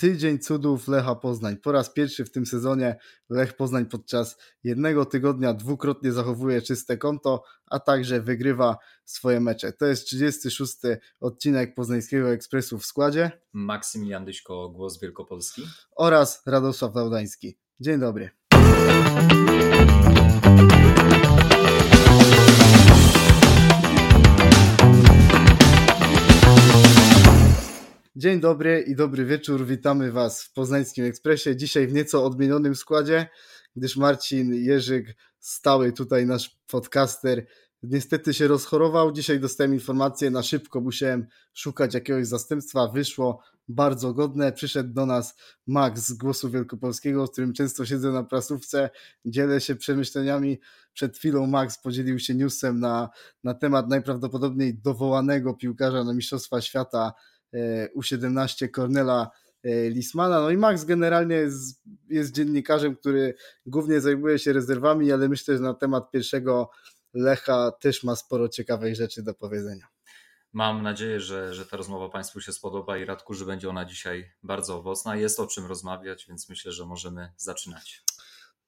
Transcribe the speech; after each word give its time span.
tydzień 0.00 0.38
cudów 0.38 0.88
Lecha 0.88 1.14
Poznań. 1.14 1.56
Po 1.56 1.72
raz 1.72 1.92
pierwszy 1.92 2.24
w 2.24 2.30
tym 2.30 2.46
sezonie 2.46 2.96
Lech 3.30 3.56
Poznań 3.56 3.86
podczas 3.86 4.38
jednego 4.64 5.04
tygodnia 5.04 5.54
dwukrotnie 5.54 6.12
zachowuje 6.12 6.62
czyste 6.62 6.96
konto, 6.96 7.42
a 7.66 7.80
także 7.80 8.20
wygrywa 8.20 8.76
swoje 9.04 9.40
mecze. 9.40 9.72
To 9.72 9.86
jest 9.86 10.06
36. 10.06 10.76
odcinek 11.20 11.74
Poznańskiego 11.74 12.32
Ekspresu 12.32 12.78
w 12.78 12.86
składzie. 12.86 13.30
Maksymilian 13.52 14.24
Dyśko, 14.24 14.68
Głos 14.68 15.00
Wielkopolski. 15.00 15.62
Oraz 15.96 16.42
Radosław 16.46 16.94
Laudański. 16.94 17.58
Dzień 17.80 18.00
dobry. 18.00 18.30
Dzień 28.20 28.40
dobry 28.40 28.84
i 28.86 28.96
dobry 28.96 29.24
wieczór. 29.24 29.66
Witamy 29.66 30.12
Was 30.12 30.42
w 30.42 30.52
Poznańskim 30.52 31.04
Ekspresie. 31.04 31.56
Dzisiaj 31.56 31.86
w 31.86 31.92
nieco 31.92 32.24
odmienionym 32.24 32.74
składzie, 32.74 33.26
gdyż 33.76 33.96
Marcin 33.96 34.54
Jerzyk, 34.54 35.16
stały 35.38 35.92
tutaj 35.92 36.26
nasz 36.26 36.58
podcaster, 36.66 37.46
niestety 37.82 38.34
się 38.34 38.48
rozchorował. 38.48 39.12
Dzisiaj 39.12 39.40
dostałem 39.40 39.74
informację 39.74 40.30
na 40.30 40.42
szybko, 40.42 40.80
musiałem 40.80 41.26
szukać 41.54 41.94
jakiegoś 41.94 42.26
zastępstwa. 42.26 42.88
Wyszło 42.88 43.42
bardzo 43.68 44.14
godne. 44.14 44.52
Przyszedł 44.52 44.92
do 44.92 45.06
nas 45.06 45.34
Max 45.66 46.08
z 46.08 46.12
Głosu 46.12 46.50
Wielkopolskiego, 46.50 47.26
z 47.26 47.30
którym 47.30 47.52
często 47.52 47.86
siedzę 47.86 48.12
na 48.12 48.24
prasówce, 48.24 48.90
dzielę 49.24 49.60
się 49.60 49.76
przemyśleniami. 49.76 50.60
Przed 50.92 51.18
chwilą 51.18 51.46
Max 51.46 51.78
podzielił 51.78 52.18
się 52.18 52.34
newsem 52.34 52.80
na, 52.80 53.08
na 53.44 53.54
temat 53.54 53.88
najprawdopodobniej 53.88 54.74
dowołanego 54.78 55.54
piłkarza 55.54 56.04
na 56.04 56.14
Mistrzostwa 56.14 56.60
Świata 56.60 57.12
U17 57.96 58.70
Cornela 58.70 59.30
e, 59.62 59.90
Lismana. 59.90 60.40
No 60.40 60.50
i 60.50 60.56
Max 60.56 60.84
generalnie 60.84 61.36
jest, 61.36 61.82
jest, 62.08 62.32
dziennikarzem, 62.32 62.96
który 62.96 63.34
głównie 63.66 64.00
zajmuje 64.00 64.38
się 64.38 64.52
rezerwami, 64.52 65.12
ale 65.12 65.28
myślę, 65.28 65.56
że 65.56 65.62
na 65.62 65.74
temat 65.74 66.10
pierwszego 66.10 66.70
Lecha 67.14 67.72
też 67.80 68.04
ma 68.04 68.16
sporo 68.16 68.48
ciekawych 68.48 68.96
rzeczy 68.96 69.22
do 69.22 69.34
powiedzenia. 69.34 69.88
Mam 70.52 70.82
nadzieję, 70.82 71.20
że, 71.20 71.54
że 71.54 71.66
ta 71.66 71.76
rozmowa 71.76 72.08
Państwu 72.08 72.40
się 72.40 72.52
spodoba 72.52 72.98
i 72.98 73.04
Radku, 73.04 73.34
że 73.34 73.44
będzie 73.44 73.68
ona 73.68 73.84
dzisiaj 73.84 74.32
bardzo 74.42 74.78
owocna. 74.78 75.16
Jest 75.16 75.40
o 75.40 75.46
czym 75.46 75.66
rozmawiać, 75.66 76.26
więc 76.28 76.48
myślę, 76.48 76.72
że 76.72 76.86
możemy 76.86 77.32
zaczynać. 77.36 78.04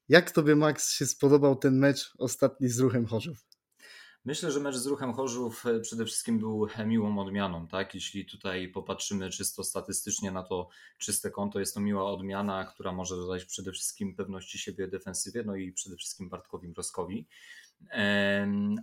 Jak 0.08 0.30
Tobie, 0.30 0.56
Max, 0.56 0.92
się 0.92 1.06
spodobał 1.06 1.56
ten 1.56 1.78
mecz 1.78 2.12
ostatni 2.18 2.68
z 2.68 2.78
ruchem 2.78 3.06
Chorzów? 3.06 3.51
Myślę, 4.24 4.50
że 4.50 4.60
mecz 4.60 4.76
z 4.76 4.86
ruchem 4.86 5.12
Chorzów 5.12 5.66
e, 5.66 5.80
przede 5.80 6.04
wszystkim 6.04 6.38
był 6.38 6.68
miłą 6.86 7.18
odmianą. 7.18 7.66
Tak? 7.68 7.94
Jeśli 7.94 8.26
tutaj 8.26 8.68
popatrzymy 8.68 9.30
czysto 9.30 9.64
statystycznie 9.64 10.30
na 10.30 10.42
to 10.42 10.68
czyste 10.98 11.30
konto, 11.30 11.60
jest 11.60 11.74
to 11.74 11.80
miła 11.80 12.10
odmiana, 12.10 12.64
która 12.64 12.92
może 12.92 13.16
dodać 13.16 13.44
przede 13.44 13.72
wszystkim 13.72 14.14
pewności 14.14 14.58
siebie 14.58 14.88
defensywie, 14.88 15.42
no 15.46 15.56
i 15.56 15.72
przede 15.72 15.96
wszystkim 15.96 16.28
Bartkowi 16.28 16.68
Mrozkowi. 16.68 17.26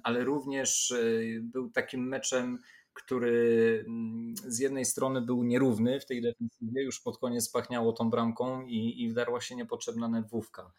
Ale 0.03 0.23
również 0.23 0.91
e, 0.91 0.97
był 1.41 1.69
takim 1.69 2.07
meczem, 2.07 2.59
który 2.93 3.83
mm, 3.87 4.33
z 4.37 4.59
jednej 4.59 4.85
strony 4.85 5.21
był 5.21 5.43
nierówny 5.43 5.99
w 5.99 6.05
tej 6.05 6.21
defensywie, 6.21 6.83
już 6.83 6.99
pod 6.99 7.17
koniec 7.17 7.49
pachniało 7.49 7.93
tą 7.93 8.09
bramką 8.09 8.65
i, 8.65 9.03
i 9.03 9.09
wdarła 9.09 9.41
się 9.41 9.55
niepotrzebna 9.55 10.07
nerwówka. 10.07 10.71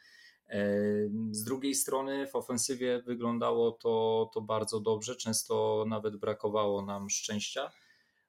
Z 1.31 1.45
drugiej 1.45 1.75
strony 1.75 2.27
w 2.27 2.37
ofensywie 2.37 3.03
wyglądało 3.03 3.73
to, 3.73 4.31
to 4.35 4.41
bardzo 4.41 4.81
dobrze, 4.81 5.17
często 5.17 5.85
nawet 5.89 6.17
brakowało 6.17 6.83
nam 6.87 7.11
szczęścia. 7.11 7.71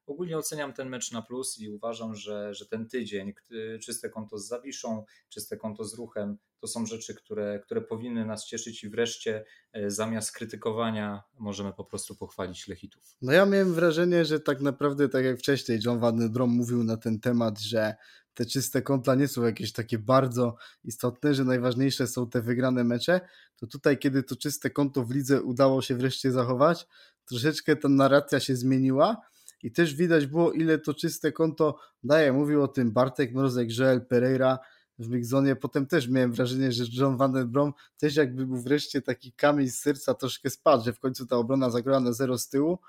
Ogólnie 0.08 0.38
oceniam 0.38 0.74
ten 0.74 0.90
mecz 0.90 1.12
na 1.12 1.22
plus 1.22 1.60
i 1.60 1.70
uważam, 1.70 2.16
że, 2.16 2.54
że 2.54 2.66
ten 2.66 2.88
tydzień, 2.88 3.34
czyste 3.82 4.10
konto 4.10 4.38
z 4.38 4.48
Zawiszą, 4.48 5.06
czyste 5.30 5.58
konto 5.58 5.86
z 5.86 5.94
ruchem, 5.94 6.38
to 6.60 6.68
są 6.68 6.86
rzeczy, 6.86 7.16
które, 7.16 7.60
które 7.60 7.82
powinny 7.82 8.26
nas 8.26 8.46
cieszyć 8.46 8.84
i 8.84 8.90
wreszcie 8.90 9.46
e, 9.74 9.92
zamiast 9.92 10.32
krytykowania 10.32 11.24
możemy 11.40 11.74
po 11.74 11.86
prostu 11.86 12.16
pochwalić 12.16 12.68
Lechitów. 12.68 13.04
No 13.22 13.32
ja 13.32 13.46
miałem 13.46 13.74
wrażenie, 13.74 14.26
że 14.26 14.40
tak 14.40 14.62
naprawdę, 14.62 15.10
tak 15.10 15.26
jak 15.26 15.40
wcześniej 15.40 15.80
John 15.86 16.00
Van 16.00 16.32
Drom 16.32 16.50
mówił 16.50 16.84
na 16.84 16.98
ten 16.98 17.20
temat, 17.20 17.60
że 17.60 17.96
te 18.34 18.46
czyste 18.46 18.82
konta 18.82 19.16
nie 19.16 19.28
są 19.28 19.44
jakieś 19.44 19.72
takie 19.72 20.00
bardzo 20.00 20.56
istotne, 20.84 21.34
że 21.34 21.44
najważniejsze 21.44 22.08
są 22.08 22.30
te 22.30 22.42
wygrane 22.42 22.84
mecze, 22.84 23.22
to 23.56 23.68
tutaj, 23.68 23.98
kiedy 23.98 24.24
to 24.24 24.36
czyste 24.36 24.70
konto 24.70 25.04
w 25.04 25.12
lidze 25.12 25.42
udało 25.42 25.82
się 25.82 25.96
wreszcie 25.96 26.32
zachować, 26.32 26.88
troszeczkę 27.26 27.76
ta 27.76 27.90
narracja 27.90 28.40
się 28.40 28.56
zmieniła 28.56 29.22
i 29.64 29.72
też 29.72 29.96
widać 29.96 30.26
było, 30.26 30.52
ile 30.52 30.80
to 30.80 30.94
czyste 30.94 31.32
konto 31.32 31.80
daje. 32.04 32.34
Mówił 32.34 32.64
o 32.64 32.68
tym 32.68 32.92
Bartek 32.92 33.34
Mrozek, 33.34 33.78
Joel 33.78 34.06
Pereira 34.06 34.60
w 35.00 35.10
Migzonie. 35.10 35.56
Potem 35.56 35.88
też 35.88 36.08
miałem 36.08 36.34
wrażenie, 36.34 36.72
że 36.72 36.84
John 36.94 37.18
Van 37.18 37.32
den 37.32 37.52
Brom 37.52 37.74
też 37.98 38.16
jakby 38.16 38.46
był 38.46 38.62
wreszcie 38.62 39.02
taki 39.02 39.34
kamień 39.34 39.70
z 39.70 39.80
serca 39.80 40.14
troszkę 40.14 40.50
spadł, 40.50 40.86
że 40.86 40.94
w 40.94 41.00
końcu 41.00 41.26
ta 41.26 41.36
obrona 41.36 41.70
zagrała 41.70 42.00
na 42.00 42.14
zero 42.14 42.38
z 42.38 42.50
tyłu. 42.50 42.80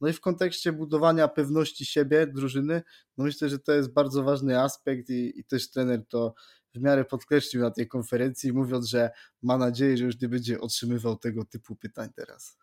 No 0.00 0.08
i 0.08 0.12
w 0.12 0.20
kontekście 0.20 0.72
budowania 0.72 1.28
pewności 1.28 1.86
siebie 1.86 2.26
drużyny, 2.26 2.82
no 3.18 3.24
myślę, 3.24 3.48
że 3.48 3.58
to 3.58 3.72
jest 3.72 3.92
bardzo 3.92 4.22
ważny 4.22 4.60
aspekt 4.60 5.10
i, 5.10 5.40
i 5.40 5.44
też 5.44 5.70
trener 5.70 6.06
to 6.08 6.34
w 6.74 6.80
miarę 6.80 7.04
podkreślił 7.04 7.62
na 7.62 7.70
tej 7.70 7.88
konferencji, 7.88 8.52
mówiąc, 8.52 8.86
że 8.86 9.10
ma 9.42 9.58
nadzieję, 9.58 9.96
że 9.96 10.04
już 10.04 10.20
nie 10.20 10.28
będzie 10.28 10.60
otrzymywał 10.60 11.16
tego 11.16 11.44
typu 11.44 11.76
pytań 11.76 12.08
teraz. 12.16 12.58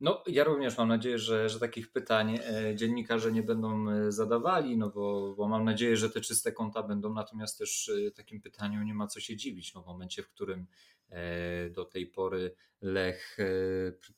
No, 0.00 0.22
ja 0.26 0.44
również 0.44 0.78
mam 0.78 0.88
nadzieję, 0.88 1.18
że, 1.18 1.48
że 1.48 1.60
takich 1.60 1.92
pytań 1.92 2.38
e, 2.42 2.74
dziennikarze 2.76 3.32
nie 3.32 3.42
będą 3.42 3.90
e, 3.90 4.12
zadawali, 4.12 4.78
no 4.78 4.90
bo, 4.90 5.34
bo 5.36 5.48
mam 5.48 5.64
nadzieję, 5.64 5.96
że 5.96 6.10
te 6.10 6.20
czyste 6.20 6.52
konta 6.52 6.82
będą, 6.82 7.14
natomiast 7.14 7.58
też 7.58 7.92
e, 8.06 8.10
takim 8.10 8.40
pytaniu 8.40 8.82
nie 8.82 8.94
ma 8.94 9.06
co 9.06 9.20
się 9.20 9.36
dziwić, 9.36 9.74
no 9.74 9.82
w 9.82 9.86
momencie, 9.86 10.22
w 10.22 10.28
którym 10.28 10.66
do 11.70 11.84
tej 11.84 12.06
pory 12.06 12.54
Lech 12.80 13.36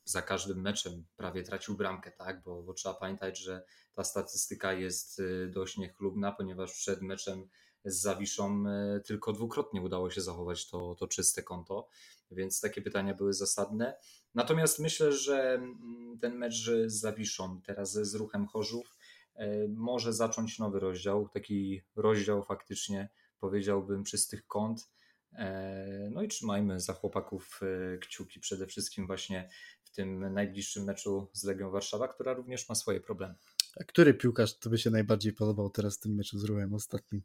za 0.04 0.22
każdym 0.22 0.60
meczem 0.60 1.04
prawie 1.16 1.42
tracił 1.42 1.76
bramkę, 1.76 2.10
tak, 2.10 2.42
bo, 2.42 2.62
bo 2.62 2.74
trzeba 2.74 2.94
pamiętać, 2.94 3.38
że 3.38 3.64
ta 3.92 4.04
statystyka 4.04 4.72
jest 4.72 5.22
dość 5.48 5.76
niechlubna, 5.76 6.32
ponieważ 6.32 6.72
przed 6.72 7.02
meczem 7.02 7.48
z 7.84 8.00
Zawiszą 8.00 8.64
tylko 9.04 9.32
dwukrotnie 9.32 9.82
udało 9.82 10.10
się 10.10 10.20
zachować 10.20 10.68
to, 10.70 10.94
to 10.94 11.06
czyste 11.06 11.42
konto, 11.42 11.88
więc 12.34 12.60
takie 12.60 12.82
pytania 12.82 13.14
były 13.14 13.32
zasadne. 13.32 13.94
Natomiast 14.34 14.78
myślę, 14.78 15.12
że 15.12 15.54
mm, 15.54 16.18
ten 16.20 16.36
mecz 16.36 16.70
z 16.86 16.92
Zawiszą, 16.92 17.60
teraz 17.66 17.92
z 17.92 18.14
ruchem 18.14 18.46
Chorzów, 18.46 18.96
e, 19.34 19.68
może 19.68 20.12
zacząć 20.12 20.58
nowy 20.58 20.80
rozdział, 20.80 21.28
taki 21.28 21.82
rozdział 21.96 22.42
faktycznie 22.42 23.08
powiedziałbym 23.38 24.04
czystych 24.04 24.46
kąt. 24.46 24.90
E, 25.32 26.08
no 26.12 26.22
i 26.22 26.28
trzymajmy 26.28 26.80
za 26.80 26.92
chłopaków 26.92 27.60
e, 27.94 27.98
kciuki 27.98 28.40
przede 28.40 28.66
wszystkim 28.66 29.06
właśnie 29.06 29.50
w 29.84 29.90
tym 29.90 30.32
najbliższym 30.32 30.84
meczu 30.84 31.30
z 31.32 31.44
Legią 31.44 31.70
Warszawa, 31.70 32.08
która 32.08 32.32
również 32.32 32.68
ma 32.68 32.74
swoje 32.74 33.00
problemy. 33.00 33.34
A 33.80 33.84
który 33.84 34.14
piłkarz 34.14 34.58
to 34.58 34.70
by 34.70 34.78
się 34.78 34.90
najbardziej 34.90 35.32
podobał 35.32 35.70
teraz 35.70 35.98
w 35.98 36.00
tym 36.00 36.14
meczu 36.14 36.38
z 36.38 36.44
Ruchem 36.44 36.74
ostatnim? 36.74 37.22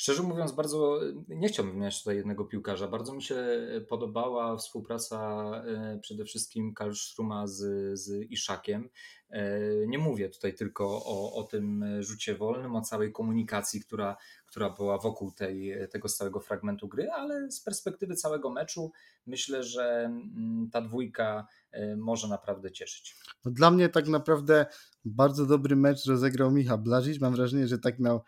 Szczerze 0.00 0.22
mówiąc, 0.22 0.52
bardzo 0.52 1.00
nie 1.28 1.48
chciałbym 1.48 1.78
mieć 1.78 1.98
tutaj 1.98 2.16
jednego 2.16 2.44
piłkarza. 2.44 2.88
Bardzo 2.88 3.14
mi 3.14 3.22
się 3.22 3.46
podobała 3.88 4.56
współpraca 4.56 5.50
e, 5.66 5.98
przede 6.02 6.24
wszystkim 6.24 6.74
Karlstruma 6.74 7.46
z, 7.46 7.58
z 8.00 8.30
Iszakiem. 8.30 8.88
E, 9.30 9.60
nie 9.86 9.98
mówię 9.98 10.28
tutaj 10.28 10.54
tylko 10.54 11.04
o, 11.04 11.34
o 11.34 11.42
tym 11.42 11.84
rzucie 12.02 12.34
wolnym, 12.34 12.76
o 12.76 12.80
całej 12.80 13.12
komunikacji, 13.12 13.80
która, 13.80 14.16
która 14.46 14.70
była 14.70 14.98
wokół 14.98 15.32
tej, 15.32 15.74
tego 15.90 16.08
całego 16.08 16.40
fragmentu 16.40 16.88
gry, 16.88 17.10
ale 17.10 17.50
z 17.50 17.60
perspektywy 17.60 18.14
całego 18.14 18.50
meczu 18.50 18.92
myślę, 19.26 19.62
że 19.62 20.04
mm, 20.04 20.68
ta 20.72 20.80
dwójka 20.82 21.46
e, 21.70 21.96
może 21.96 22.28
naprawdę 22.28 22.70
cieszyć. 22.70 23.16
No 23.44 23.50
dla 23.50 23.70
mnie 23.70 23.88
tak 23.88 24.08
naprawdę 24.08 24.66
bardzo 25.04 25.46
dobry 25.46 25.76
mecz 25.76 26.06
rozegrał 26.06 26.50
Michał 26.50 26.78
Blażyć. 26.78 27.20
Mam 27.20 27.34
wrażenie, 27.34 27.68
że 27.68 27.78
tak 27.78 27.98
miał 27.98 28.20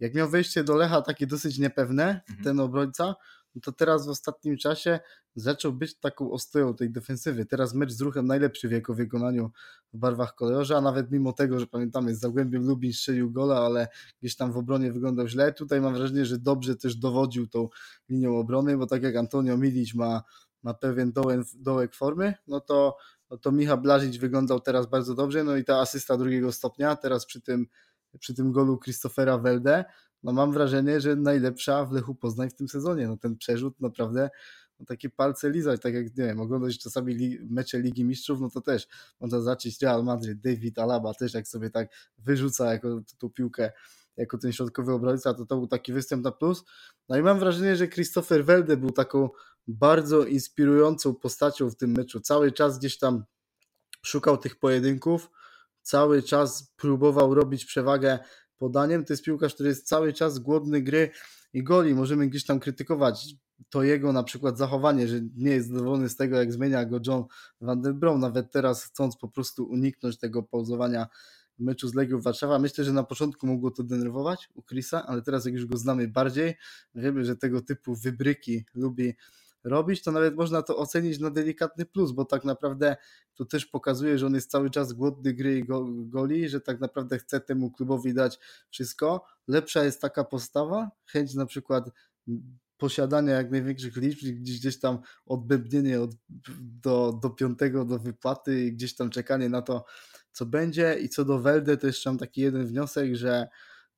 jak 0.00 0.14
miał 0.14 0.28
wejście 0.28 0.64
do 0.64 0.76
Lecha 0.76 1.02
takie 1.02 1.26
dosyć 1.26 1.58
niepewne, 1.58 2.20
mhm. 2.28 2.44
ten 2.44 2.60
obrońca, 2.60 3.14
no 3.56 3.60
to 3.60 3.72
teraz 3.72 4.06
w 4.06 4.08
ostatnim 4.08 4.56
czasie 4.56 5.00
zaczął 5.34 5.72
być 5.72 5.98
taką 5.98 6.30
ostoją 6.30 6.74
tej 6.74 6.90
defensywy. 6.90 7.46
Teraz 7.46 7.74
mecz 7.74 7.92
z 7.92 8.00
ruchem 8.00 8.26
najlepszy 8.26 8.68
w 8.68 8.72
jego 8.72 8.94
wykonaniu 8.94 9.50
w 9.92 9.98
barwach 9.98 10.34
kolorze, 10.34 10.76
a 10.76 10.80
nawet 10.80 11.10
mimo 11.10 11.32
tego, 11.32 11.60
że 11.60 11.66
pamiętamy, 11.66 12.14
z 12.14 12.20
Zagłębiem 12.20 12.66
Lubin 12.66 12.92
strzelił 12.92 13.30
gola, 13.30 13.60
ale 13.60 13.88
gdzieś 14.20 14.36
tam 14.36 14.52
w 14.52 14.56
obronie 14.56 14.92
wyglądał 14.92 15.28
źle. 15.28 15.52
Tutaj 15.52 15.80
mam 15.80 15.94
wrażenie, 15.94 16.26
że 16.26 16.38
dobrze 16.38 16.76
też 16.76 16.96
dowodził 16.96 17.46
tą 17.46 17.68
linią 18.08 18.38
obrony, 18.38 18.76
bo 18.76 18.86
tak 18.86 19.02
jak 19.02 19.16
Antonio 19.16 19.56
Milić 19.56 19.94
ma, 19.94 20.22
ma 20.62 20.74
pewien 20.74 21.12
dołek, 21.12 21.40
dołek 21.54 21.94
formy, 21.94 22.34
no 22.46 22.60
to, 22.60 22.96
no 23.30 23.38
to 23.38 23.52
Michał 23.52 23.78
Blażyć 23.78 24.18
wyglądał 24.18 24.60
teraz 24.60 24.86
bardzo 24.86 25.14
dobrze, 25.14 25.44
no 25.44 25.56
i 25.56 25.64
ta 25.64 25.80
asysta 25.80 26.16
drugiego 26.16 26.52
stopnia, 26.52 26.96
teraz 26.96 27.26
przy 27.26 27.40
tym 27.40 27.66
przy 28.18 28.34
tym 28.34 28.52
golu 28.52 28.78
Christophera 28.78 29.38
Welde, 29.38 29.84
no 30.22 30.32
mam 30.32 30.52
wrażenie, 30.52 31.00
że 31.00 31.16
najlepsza 31.16 31.84
w 31.84 31.92
Lechu 31.92 32.14
Poznań 32.14 32.50
w 32.50 32.54
tym 32.54 32.68
sezonie. 32.68 33.08
No 33.08 33.16
ten 33.16 33.36
przerzut 33.36 33.80
naprawdę 33.80 34.30
no 34.80 34.86
takie 34.86 35.10
palce 35.10 35.50
lizać, 35.50 35.80
tak 35.80 35.94
jak 35.94 36.04
nie 36.04 36.24
wiem, 36.24 36.40
oglądać 36.40 36.78
czasami 36.78 37.14
li, 37.14 37.38
mecze 37.50 37.80
Ligi 37.80 38.04
Mistrzów, 38.04 38.40
no 38.40 38.50
to 38.50 38.60
też 38.60 38.88
można 39.20 39.40
zacząć 39.40 39.82
Real 39.82 40.04
Madrid, 40.04 40.40
David 40.40 40.78
Alaba 40.78 41.14
też 41.14 41.34
jak 41.34 41.48
sobie 41.48 41.70
tak 41.70 41.88
wyrzuca 42.18 42.72
jako 42.72 43.00
tą 43.18 43.30
piłkę 43.30 43.72
jako 44.16 44.38
ten 44.38 44.52
środkowy 44.52 44.92
obrońca, 44.92 45.34
to 45.34 45.46
to 45.46 45.56
był 45.56 45.66
taki 45.66 45.92
występ 45.92 46.24
na 46.24 46.32
plus. 46.32 46.64
No 47.08 47.16
i 47.16 47.22
mam 47.22 47.38
wrażenie, 47.38 47.76
że 47.76 47.88
Christopher 47.88 48.44
Welde 48.44 48.76
był 48.76 48.90
taką 48.90 49.28
bardzo 49.66 50.24
inspirującą 50.24 51.14
postacią 51.14 51.70
w 51.70 51.76
tym 51.76 51.90
meczu. 51.90 52.20
Cały 52.20 52.52
czas 52.52 52.78
gdzieś 52.78 52.98
tam 52.98 53.24
szukał 54.02 54.38
tych 54.38 54.58
pojedynków, 54.58 55.30
cały 55.86 56.22
czas 56.22 56.72
próbował 56.76 57.34
robić 57.34 57.64
przewagę 57.64 58.18
podaniem. 58.58 59.04
To 59.04 59.12
jest 59.12 59.24
piłkarz, 59.24 59.54
który 59.54 59.68
jest 59.68 59.88
cały 59.88 60.12
czas 60.12 60.38
głodny 60.38 60.82
gry 60.82 61.10
i 61.52 61.62
goli. 61.62 61.94
Możemy 61.94 62.28
gdzieś 62.28 62.44
tam 62.44 62.60
krytykować 62.60 63.34
to 63.70 63.82
jego 63.82 64.12
na 64.12 64.22
przykład 64.22 64.58
zachowanie, 64.58 65.08
że 65.08 65.20
nie 65.36 65.50
jest 65.50 65.68
zadowolony 65.68 66.08
z 66.08 66.16
tego, 66.16 66.36
jak 66.36 66.52
zmienia 66.52 66.84
go 66.84 67.00
John 67.06 67.24
Van 67.60 67.82
der 67.82 67.94
Brom, 67.94 68.20
nawet 68.20 68.52
teraz 68.52 68.84
chcąc 68.84 69.16
po 69.16 69.28
prostu 69.28 69.64
uniknąć 69.64 70.18
tego 70.18 70.42
pauzowania 70.42 71.06
meczu 71.58 71.88
z 71.88 71.94
Legią 71.94 72.20
Warszawa. 72.20 72.58
Myślę, 72.58 72.84
że 72.84 72.92
na 72.92 73.04
początku 73.04 73.46
mogło 73.46 73.70
to 73.70 73.82
denerwować 73.82 74.48
u 74.54 74.62
Chrisa, 74.62 75.06
ale 75.06 75.22
teraz 75.22 75.44
jak 75.44 75.54
już 75.54 75.66
go 75.66 75.76
znamy 75.76 76.08
bardziej, 76.08 76.54
wiemy, 76.94 77.24
że 77.24 77.36
tego 77.36 77.60
typu 77.60 77.94
wybryki 77.94 78.64
lubi 78.74 79.14
robić, 79.66 80.02
to 80.02 80.12
nawet 80.12 80.36
można 80.36 80.62
to 80.62 80.76
ocenić 80.76 81.18
na 81.18 81.30
delikatny 81.30 81.86
plus, 81.86 82.12
bo 82.12 82.24
tak 82.24 82.44
naprawdę 82.44 82.96
to 83.34 83.44
też 83.44 83.66
pokazuje, 83.66 84.18
że 84.18 84.26
on 84.26 84.34
jest 84.34 84.50
cały 84.50 84.70
czas 84.70 84.92
głodny 84.92 85.34
gry 85.34 85.58
i 85.58 85.64
goli, 86.08 86.48
że 86.48 86.60
tak 86.60 86.80
naprawdę 86.80 87.18
chce 87.18 87.40
temu 87.40 87.70
klubowi 87.70 88.14
dać 88.14 88.38
wszystko. 88.70 89.24
Lepsza 89.48 89.84
jest 89.84 90.00
taka 90.00 90.24
postawa, 90.24 90.90
chęć 91.06 91.34
na 91.34 91.46
przykład 91.46 91.90
posiadania 92.78 93.34
jak 93.34 93.50
największych 93.50 93.96
liczb, 93.96 94.18
gdzieś, 94.18 94.58
gdzieś 94.58 94.80
tam 94.80 94.98
odbębnienie 95.26 96.00
od, 96.00 96.10
do, 96.60 97.18
do 97.22 97.30
piątego 97.30 97.84
do 97.84 97.98
wypłaty 97.98 98.64
i 98.64 98.72
gdzieś 98.72 98.94
tam 98.94 99.10
czekanie 99.10 99.48
na 99.48 99.62
to, 99.62 99.84
co 100.32 100.46
będzie. 100.46 100.98
I 101.00 101.08
co 101.08 101.24
do 101.24 101.38
Welde, 101.38 101.76
to 101.76 101.86
jeszcze 101.86 102.10
mam 102.10 102.18
taki 102.18 102.40
jeden 102.40 102.66
wniosek, 102.66 103.14
że 103.14 103.48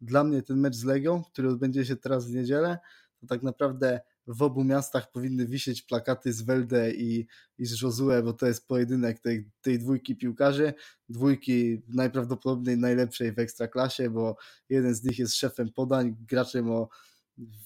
dla 0.01 0.25
mnie 0.25 0.43
ten 0.43 0.61
mecz 0.61 0.75
z 0.75 0.85
Legią, 0.85 1.23
który 1.25 1.49
odbędzie 1.49 1.85
się 1.85 1.97
teraz 1.97 2.27
w 2.27 2.35
niedzielę, 2.35 2.79
to 3.21 3.27
tak 3.27 3.43
naprawdę 3.43 4.01
w 4.29 4.43
obu 4.43 4.65
miastach 4.65 5.13
powinny 5.13 5.47
wisieć 5.47 5.83
plakaty 5.83 6.33
z 6.33 6.43
Welde 6.43 6.93
i, 6.93 7.27
i 7.59 7.67
z 7.67 7.83
Josue, 7.83 8.23
bo 8.25 8.33
to 8.33 8.47
jest 8.47 8.69
pojedynek 8.69 9.21
tej, 9.21 9.51
tej 9.61 9.79
dwójki 9.79 10.17
piłkarzy, 10.17 10.75
dwójki 11.09 11.83
najprawdopodobniej 11.89 12.79
najlepszej 12.79 13.33
w 13.33 13.39
ekstraklasie, 13.39 14.11
bo 14.11 14.37
jeden 14.69 14.95
z 14.95 15.05
nich 15.05 15.19
jest 15.19 15.35
szefem 15.35 15.73
podań, 15.73 16.17
graczem 16.29 16.71
o 16.71 16.89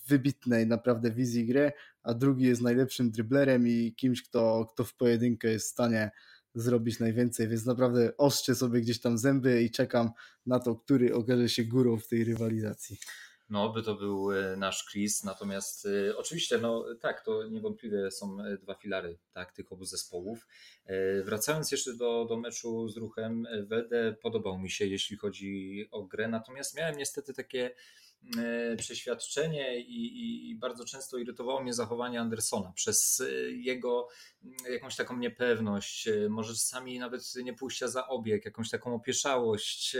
wybitnej 0.06 0.66
naprawdę 0.66 1.10
wizji 1.10 1.46
gry, 1.46 1.72
a 2.02 2.14
drugi 2.14 2.44
jest 2.44 2.62
najlepszym 2.62 3.10
driblerem 3.10 3.68
i 3.68 3.94
kimś, 3.96 4.22
kto, 4.22 4.66
kto 4.72 4.84
w 4.84 4.94
pojedynkę 4.94 5.48
jest 5.48 5.66
w 5.66 5.70
stanie 5.70 6.10
zrobić 6.54 6.98
najwięcej, 6.98 7.48
więc 7.48 7.66
naprawdę 7.66 8.16
oszczę 8.16 8.54
sobie 8.54 8.80
gdzieś 8.80 9.00
tam 9.00 9.18
zęby 9.18 9.62
i 9.62 9.70
czekam 9.70 10.10
na 10.46 10.58
to, 10.60 10.76
który 10.76 11.14
okaże 11.14 11.48
się 11.48 11.64
górą 11.64 11.98
w 11.98 12.08
tej 12.08 12.24
rywalizacji. 12.24 12.98
No, 13.52 13.68
by 13.68 13.82
to 13.82 13.94
był 13.94 14.32
e, 14.32 14.56
nasz 14.56 14.84
Chris, 14.90 15.24
natomiast 15.24 15.84
y, 15.84 16.16
oczywiście, 16.16 16.58
no 16.58 16.84
tak, 17.00 17.24
to 17.24 17.48
niewątpliwie 17.48 18.10
są 18.10 18.40
e, 18.40 18.58
dwa 18.58 18.74
filary 18.74 19.18
tak, 19.32 19.52
tych 19.52 19.72
obu 19.72 19.84
zespołów. 19.84 20.46
E, 20.86 21.22
wracając 21.22 21.72
jeszcze 21.72 21.96
do, 21.96 22.24
do 22.24 22.36
meczu 22.36 22.88
z 22.88 22.96
ruchem, 22.96 23.46
Welde 23.66 24.16
podobał 24.22 24.58
mi 24.58 24.70
się, 24.70 24.86
jeśli 24.86 25.16
chodzi 25.16 25.88
o 25.90 26.02
grę, 26.02 26.28
natomiast 26.28 26.76
miałem 26.76 26.96
niestety 26.96 27.34
takie 27.34 27.74
przeświadczenie 28.78 29.80
i, 29.80 30.50
i, 30.50 30.56
bardzo 30.56 30.84
często 30.84 31.18
irytowało 31.18 31.62
mnie 31.62 31.74
zachowanie 31.74 32.20
Andersona 32.20 32.72
przez 32.72 33.22
jego 33.48 34.08
jakąś 34.70 34.96
taką 34.96 35.16
niepewność, 35.16 36.08
może 36.28 36.52
czasami 36.52 36.98
nawet 36.98 37.22
nie 37.44 37.54
pójścia 37.54 37.88
za 37.88 38.08
obieg, 38.08 38.44
jakąś 38.44 38.70
taką 38.70 38.94
opieszałość, 38.94 39.96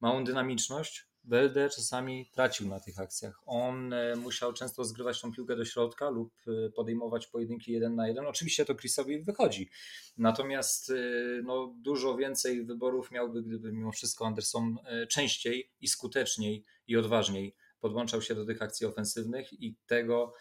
małą 0.00 0.24
dynamiczność 0.24 1.09
Welde 1.30 1.68
czasami 1.68 2.30
tracił 2.32 2.68
na 2.68 2.80
tych 2.80 2.98
akcjach. 2.98 3.40
On 3.46 3.92
e, 3.92 4.16
musiał 4.16 4.52
często 4.52 4.84
zgrywać 4.84 5.20
tą 5.20 5.32
piłkę 5.32 5.56
do 5.56 5.64
środka 5.64 6.10
lub 6.10 6.32
e, 6.46 6.70
podejmować 6.70 7.26
pojedynki 7.26 7.72
jeden 7.72 7.94
na 7.94 8.08
jeden. 8.08 8.26
Oczywiście 8.26 8.64
to 8.64 8.74
Chrisowi 8.74 9.22
wychodzi. 9.22 9.70
Natomiast 10.18 10.90
e, 10.90 10.94
no, 11.42 11.74
dużo 11.76 12.16
więcej 12.16 12.64
wyborów 12.64 13.10
miałby, 13.10 13.42
gdyby 13.42 13.72
mimo 13.72 13.92
wszystko 13.92 14.26
Anderson 14.26 14.76
częściej 15.08 15.70
i 15.80 15.88
skuteczniej 15.88 16.64
i 16.86 16.96
odważniej 16.96 17.56
podłączał 17.80 18.22
się 18.22 18.34
do 18.34 18.46
tych 18.46 18.62
akcji 18.62 18.86
ofensywnych 18.86 19.52
i 19.52 19.76
tego 19.86 20.34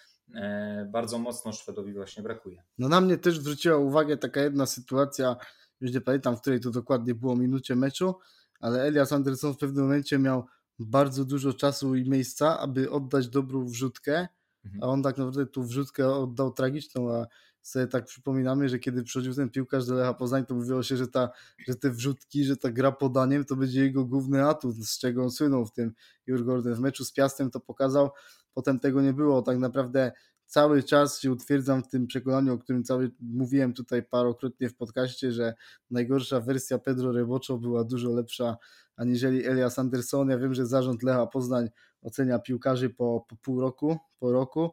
bardzo 0.91 1.18
mocno 1.18 1.51
Szwedowi 1.51 1.94
właśnie 1.94 2.24
brakuje. 2.24 2.63
No 2.77 2.89
na 2.89 3.01
mnie 3.01 3.18
też 3.18 3.39
zwróciła 3.39 3.77
uwagę 3.77 4.18
taka 4.18 4.41
jedna 4.41 4.65
sytuacja, 4.65 5.36
już 5.81 5.94
nie 5.94 6.01
pamiętam, 6.01 6.38
w 6.38 6.41
której 6.41 6.59
to 6.59 6.71
dokładnie 6.71 7.15
było 7.15 7.36
minucie 7.36 7.75
meczu, 7.75 8.15
ale 8.59 8.83
Elias 8.83 9.12
Anderson 9.12 9.53
w 9.53 9.57
pewnym 9.57 9.83
momencie 9.83 10.19
miał 10.19 10.45
bardzo 10.79 11.25
dużo 11.25 11.53
czasu 11.53 11.95
i 11.95 12.09
miejsca, 12.09 12.59
aby 12.59 12.91
oddać 12.91 13.27
dobrą 13.27 13.65
wrzutkę, 13.65 14.27
mhm. 14.65 14.83
a 14.83 14.87
on 14.87 15.03
tak 15.03 15.17
naprawdę 15.17 15.45
tu 15.45 15.63
wrzutkę 15.63 16.09
oddał 16.09 16.51
tragiczną, 16.51 17.13
a 17.13 17.27
sobie 17.61 17.87
tak 17.87 18.05
przypominamy, 18.05 18.69
że 18.69 18.79
kiedy 18.79 19.03
przychodził 19.03 19.33
ten 19.33 19.49
piłkarz 19.49 19.85
do 19.85 19.93
Lecha 19.93 20.13
Poznań, 20.13 20.45
to 20.45 20.55
mówiło 20.55 20.83
się, 20.83 20.97
że, 20.97 21.07
ta, 21.07 21.29
że 21.67 21.75
te 21.75 21.91
wrzutki, 21.91 22.43
że 22.43 22.57
ta 22.57 22.71
gra 22.71 22.91
podaniem 22.91 23.45
to 23.45 23.55
będzie 23.55 23.83
jego 23.83 24.05
główny 24.05 24.45
atut, 24.45 24.75
z 24.75 24.99
czego 24.99 25.23
on 25.23 25.31
słynął 25.31 25.65
w 25.65 25.71
tym 25.71 25.93
Jurgorden. 26.27 26.75
W 26.75 26.79
meczu 26.79 27.05
z 27.05 27.11
Piastem 27.11 27.51
to 27.51 27.59
pokazał, 27.59 28.09
potem 28.53 28.79
tego 28.79 29.01
nie 29.01 29.13
było. 29.13 29.41
Tak 29.41 29.57
naprawdę 29.57 30.11
cały 30.50 30.84
czas 30.84 31.19
się 31.19 31.31
utwierdzam 31.31 31.84
w 31.84 31.88
tym 31.88 32.07
przekonaniu, 32.07 32.54
o 32.54 32.57
którym 32.57 32.84
cały 32.84 33.12
mówiłem 33.19 33.74
tutaj 33.74 34.04
parokrotnie 34.04 34.69
w 34.69 34.75
podcaście, 34.75 35.31
że 35.31 35.54
najgorsza 35.92 36.42
wersja 36.42 36.80
Pedro 36.80 37.12
Reboczo 37.12 37.57
była 37.57 37.84
dużo 37.84 38.10
lepsza 38.10 38.57
aniżeli 38.96 39.46
Elias 39.46 39.80
Anderson. 39.80 40.30
Ja 40.30 40.38
wiem, 40.38 40.54
że 40.54 40.66
zarząd 40.66 41.04
Lecha 41.04 41.28
Poznań 41.28 41.69
ocenia 42.01 42.40
piłkarzy 42.40 42.90
po, 42.90 43.25
po 43.30 43.36
pół 43.36 43.62
roku, 43.62 43.98
po 44.19 44.31
roku, 44.31 44.72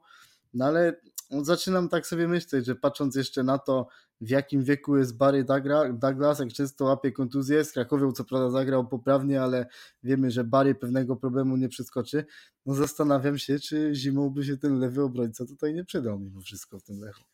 no 0.54 0.64
ale 0.64 1.00
zaczynam 1.42 1.88
tak 1.88 2.06
sobie 2.06 2.28
myśleć, 2.28 2.66
że 2.66 2.74
patrząc 2.74 3.16
jeszcze 3.16 3.42
na 3.42 3.58
to, 3.58 3.88
w 4.20 4.30
jakim 4.30 4.64
wieku 4.64 4.96
jest 4.96 5.16
Barry 5.16 5.44
Douglas, 5.92 6.38
jak 6.38 6.52
często 6.52 6.84
łapie 6.84 7.12
kontuzję, 7.12 7.64
z 7.64 7.72
Krakowią 7.72 8.12
co 8.12 8.24
prawda 8.24 8.50
zagrał 8.50 8.88
poprawnie, 8.88 9.42
ale 9.42 9.66
wiemy, 10.02 10.30
że 10.30 10.44
Barry 10.44 10.74
pewnego 10.74 11.16
problemu 11.16 11.56
nie 11.56 11.68
przeskoczy, 11.68 12.24
no 12.66 12.74
zastanawiam 12.74 13.38
się, 13.38 13.58
czy 13.58 13.90
zimą 13.94 14.30
by 14.30 14.44
się 14.44 14.56
ten 14.56 14.78
lewy 14.78 15.02
obrońca 15.02 15.46
tutaj 15.46 15.74
nie 15.74 15.84
przydał 15.84 16.18
mimo 16.18 16.40
wszystko 16.40 16.78
w 16.78 16.82
tym 16.82 17.00
Lechu. 17.00 17.24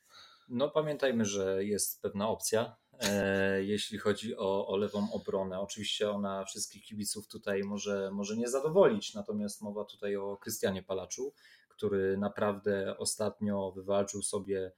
No 0.48 0.68
pamiętajmy, 0.68 1.24
że 1.24 1.64
jest 1.64 2.02
pewna 2.02 2.28
opcja, 2.28 2.76
e, 3.00 3.64
jeśli 3.64 3.98
chodzi 3.98 4.36
o, 4.36 4.66
o 4.66 4.76
lewą 4.76 5.12
obronę. 5.12 5.60
Oczywiście 5.60 6.10
ona 6.10 6.44
wszystkich 6.44 6.84
kibiców 6.84 7.28
tutaj 7.28 7.62
może, 7.62 8.10
może 8.12 8.36
nie 8.36 8.48
zadowolić, 8.48 9.14
natomiast 9.14 9.62
mowa 9.62 9.84
tutaj 9.84 10.16
o 10.16 10.36
Krystianie 10.36 10.82
Palaczu, 10.82 11.32
który 11.68 12.18
naprawdę 12.18 12.98
ostatnio 12.98 13.72
wywalczył 13.72 14.22
sobie 14.22 14.72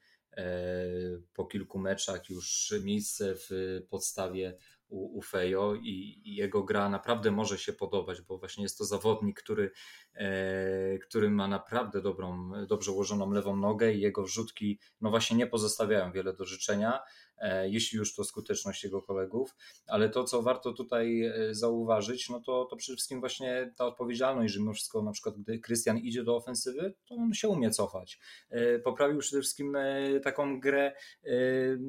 po 1.35 1.45
kilku 1.45 1.79
meczach 1.79 2.31
już 2.31 2.75
miejsce 2.83 3.35
w 3.35 3.81
podstawie 3.91 4.59
u, 4.89 5.19
u 5.19 5.23
Fejo 5.23 5.75
i, 5.75 6.23
jego 6.25 6.63
gra 6.63 6.89
naprawdę 6.89 7.31
może 7.31 7.59
się 7.59 7.73
podobać, 7.73 8.23
bo 8.23 8.39
właśnie 8.39 8.63
jest 8.63 8.79
to 8.79 8.85
zawodnik, 8.85 9.43
który, 9.43 9.71
e, 10.15 10.99
który 10.99 11.31
ma 11.31 11.49
naprawdę 11.49 12.03
dobrą, 12.03 12.53
dobrze 12.67 12.93
ułożoną 12.93 13.31
lewą 13.31 13.57
nogę 13.57 13.93
i 13.93 14.01
jego 14.01 14.23
wrzutki 14.23 14.79
no 15.01 15.11
właśnie 15.11 15.37
nie 15.37 15.47
pozostawiają 15.47 16.13
wiele 16.13 16.35
do 16.35 16.45
życzenia. 16.45 17.01
E, 17.39 17.69
jeśli 17.69 17.99
już 17.99 18.15
to 18.15 18.25
skuteczność 18.25 18.85
jego 18.85 19.03
kolegów. 19.03 19.57
Ale 19.87 20.09
to, 20.09 20.25
co 20.25 20.43
warto 20.43 20.73
tutaj 20.73 21.23
e, 21.23 21.55
zauważyć, 21.55 22.29
no 22.29 22.41
to, 22.41 22.65
to 22.65 22.77
przede 22.77 22.97
wszystkim 22.97 23.21
właśnie 23.21 23.73
ta 23.77 23.87
odpowiedzialność, 23.87 24.55
że 24.55 24.61
mimo 24.61 24.73
wszystko 24.73 25.03
na 25.03 25.13
przykład 25.13 25.39
gdy 25.39 25.59
Krystian 25.59 25.99
idzie 25.99 26.25
do 26.25 26.37
ofensywy, 26.37 26.95
to 27.09 27.15
on 27.15 27.35
się 27.35 27.49
umie 27.49 27.71
cofać. 27.71 28.19
E, 28.51 28.79
poprawił 28.79 29.19
przede 29.19 29.43
wszystkim 29.43 29.77
taką 30.23 30.61
grę 30.61 30.93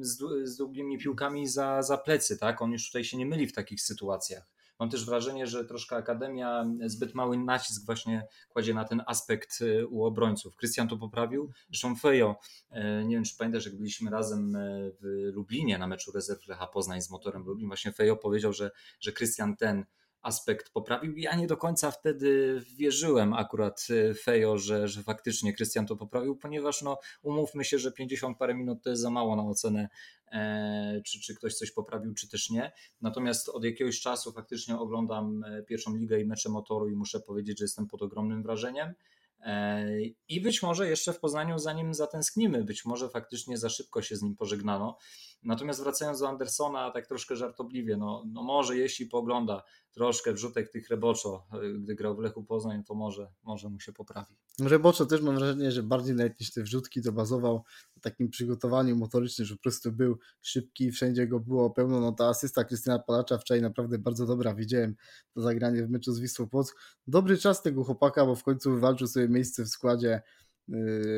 z, 0.00 0.18
z 0.44 0.56
długimi 0.56 0.98
piłkami 0.98 1.48
za, 1.48 1.82
za 1.82 1.98
plecy, 1.98 2.38
tak? 2.38 2.62
On 2.62 2.72
już 2.72 2.86
tutaj 2.86 3.04
się 3.04 3.16
nie 3.16 3.26
myli 3.26 3.46
w 3.46 3.52
takich 3.52 3.80
sytuacjach. 3.82 4.55
Mam 4.78 4.90
też 4.90 5.06
wrażenie, 5.06 5.46
że 5.46 5.64
troszkę 5.64 5.96
Akademia 5.96 6.66
zbyt 6.86 7.14
mały 7.14 7.38
nacisk 7.38 7.86
właśnie 7.86 8.26
kładzie 8.48 8.74
na 8.74 8.84
ten 8.84 9.02
aspekt 9.06 9.60
y, 9.60 9.86
u 9.86 10.04
obrońców. 10.04 10.56
Krystian 10.56 10.88
to 10.88 10.96
poprawił. 10.96 11.50
Zresztą 11.68 11.96
Fejo, 11.96 12.36
y, 12.70 13.04
nie 13.04 13.14
wiem 13.14 13.24
czy 13.24 13.36
pamiętasz, 13.36 13.66
jak 13.66 13.76
byliśmy 13.76 14.10
razem 14.10 14.56
y, 14.56 14.92
w 15.00 15.30
Lublinie 15.34 15.78
na 15.78 15.86
meczu 15.86 16.12
rezerw 16.12 16.46
Lecha 16.46 16.66
Poznań 16.66 17.02
z 17.02 17.10
motorem 17.10 17.42
Lublin, 17.42 17.68
właśnie 17.68 17.92
Fejo 17.92 18.16
powiedział, 18.16 18.52
że, 18.52 18.70
że 19.00 19.12
Krystian 19.12 19.56
ten 19.56 19.84
aspekt 20.22 20.70
poprawił. 20.70 21.16
Ja 21.16 21.36
nie 21.36 21.46
do 21.46 21.56
końca 21.56 21.90
wtedy 21.90 22.60
wierzyłem 22.76 23.32
akurat 23.32 23.86
e, 23.90 24.14
Fejo, 24.14 24.58
że, 24.58 24.88
że 24.88 25.02
faktycznie 25.02 25.54
Krystian 25.54 25.86
to 25.86 25.96
poprawił, 25.96 26.36
ponieważ 26.36 26.82
no, 26.82 26.98
umówmy 27.22 27.64
się, 27.64 27.78
że 27.78 27.92
50 27.92 28.38
parę 28.38 28.54
minut 28.54 28.82
to 28.82 28.90
jest 28.90 29.02
za 29.02 29.10
mało 29.10 29.36
na 29.36 29.42
ocenę, 29.42 29.88
e, 30.32 31.00
czy, 31.04 31.20
czy 31.20 31.34
ktoś 31.34 31.54
coś 31.54 31.70
poprawił, 31.70 32.14
czy 32.14 32.28
też 32.28 32.50
nie. 32.50 32.72
Natomiast 33.00 33.48
od 33.48 33.64
jakiegoś 33.64 34.00
czasu 34.00 34.32
faktycznie 34.32 34.78
oglądam 34.78 35.44
e, 35.44 35.62
pierwszą 35.62 35.96
ligę 35.96 36.20
i 36.20 36.26
mecze 36.26 36.48
motoru 36.48 36.88
i 36.88 36.96
muszę 36.96 37.20
powiedzieć, 37.20 37.58
że 37.58 37.64
jestem 37.64 37.86
pod 37.86 38.02
ogromnym 38.02 38.42
wrażeniem. 38.42 38.94
E, 39.40 39.86
I 40.28 40.40
być 40.40 40.62
może 40.62 40.88
jeszcze 40.88 41.12
w 41.12 41.20
Poznaniu 41.20 41.58
za 41.58 41.72
nim 41.72 41.94
zatęsknimy, 41.94 42.64
być 42.64 42.84
może 42.84 43.08
faktycznie 43.08 43.58
za 43.58 43.68
szybko 43.68 44.02
się 44.02 44.16
z 44.16 44.22
nim 44.22 44.36
pożegnano. 44.36 44.98
Natomiast 45.46 45.82
wracając 45.82 46.20
do 46.20 46.28
Andersona, 46.28 46.90
tak 46.90 47.06
troszkę 47.06 47.36
żartobliwie, 47.36 47.96
no, 47.96 48.24
no 48.32 48.42
może 48.42 48.76
jeśli 48.76 49.06
pogląda 49.06 49.62
troszkę 49.92 50.32
wrzutek 50.32 50.70
tych 50.70 50.88
Reboczo, 50.88 51.46
gdy 51.78 51.94
grał 51.94 52.16
w 52.16 52.18
Lechu 52.18 52.44
Poznań, 52.44 52.84
to 52.84 52.94
może, 52.94 53.32
może 53.42 53.68
mu 53.68 53.80
się 53.80 53.92
poprawi. 53.92 54.34
Reboczo 54.60 55.06
też 55.06 55.22
mam 55.22 55.34
wrażenie, 55.34 55.72
że 55.72 55.82
bardziej 55.82 56.14
nawet 56.14 56.40
niż 56.40 56.52
te 56.52 56.62
wrzutki 56.62 57.02
to 57.02 57.12
bazował 57.12 57.64
na 57.96 58.02
takim 58.02 58.28
przygotowaniu 58.28 58.96
motorycznym, 58.96 59.46
że 59.46 59.56
po 59.56 59.62
prostu 59.62 59.92
był 59.92 60.18
szybki, 60.42 60.90
wszędzie 60.90 61.26
go 61.26 61.40
było 61.40 61.70
pełno. 61.70 62.00
No 62.00 62.12
ta 62.12 62.28
asysta 62.28 62.64
Krystyna 62.64 62.98
Palacza 62.98 63.38
wczoraj 63.38 63.62
naprawdę 63.62 63.98
bardzo 63.98 64.26
dobra. 64.26 64.54
Widziałem 64.54 64.94
to 65.34 65.40
zagranie 65.40 65.86
w 65.86 65.90
meczu 65.90 66.12
z 66.12 66.20
Wisłą 66.20 66.48
Płock. 66.48 66.76
Dobry 67.06 67.38
czas 67.38 67.62
tego 67.62 67.84
chłopaka, 67.84 68.26
bo 68.26 68.34
w 68.34 68.42
końcu 68.42 68.70
wywalczył 68.70 69.06
sobie 69.06 69.28
miejsce 69.28 69.64
w 69.64 69.68
składzie 69.68 70.22
Y, 70.45 70.45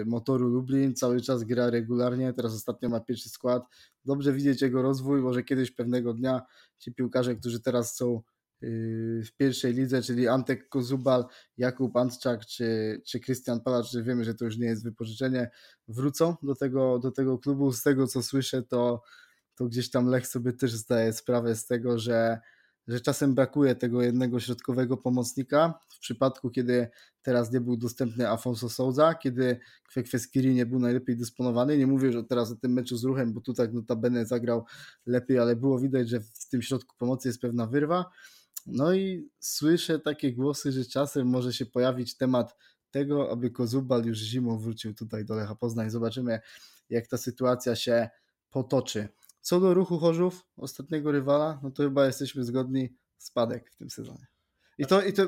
motoru 0.07 0.49
Lublin, 0.49 0.95
cały 0.95 1.21
czas 1.21 1.45
gra 1.45 1.71
regularnie, 1.71 2.33
teraz 2.33 2.55
ostatnio 2.55 2.88
ma 2.88 3.00
pierwszy 3.00 3.28
skład. 3.28 3.62
Dobrze 4.05 4.33
widzieć 4.33 4.62
jego 4.62 4.83
rozwój, 4.83 5.21
może 5.21 5.43
kiedyś 5.43 5.71
pewnego 5.71 6.14
dnia 6.14 6.43
ci 6.78 6.95
piłkarze, 6.95 7.37
którzy 7.37 7.61
teraz 7.61 7.97
są 7.97 8.23
y, 8.62 9.23
w 9.26 9.37
pierwszej 9.37 9.75
lidze, 9.75 10.02
czyli 10.02 10.28
Antek 10.28 10.69
Kozubal, 10.69 11.25
Jakub 11.57 11.97
Antczak 11.97 12.47
czy, 12.47 13.00
czy 13.07 13.21
Krystian 13.21 13.61
Palacz, 13.61 13.90
że 13.90 14.02
wiemy, 14.02 14.25
że 14.25 14.35
to 14.35 14.45
już 14.45 14.59
nie 14.59 14.67
jest 14.67 14.85
wypożyczenie, 14.85 15.50
wrócą 15.88 16.37
do 16.43 16.55
tego, 16.55 16.99
do 16.99 17.11
tego 17.11 17.38
klubu. 17.38 17.73
Z 17.73 17.83
tego 17.83 18.07
co 18.07 18.23
słyszę, 18.23 18.62
to, 18.62 19.02
to 19.55 19.64
gdzieś 19.64 19.90
tam 19.90 20.07
Lech 20.07 20.26
sobie 20.26 20.52
też 20.52 20.73
zdaje 20.73 21.12
sprawę 21.12 21.57
z 21.57 21.67
tego, 21.67 21.99
że 21.99 22.40
że 22.88 23.00
czasem 23.00 23.35
brakuje 23.35 23.75
tego 23.75 24.02
jednego 24.02 24.40
środkowego 24.40 24.97
pomocnika. 24.97 25.75
W 25.88 25.99
przypadku, 25.99 26.50
kiedy 26.50 26.88
teraz 27.23 27.52
nie 27.52 27.61
był 27.61 27.76
dostępny 27.76 28.30
Afonso 28.30 28.68
Souza, 28.68 29.14
kiedy 29.14 29.61
Kwekweskiri 29.88 30.54
nie 30.54 30.66
był 30.66 30.78
najlepiej 30.78 31.16
dysponowany. 31.16 31.78
Nie 31.78 31.87
mówię 31.87 32.12
że 32.12 32.25
teraz 32.25 32.50
o 32.50 32.57
tym 32.57 32.73
meczu 32.73 32.97
z 32.97 33.04
ruchem, 33.04 33.33
bo 33.33 33.40
tutaj 33.40 33.68
notabene 33.73 34.26
zagrał 34.26 34.64
lepiej, 35.07 35.38
ale 35.38 35.57
było 35.57 35.78
widać, 35.78 36.09
że 36.09 36.21
w 36.21 36.49
tym 36.49 36.62
środku 36.62 36.97
pomocy 36.99 37.28
jest 37.28 37.40
pewna 37.40 37.66
wyrwa. 37.66 38.11
No 38.66 38.95
i 38.95 39.28
słyszę 39.40 39.99
takie 39.99 40.33
głosy, 40.33 40.73
że 40.73 40.85
czasem 40.85 41.26
może 41.26 41.52
się 41.52 41.66
pojawić 41.66 42.16
temat 42.16 42.57
tego, 42.90 43.30
aby 43.30 43.50
Kozubal 43.50 44.04
już 44.04 44.18
zimą 44.18 44.59
wrócił 44.59 44.95
tutaj 44.95 45.25
do 45.25 45.35
Lecha 45.35 45.54
Poznań. 45.54 45.90
Zobaczymy, 45.90 46.40
jak 46.90 47.07
ta 47.07 47.16
sytuacja 47.16 47.76
się 47.76 48.09
potoczy. 48.50 49.09
Co 49.49 49.61
do 49.61 49.75
ruchu 49.75 49.99
Chorzów, 49.99 50.47
ostatniego 50.57 51.12
rywala, 51.12 51.61
no 51.62 51.71
to 51.71 51.83
chyba 51.83 52.07
jesteśmy 52.07 52.45
zgodni, 52.45 52.97
spadek 53.19 53.71
w 53.71 53.76
tym 53.76 53.90
sezonie. 53.90 54.26
I 54.78 54.87
to, 54.87 55.02
i 55.02 55.12
to 55.12 55.23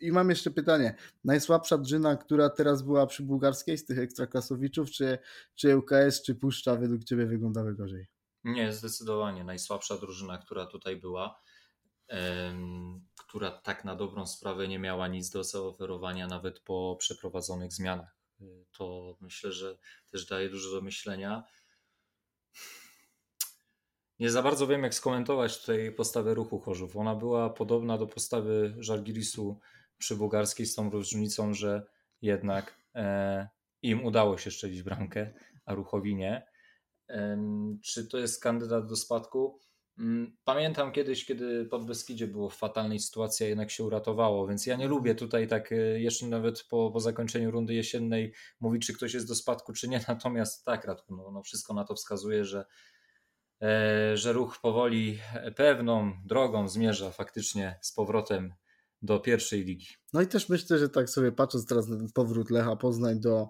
i 0.00 0.12
mam 0.12 0.30
jeszcze 0.30 0.50
pytanie. 0.50 0.94
Najsłabsza 1.24 1.78
drzyna, 1.78 2.16
która 2.16 2.50
teraz 2.50 2.82
była 2.82 3.06
przy 3.06 3.22
bułgarskiej 3.22 3.78
z 3.78 3.84
tych 3.84 3.98
ekstraklasowiczów, 3.98 4.90
czy, 4.90 5.18
czy 5.54 5.76
UKS, 5.76 6.22
czy 6.22 6.34
Puszcza 6.34 6.76
według 6.76 7.04
Ciebie 7.04 7.26
wyglądały 7.26 7.74
gorzej? 7.74 8.06
Nie, 8.44 8.72
zdecydowanie 8.72 9.44
najsłabsza 9.44 9.98
drużyna, 9.98 10.38
która 10.38 10.66
tutaj 10.66 10.96
była, 10.96 11.40
która 13.18 13.50
tak 13.50 13.84
na 13.84 13.96
dobrą 13.96 14.26
sprawę 14.26 14.68
nie 14.68 14.78
miała 14.78 15.08
nic 15.08 15.30
do 15.30 15.44
zaoferowania 15.44 16.26
nawet 16.26 16.60
po 16.60 16.96
przeprowadzonych 16.98 17.72
zmianach. 17.72 18.16
To 18.72 19.16
myślę, 19.20 19.52
że 19.52 19.78
też 20.10 20.26
daje 20.26 20.50
dużo 20.50 20.70
do 20.70 20.80
myślenia 20.80 21.44
nie 24.18 24.30
za 24.30 24.42
bardzo 24.42 24.66
wiem, 24.66 24.82
jak 24.82 24.94
skomentować 24.94 25.60
tutaj 25.60 25.92
postawę 25.92 26.34
ruchu 26.34 26.60
Chorzów. 26.60 26.96
Ona 26.96 27.14
była 27.14 27.50
podobna 27.50 27.98
do 27.98 28.06
postawy 28.06 28.74
Żalgirisu 28.78 29.60
przy 29.98 30.16
bułgarskiej, 30.16 30.66
z 30.66 30.74
tą 30.74 30.90
różnicą, 30.90 31.54
że 31.54 31.86
jednak 32.22 32.78
e, 32.94 33.48
im 33.82 34.04
udało 34.04 34.38
się 34.38 34.50
szczelić 34.50 34.82
bramkę, 34.82 35.32
a 35.64 35.74
ruchowi 35.74 36.14
nie. 36.14 36.46
E, 37.08 37.38
czy 37.82 38.06
to 38.06 38.18
jest 38.18 38.42
kandydat 38.42 38.86
do 38.86 38.96
spadku? 38.96 39.60
Mm, 39.98 40.36
pamiętam 40.44 40.92
kiedyś, 40.92 41.24
kiedy 41.24 41.64
pod 41.64 41.86
Beskidzie 41.86 42.26
było 42.26 42.50
w 42.50 42.56
fatalnej 42.56 43.00
sytuacji, 43.00 43.46
a 43.46 43.48
jednak 43.48 43.70
się 43.70 43.84
uratowało, 43.84 44.46
więc 44.46 44.66
ja 44.66 44.76
nie 44.76 44.88
lubię 44.88 45.14
tutaj 45.14 45.48
tak 45.48 45.72
e, 45.72 45.76
jeszcze 46.00 46.26
nawet 46.26 46.62
po, 46.62 46.90
po 46.90 47.00
zakończeniu 47.00 47.50
rundy 47.50 47.74
jesiennej 47.74 48.32
mówić, 48.60 48.86
czy 48.86 48.94
ktoś 48.94 49.14
jest 49.14 49.28
do 49.28 49.34
spadku, 49.34 49.72
czy 49.72 49.88
nie. 49.88 50.00
Natomiast 50.08 50.64
tak, 50.64 50.84
Radku, 50.84 51.16
no, 51.16 51.30
no 51.30 51.42
wszystko 51.42 51.74
na 51.74 51.84
to 51.84 51.94
wskazuje, 51.94 52.44
że 52.44 52.64
że 54.14 54.32
ruch 54.32 54.58
powoli 54.62 55.18
pewną 55.56 56.12
drogą 56.24 56.68
zmierza 56.68 57.10
faktycznie 57.10 57.78
z 57.82 57.92
powrotem 57.92 58.54
do 59.02 59.20
pierwszej 59.20 59.64
ligi. 59.64 59.86
No 60.12 60.22
i 60.22 60.26
też 60.26 60.48
myślę, 60.48 60.78
że 60.78 60.88
tak 60.88 61.10
sobie 61.10 61.32
patrząc 61.32 61.66
teraz 61.66 61.88
na 61.88 61.96
ten 61.96 62.12
powrót 62.14 62.50
Lecha 62.50 62.76
Poznań 62.76 63.20
do 63.20 63.48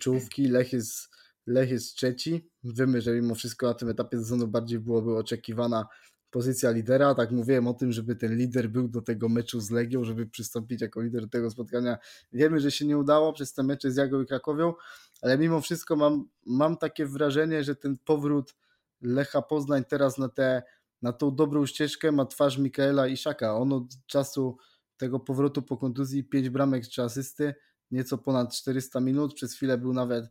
czołówki, 0.00 0.48
Lech 0.48 0.72
jest, 0.72 1.08
Lech 1.46 1.70
jest 1.70 1.96
trzeci. 1.96 2.50
Wiemy, 2.64 3.00
że 3.00 3.14
mimo 3.14 3.34
wszystko 3.34 3.66
na 3.66 3.74
tym 3.74 3.88
etapie 3.88 4.18
sezonu 4.18 4.48
bardziej 4.48 4.78
byłoby 4.78 5.16
oczekiwana 5.16 5.86
pozycja 6.30 6.70
lidera. 6.70 7.14
Tak 7.14 7.30
mówiłem 7.30 7.66
o 7.66 7.74
tym, 7.74 7.92
żeby 7.92 8.16
ten 8.16 8.36
lider 8.36 8.70
był 8.70 8.88
do 8.88 9.02
tego 9.02 9.28
meczu 9.28 9.60
z 9.60 9.70
Legią, 9.70 10.04
żeby 10.04 10.26
przystąpić 10.26 10.80
jako 10.80 11.02
lider 11.02 11.22
do 11.22 11.28
tego 11.28 11.50
spotkania. 11.50 11.98
Wiemy, 12.32 12.60
że 12.60 12.70
się 12.70 12.86
nie 12.86 12.98
udało 12.98 13.32
przez 13.32 13.52
te 13.52 13.62
mecze 13.62 13.90
z 13.90 13.96
Jagą 13.96 14.22
i 14.22 14.26
Krakowią, 14.26 14.74
ale 15.22 15.38
mimo 15.38 15.60
wszystko 15.60 15.96
mam, 15.96 16.28
mam 16.46 16.76
takie 16.76 17.06
wrażenie, 17.06 17.64
że 17.64 17.76
ten 17.76 17.96
powrót 18.04 18.54
Lecha 19.00 19.42
Poznań 19.42 19.84
teraz 19.84 20.18
na, 20.18 20.28
te, 20.28 20.62
na 21.02 21.12
tą 21.12 21.34
dobrą 21.34 21.66
ścieżkę 21.66 22.12
ma 22.12 22.26
twarz 22.26 22.58
Mikaela 22.58 23.06
Iszaka. 23.06 23.56
On 23.56 23.72
od 23.72 24.06
czasu 24.06 24.56
tego 24.96 25.20
powrotu 25.20 25.62
po 25.62 25.76
kontuzji 25.76 26.24
5 26.24 26.50
bramek 26.50 26.88
czy 26.88 27.02
asysty, 27.02 27.54
nieco 27.90 28.18
ponad 28.18 28.54
400 28.54 29.00
minut, 29.00 29.34
przez 29.34 29.54
chwilę 29.54 29.78
był 29.78 29.92
nawet 29.92 30.24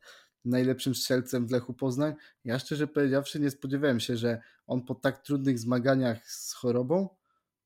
najlepszym 0.46 0.96
strzelcem 0.96 1.48
w 1.48 1.52
Lechu 1.52 1.74
Poznań. 1.74 2.14
Ja 2.44 2.60
szczerze 2.60 2.88
powiedziawszy 2.88 3.40
nie 3.40 3.52
spodziewałem 3.52 4.00
się, 4.00 4.18
że 4.18 4.42
on 4.68 4.86
po 4.86 4.96
tak 4.96 5.24
trudnych 5.24 5.60
zmaganiach 5.60 6.28
z 6.32 6.54
chorobą 6.54 7.10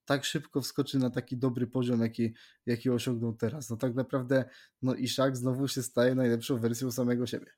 tak 0.05 0.25
szybko 0.25 0.61
wskoczy 0.61 0.99
na 0.99 1.09
taki 1.09 1.37
dobry 1.37 1.67
poziom, 1.67 2.01
jaki, 2.01 2.33
jaki 2.65 2.89
osiągnął 2.89 3.33
teraz. 3.33 3.69
No 3.69 3.77
tak 3.77 3.95
naprawdę 3.95 4.45
no 4.81 4.95
Iszak 4.95 5.37
znowu 5.37 5.67
się 5.67 5.83
staje 5.83 6.15
najlepszą 6.15 6.57
wersją 6.57 6.91
samego 6.91 7.27
siebie. 7.27 7.51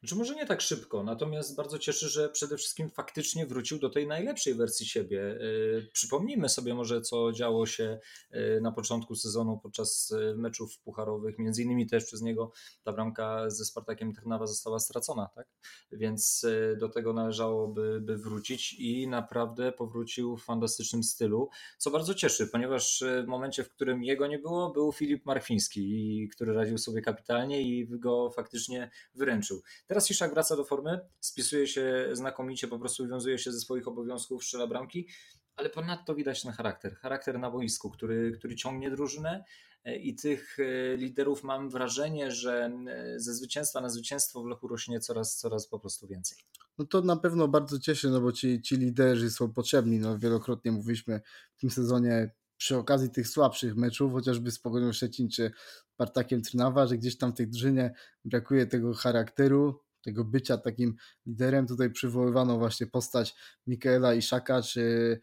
Znaczy 0.00 0.16
może 0.16 0.34
nie 0.34 0.46
tak 0.46 0.60
szybko, 0.60 1.02
natomiast 1.02 1.56
bardzo 1.56 1.78
cieszy, 1.78 2.08
że 2.08 2.28
przede 2.28 2.56
wszystkim 2.56 2.90
faktycznie 2.90 3.46
wrócił 3.46 3.78
do 3.78 3.90
tej 3.90 4.06
najlepszej 4.06 4.54
wersji 4.54 4.86
siebie. 4.86 5.22
E, 5.22 5.82
przypomnijmy 5.92 6.48
sobie 6.48 6.74
może, 6.74 7.00
co 7.00 7.32
działo 7.32 7.66
się 7.66 7.98
e, 8.30 8.60
na 8.60 8.72
początku 8.72 9.14
sezonu 9.14 9.60
podczas 9.62 10.12
e, 10.12 10.34
meczów 10.34 10.78
pucharowych. 10.78 11.38
Między 11.38 11.62
innymi 11.62 11.86
też 11.86 12.04
przez 12.04 12.22
niego 12.22 12.52
ta 12.82 12.92
bramka 12.92 13.50
ze 13.50 13.64
Spartakiem 13.64 14.12
Trnawa 14.14 14.46
została 14.46 14.78
stracona, 14.78 15.28
tak? 15.34 15.46
Więc 15.92 16.46
do 16.80 16.88
tego 16.88 17.12
należałoby 17.12 18.00
by 18.00 18.16
wrócić 18.16 18.72
i 18.72 19.08
naprawdę 19.08 19.72
powrócił 19.72 20.36
w 20.36 20.44
fantastycznym 20.44 21.02
stylu, 21.02 21.48
co 21.78 21.90
bardzo 21.90 22.14
cieszy, 22.14 22.46
ponieważ 22.46 23.04
w 23.24 23.26
momencie, 23.26 23.64
w 23.64 23.70
którym 23.70 24.04
jego 24.04 24.26
nie 24.26 24.38
było, 24.38 24.70
był 24.70 24.92
Filip 24.92 25.26
Marfiński, 25.26 26.28
który 26.32 26.52
radził 26.52 26.78
sobie 26.78 27.02
kapitalnie 27.02 27.62
i 27.62 27.88
go 27.88 28.30
faktycznie 28.30 28.90
wyręczył. 29.14 29.62
Teraz 29.88 30.10
Iszak 30.10 30.34
wraca 30.34 30.56
do 30.56 30.64
formy, 30.64 31.00
spisuje 31.20 31.66
się 31.66 32.08
znakomicie, 32.12 32.68
po 32.68 32.78
prostu 32.78 33.08
wiązuje 33.08 33.38
się 33.38 33.52
ze 33.52 33.60
swoich 33.60 33.88
obowiązków, 33.88 34.44
strzela 34.44 34.66
bramki, 34.66 35.08
ale 35.56 35.70
ponadto 35.70 36.14
widać 36.14 36.42
ten 36.42 36.52
charakter, 36.52 36.96
charakter 36.96 37.38
na 37.38 37.50
boisku, 37.50 37.90
który, 37.90 38.32
który 38.38 38.56
ciągnie 38.56 38.90
drużynę 38.90 39.44
e, 39.84 39.96
i 39.96 40.14
tych 40.14 40.58
e, 40.58 40.96
liderów 40.96 41.44
mam 41.44 41.70
wrażenie, 41.70 42.30
że 42.30 42.70
e, 42.86 43.20
ze 43.20 43.34
zwycięstwa 43.34 43.80
na 43.80 43.88
zwycięstwo 43.88 44.42
w 44.42 44.46
Lechu 44.46 44.68
rośnie 44.68 45.00
coraz, 45.00 45.36
coraz 45.36 45.66
po 45.66 45.78
prostu 45.78 46.06
więcej. 46.06 46.38
No 46.78 46.84
to 46.84 47.00
na 47.00 47.16
pewno 47.16 47.48
bardzo 47.48 47.78
cieszy, 47.78 48.10
no 48.10 48.20
bo 48.20 48.32
ci, 48.32 48.62
ci 48.62 48.76
liderzy 48.76 49.30
są 49.30 49.52
potrzebni. 49.52 49.98
No 49.98 50.18
wielokrotnie 50.18 50.72
mówiliśmy 50.72 51.20
w 51.56 51.60
tym 51.60 51.70
sezonie 51.70 52.30
przy 52.58 52.76
okazji 52.76 53.10
tych 53.10 53.28
słabszych 53.28 53.76
meczów, 53.76 54.12
chociażby 54.12 54.50
z 54.50 54.58
Pogonią 54.58 54.92
Szczecin 54.92 55.28
czy 55.30 55.50
Partakiem 55.96 56.42
Trnawa, 56.42 56.86
że 56.86 56.98
gdzieś 56.98 57.18
tam 57.18 57.32
w 57.32 57.34
tej 57.34 57.48
drużynie 57.48 57.94
brakuje 58.24 58.66
tego 58.66 58.94
charakteru, 58.94 59.80
tego 60.02 60.24
bycia 60.24 60.58
takim 60.58 60.94
liderem. 61.26 61.66
Tutaj 61.66 61.90
przywoływano 61.90 62.58
właśnie 62.58 62.86
postać 62.86 63.34
Mikaela 63.66 64.14
Iszaka 64.14 64.62
czy, 64.62 65.20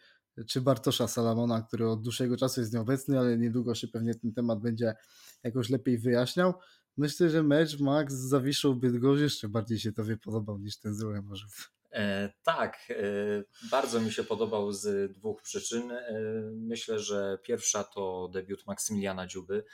czy 0.48 0.62
Bartosza 0.62 1.08
Salamona, 1.08 1.62
który 1.62 1.90
od 1.90 2.02
dłuższego 2.02 2.38
czasu 2.38 2.62
jest 2.62 2.74
nieobecny, 2.74 3.20
ale 3.20 3.38
niedługo 3.38 3.76
się 3.76 3.88
pewnie 3.88 4.16
ten 4.16 4.34
temat 4.34 4.60
będzie 4.60 4.94
jakoś 5.44 5.70
lepiej 5.70 5.98
wyjaśniał. 5.98 6.54
Myślę, 6.98 7.30
że 7.30 7.44
mecz 7.44 7.80
Max 7.80 8.14
z 8.14 8.30
Zawiszą 8.30 8.74
Bydgoszcz 8.74 9.22
jeszcze 9.22 9.50
bardziej 9.50 9.80
się 9.80 9.92
tobie 9.92 10.18
podobał 10.18 10.60
niż 10.60 10.80
ten 10.80 10.96
z. 10.96 11.04
E, 11.04 11.75
tak, 12.44 12.88
e, 12.90 12.96
bardzo 13.72 14.02
mi 14.02 14.12
się 14.12 14.24
podobał 14.24 14.72
z 14.72 15.12
dwóch 15.14 15.42
przyczyn. 15.42 15.92
E, 15.92 16.14
myślę, 16.54 17.00
że 17.00 17.38
pierwsza 17.44 17.84
to 17.84 18.30
debiut 18.34 18.68
Maksymiliana 18.68 19.28
Dziuby. 19.28 19.66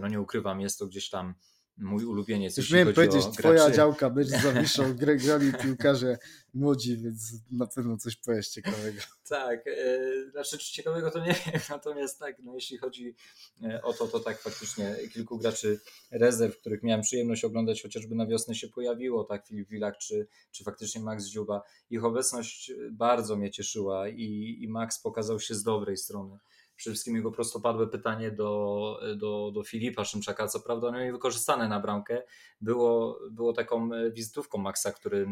No 0.00 0.08
nie 0.08 0.20
ukrywam, 0.20 0.60
jest 0.60 0.78
to 0.78 0.86
gdzieś 0.86 1.10
tam 1.10 1.34
mój 1.78 2.04
ulubieniec. 2.04 2.56
Już 2.56 2.70
miałem 2.70 2.94
powiedzieć, 2.94 3.24
twoja 3.38 3.70
działka 3.70 4.10
będzie 4.10 4.38
zawiszą 4.38 4.94
grali 5.22 5.52
piłkarze 5.62 6.18
młodzi, 6.54 6.96
więc 6.96 7.32
na 7.50 7.66
pewno 7.66 7.96
coś 7.96 8.16
powiesz 8.16 8.48
ciekawego. 8.48 9.00
Tak, 9.28 9.66
e, 9.66 10.30
znaczy 10.30 10.58
ciekawego 10.58 11.10
to 11.10 11.18
nie 11.18 11.34
wiem, 11.46 11.60
natomiast 11.70 12.18
tak, 12.18 12.36
no 12.38 12.54
jeśli 12.54 12.78
chodzi 12.78 13.14
e, 13.62 13.82
o 13.82 13.92
to, 13.92 14.08
to 14.08 14.20
tak 14.20 14.38
faktycznie 14.40 14.96
kilku 15.12 15.38
graczy 15.38 15.80
rezerw, 16.10 16.60
których 16.60 16.82
miałem 16.82 17.02
przyjemność 17.02 17.44
oglądać 17.44 17.82
chociażby 17.82 18.14
na 18.14 18.26
wiosnę 18.26 18.54
się 18.54 18.68
pojawiło, 18.68 19.24
tak 19.24 19.46
Filip 19.46 19.68
Wilak 19.68 19.98
czy, 19.98 20.26
czy 20.52 20.64
faktycznie 20.64 21.00
Max 21.00 21.26
Dziuba. 21.26 21.62
Ich 21.90 22.04
obecność 22.04 22.72
bardzo 22.90 23.36
mnie 23.36 23.50
cieszyła 23.50 24.08
i, 24.08 24.58
i 24.60 24.68
Max 24.68 25.00
pokazał 25.00 25.40
się 25.40 25.54
z 25.54 25.62
dobrej 25.62 25.96
strony 25.96 26.38
przede 26.78 26.94
wszystkim 26.94 27.16
jego 27.16 27.30
prostopadłe 27.32 27.86
pytanie 27.86 28.30
do, 28.30 29.00
do, 29.16 29.50
do 29.54 29.62
Filipa 29.62 30.04
Szymczaka, 30.04 30.48
co 30.48 30.60
prawda 30.60 30.88
ono 30.88 31.04
nie 31.04 31.12
wykorzystane 31.12 31.68
na 31.68 31.80
bramkę, 31.80 32.22
było, 32.60 33.18
było 33.30 33.52
taką 33.52 33.90
wizytówką 34.12 34.58
Maxa, 34.58 34.92
który, 34.92 35.26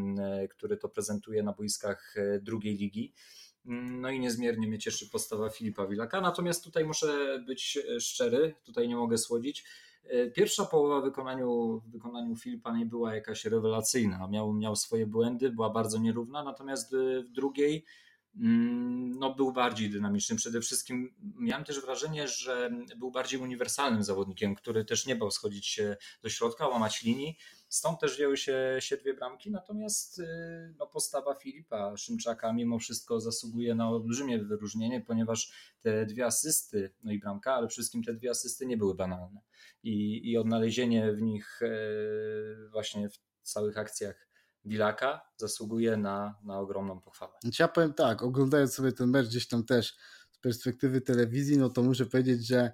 który 0.51 0.77
to 0.77 0.89
prezentuje 0.89 1.43
na 1.43 1.53
boiskach 1.53 2.15
drugiej 2.41 2.77
ligi. 2.77 3.13
No 3.65 4.11
i 4.11 4.21
niezmiernie 4.21 4.69
mnie 4.69 4.79
cieszy 4.79 5.11
postawa 5.11 5.51
Filipa 5.51 5.87
Wilaka. 5.87 6.21
Natomiast 6.21 6.65
tutaj 6.65 6.85
muszę 6.85 7.43
być 7.47 7.79
szczery, 8.01 8.55
tutaj 8.65 8.89
nie 8.89 8.97
mogę 8.97 9.19
słodzić. 9.19 9.65
Pierwsza 10.35 10.65
połowa 10.65 11.01
w 11.01 11.05
wykonaniu, 11.05 11.83
w 11.87 11.91
wykonaniu 11.91 12.37
Filipa 12.37 12.77
nie 12.77 12.87
była 12.87 13.15
jakaś 13.15 13.45
rewelacyjna. 13.45 14.29
Miał, 14.29 14.53
miał 14.53 14.77
swoje 14.77 15.07
błędy, 15.07 15.51
była 15.51 15.71
bardzo 15.71 15.99
nierówna, 15.99 16.45
natomiast 16.45 16.97
w 17.25 17.33
drugiej 17.33 17.85
no, 19.19 19.35
był 19.35 19.53
bardziej 19.53 19.91
dynamiczny. 19.91 20.37
Przede 20.37 20.61
wszystkim 20.61 21.15
miałem 21.39 21.65
też 21.65 21.81
wrażenie, 21.81 22.29
że 22.29 22.71
był 22.97 23.11
bardziej 23.11 23.41
uniwersalnym 23.41 24.05
zawodnikiem, 24.05 24.55
który 24.55 24.85
też 24.85 25.07
nie 25.07 25.17
bał 25.17 25.31
schodzić 25.31 25.67
się 25.67 25.97
do 26.23 26.29
środka, 26.29 26.69
łamać 26.69 27.03
linii. 27.03 27.39
Stąd 27.69 28.01
też 28.01 28.15
wzięły 28.15 28.37
się, 28.37 28.77
się 28.81 28.97
dwie 28.97 29.15
bramki, 29.15 29.51
natomiast 29.51 30.19
y, 30.19 30.75
no, 30.79 30.87
postawa 30.87 31.35
Filipa 31.35 31.97
Szymczaka 31.97 32.53
mimo 32.53 32.79
wszystko 32.79 33.21
zasługuje 33.21 33.75
na 33.75 33.91
olbrzymie 33.91 34.39
wyróżnienie, 34.39 35.01
ponieważ 35.01 35.53
te 35.81 36.07
dwie 36.07 36.27
asysty, 36.27 36.95
no 37.03 37.13
i 37.13 37.19
bramka, 37.19 37.55
ale 37.55 37.67
przede 37.67 37.75
wszystkim 37.75 38.03
te 38.03 38.15
dwie 38.15 38.31
asysty 38.31 38.67
nie 38.67 38.77
były 38.77 38.95
banalne. 38.95 39.41
I, 39.83 40.21
i 40.31 40.39
odnalezienie 40.39 41.13
w 41.13 41.23
nich 41.23 41.63
y, 41.63 42.69
właśnie 42.73 43.09
w 43.09 43.19
całych 43.43 43.79
akcjach 43.79 44.26
Wilaka 44.67 45.21
zasługuje 45.37 45.97
na, 45.97 46.35
na 46.45 46.59
ogromną 46.59 47.01
pochwałę. 47.01 47.33
Znaczy, 47.43 47.63
ja 47.63 47.69
powiem 47.69 47.95
tak, 47.95 48.23
oglądając 48.23 48.75
sobie 48.75 48.93
ten 48.93 49.11
mecz 49.11 49.27
gdzieś 49.29 49.49
tam 49.49 49.65
też 49.65 49.97
z 50.33 50.39
perspektywy 50.39 51.01
telewizji, 51.01 51.59
no 51.59 51.71
to 51.71 51.83
muszę 51.83 52.07
powiedzieć, 52.07 52.47
że 52.47 52.73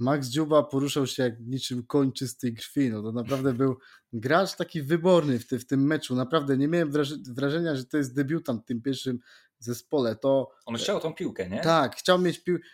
Max 0.00 0.28
Dziuba 0.28 0.62
poruszał 0.62 1.06
się 1.06 1.22
jak 1.22 1.40
niczym 1.40 1.86
koń 1.86 2.12
czystej 2.12 2.54
krwi. 2.54 2.90
No 2.90 3.02
to 3.02 3.12
naprawdę 3.12 3.52
był 3.52 3.78
gracz 4.12 4.56
taki 4.56 4.82
wyborny 4.82 5.38
w, 5.38 5.46
ty, 5.46 5.58
w 5.58 5.66
tym 5.66 5.86
meczu. 5.86 6.14
Naprawdę 6.14 6.56
nie 6.56 6.68
miałem 6.68 6.92
wrażenia, 7.28 7.76
że 7.76 7.84
to 7.84 7.96
jest 7.96 8.14
debiutant 8.14 8.62
w 8.62 8.64
tym 8.64 8.82
pierwszym 8.82 9.18
zespole. 9.58 10.16
To, 10.16 10.50
On 10.66 10.76
chciał 10.76 11.00
tą 11.00 11.14
piłkę, 11.14 11.48
nie? 11.48 11.60
Tak, 11.60 11.96
chciał 11.96 12.18
mieć 12.18 12.44
piłkę 12.44 12.64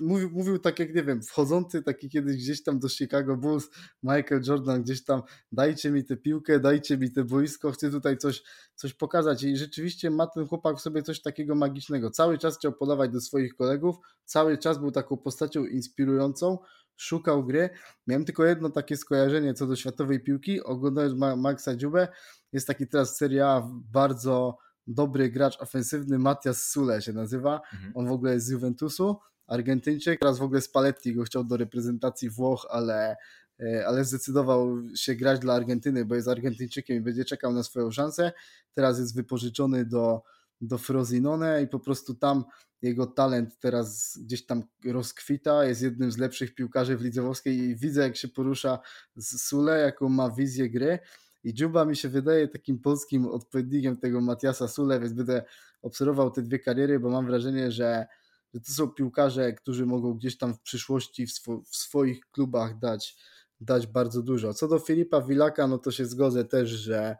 mówił, 0.00 0.30
mówił 0.30 0.58
tak 0.58 0.78
jak, 0.78 0.94
nie 0.94 1.02
wiem, 1.02 1.22
wchodzący 1.22 1.82
taki 1.82 2.08
kiedyś 2.08 2.36
gdzieś 2.36 2.62
tam 2.62 2.78
do 2.78 2.88
Chicago 2.88 3.36
Bulls, 3.36 3.70
Michael 4.02 4.42
Jordan 4.46 4.82
gdzieś 4.82 5.04
tam, 5.04 5.22
dajcie 5.52 5.90
mi 5.90 6.04
tę 6.04 6.16
piłkę, 6.16 6.60
dajcie 6.60 6.98
mi 6.98 7.12
te 7.12 7.24
boisko, 7.24 7.72
chcę 7.72 7.90
tutaj 7.90 8.18
coś, 8.18 8.42
coś 8.74 8.94
pokazać 8.94 9.42
i 9.42 9.56
rzeczywiście 9.56 10.10
ma 10.10 10.26
ten 10.26 10.46
chłopak 10.46 10.76
w 10.76 10.80
sobie 10.80 11.02
coś 11.02 11.22
takiego 11.22 11.54
magicznego. 11.54 12.10
Cały 12.10 12.38
czas 12.38 12.56
chciał 12.58 12.72
podawać 12.72 13.10
do 13.10 13.20
swoich 13.20 13.54
kolegów, 13.54 13.96
cały 14.24 14.58
czas 14.58 14.78
był 14.78 14.90
taką 14.90 15.16
postacią 15.16 15.64
inspirującą, 15.64 16.58
szukał 16.96 17.44
gry. 17.44 17.70
Miałem 18.06 18.24
tylko 18.24 18.44
jedno 18.44 18.70
takie 18.70 18.96
skojarzenie 18.96 19.54
co 19.54 19.66
do 19.66 19.76
światowej 19.76 20.20
piłki, 20.20 20.62
oglądając 20.62 21.14
Maxa 21.36 21.76
Dziubę, 21.76 22.08
jest 22.52 22.66
taki 22.66 22.86
teraz 22.86 23.16
Serie 23.16 23.46
A 23.46 23.68
bardzo 23.92 24.58
dobry 24.86 25.30
gracz 25.30 25.60
ofensywny, 25.60 26.18
Matias 26.18 26.70
Sule 26.70 27.02
się 27.02 27.12
nazywa, 27.12 27.60
mhm. 27.72 27.92
on 27.94 28.08
w 28.08 28.12
ogóle 28.12 28.34
jest 28.34 28.46
z 28.46 28.50
Juventusu, 28.50 29.16
Argentyńczyk, 29.46 30.20
teraz 30.20 30.38
w 30.38 30.42
ogóle 30.42 30.60
Spalletti 30.60 31.14
go 31.14 31.24
chciał 31.24 31.44
do 31.44 31.56
reprezentacji 31.56 32.30
Włoch, 32.30 32.66
ale, 32.70 33.16
e, 33.60 33.86
ale 33.86 34.04
zdecydował 34.04 34.76
się 34.96 35.14
grać 35.14 35.40
dla 35.40 35.54
Argentyny, 35.54 36.04
bo 36.04 36.14
jest 36.14 36.28
Argentyńczykiem 36.28 36.96
i 36.96 37.00
będzie 37.00 37.24
czekał 37.24 37.52
na 37.52 37.62
swoją 37.62 37.90
szansę. 37.90 38.32
Teraz 38.74 38.98
jest 38.98 39.14
wypożyczony 39.14 39.84
do, 39.84 40.22
do 40.60 40.78
Frosinone 40.78 41.62
i 41.62 41.68
po 41.68 41.80
prostu 41.80 42.14
tam 42.14 42.44
jego 42.82 43.06
talent 43.06 43.58
teraz 43.58 44.18
gdzieś 44.18 44.46
tam 44.46 44.62
rozkwita, 44.84 45.64
jest 45.64 45.82
jednym 45.82 46.12
z 46.12 46.18
lepszych 46.18 46.54
piłkarzy 46.54 46.96
w 46.96 47.02
lidze 47.02 47.22
włoskiej 47.22 47.58
i 47.58 47.76
widzę 47.76 48.02
jak 48.02 48.16
się 48.16 48.28
porusza 48.28 48.78
z 49.16 49.42
Sule, 49.42 49.80
jaką 49.80 50.08
ma 50.08 50.30
wizję 50.30 50.70
gry. 50.70 50.98
I 51.44 51.54
Dżuba 51.54 51.84
mi 51.84 51.96
się 51.96 52.08
wydaje 52.08 52.48
takim 52.48 52.78
polskim 52.78 53.26
odpowiednikiem 53.26 53.96
tego 53.96 54.20
Matiasa 54.20 54.68
Sule, 54.68 55.00
więc 55.00 55.12
będę 55.12 55.42
obserwował 55.82 56.30
te 56.30 56.42
dwie 56.42 56.58
kariery, 56.58 57.00
bo 57.00 57.10
mam 57.10 57.26
wrażenie, 57.26 57.72
że 57.72 58.06
że 58.54 58.60
to 58.60 58.72
są 58.72 58.88
piłkarze, 58.88 59.52
którzy 59.52 59.86
mogą 59.86 60.14
gdzieś 60.14 60.38
tam 60.38 60.54
w 60.54 60.60
przyszłości 60.60 61.26
w, 61.26 61.32
swo 61.32 61.62
w 61.66 61.76
swoich 61.76 62.20
klubach 62.32 62.78
dać, 62.78 63.16
dać 63.60 63.86
bardzo 63.86 64.22
dużo. 64.22 64.54
Co 64.54 64.68
do 64.68 64.78
Filipa 64.78 65.22
Wilaka, 65.22 65.66
no 65.66 65.78
to 65.78 65.90
się 65.90 66.06
zgodzę 66.06 66.44
też, 66.44 66.70
że, 66.70 67.16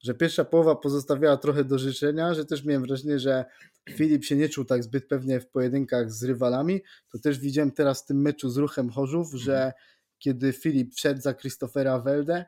że 0.00 0.14
pierwsza 0.14 0.44
połowa 0.44 0.76
pozostawiała 0.76 1.36
trochę 1.36 1.64
do 1.64 1.78
życzenia, 1.78 2.34
że 2.34 2.44
też 2.44 2.64
miałem 2.64 2.82
wrażenie, 2.82 3.18
że 3.18 3.44
Filip 3.90 4.24
się 4.24 4.36
nie 4.36 4.48
czuł 4.48 4.64
tak 4.64 4.84
zbyt 4.84 5.08
pewnie 5.08 5.40
w 5.40 5.48
pojedynkach 5.48 6.12
z 6.12 6.24
rywalami. 6.24 6.80
To 7.08 7.18
też 7.18 7.38
widziałem 7.38 7.70
teraz 7.70 8.02
w 8.02 8.06
tym 8.06 8.20
meczu 8.20 8.50
z 8.50 8.56
ruchem 8.56 8.90
Chorzów, 8.90 9.34
że 9.34 9.56
mhm. 9.56 9.72
kiedy 10.18 10.52
Filip 10.52 10.94
wszedł 10.94 11.20
za 11.20 11.34
Christophera 11.34 11.98
Welde, 11.98 12.44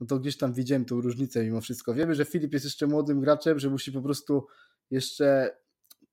no 0.00 0.06
to 0.06 0.18
gdzieś 0.18 0.36
tam 0.36 0.52
widziałem 0.52 0.84
tą 0.84 1.00
różnicę 1.00 1.44
mimo 1.44 1.60
wszystko. 1.60 1.94
Wiemy, 1.94 2.14
że 2.14 2.24
Filip 2.24 2.52
jest 2.52 2.64
jeszcze 2.64 2.86
młodym 2.86 3.20
graczem, 3.20 3.58
że 3.58 3.70
musi 3.70 3.92
po 3.92 4.02
prostu 4.02 4.46
jeszcze 4.90 5.56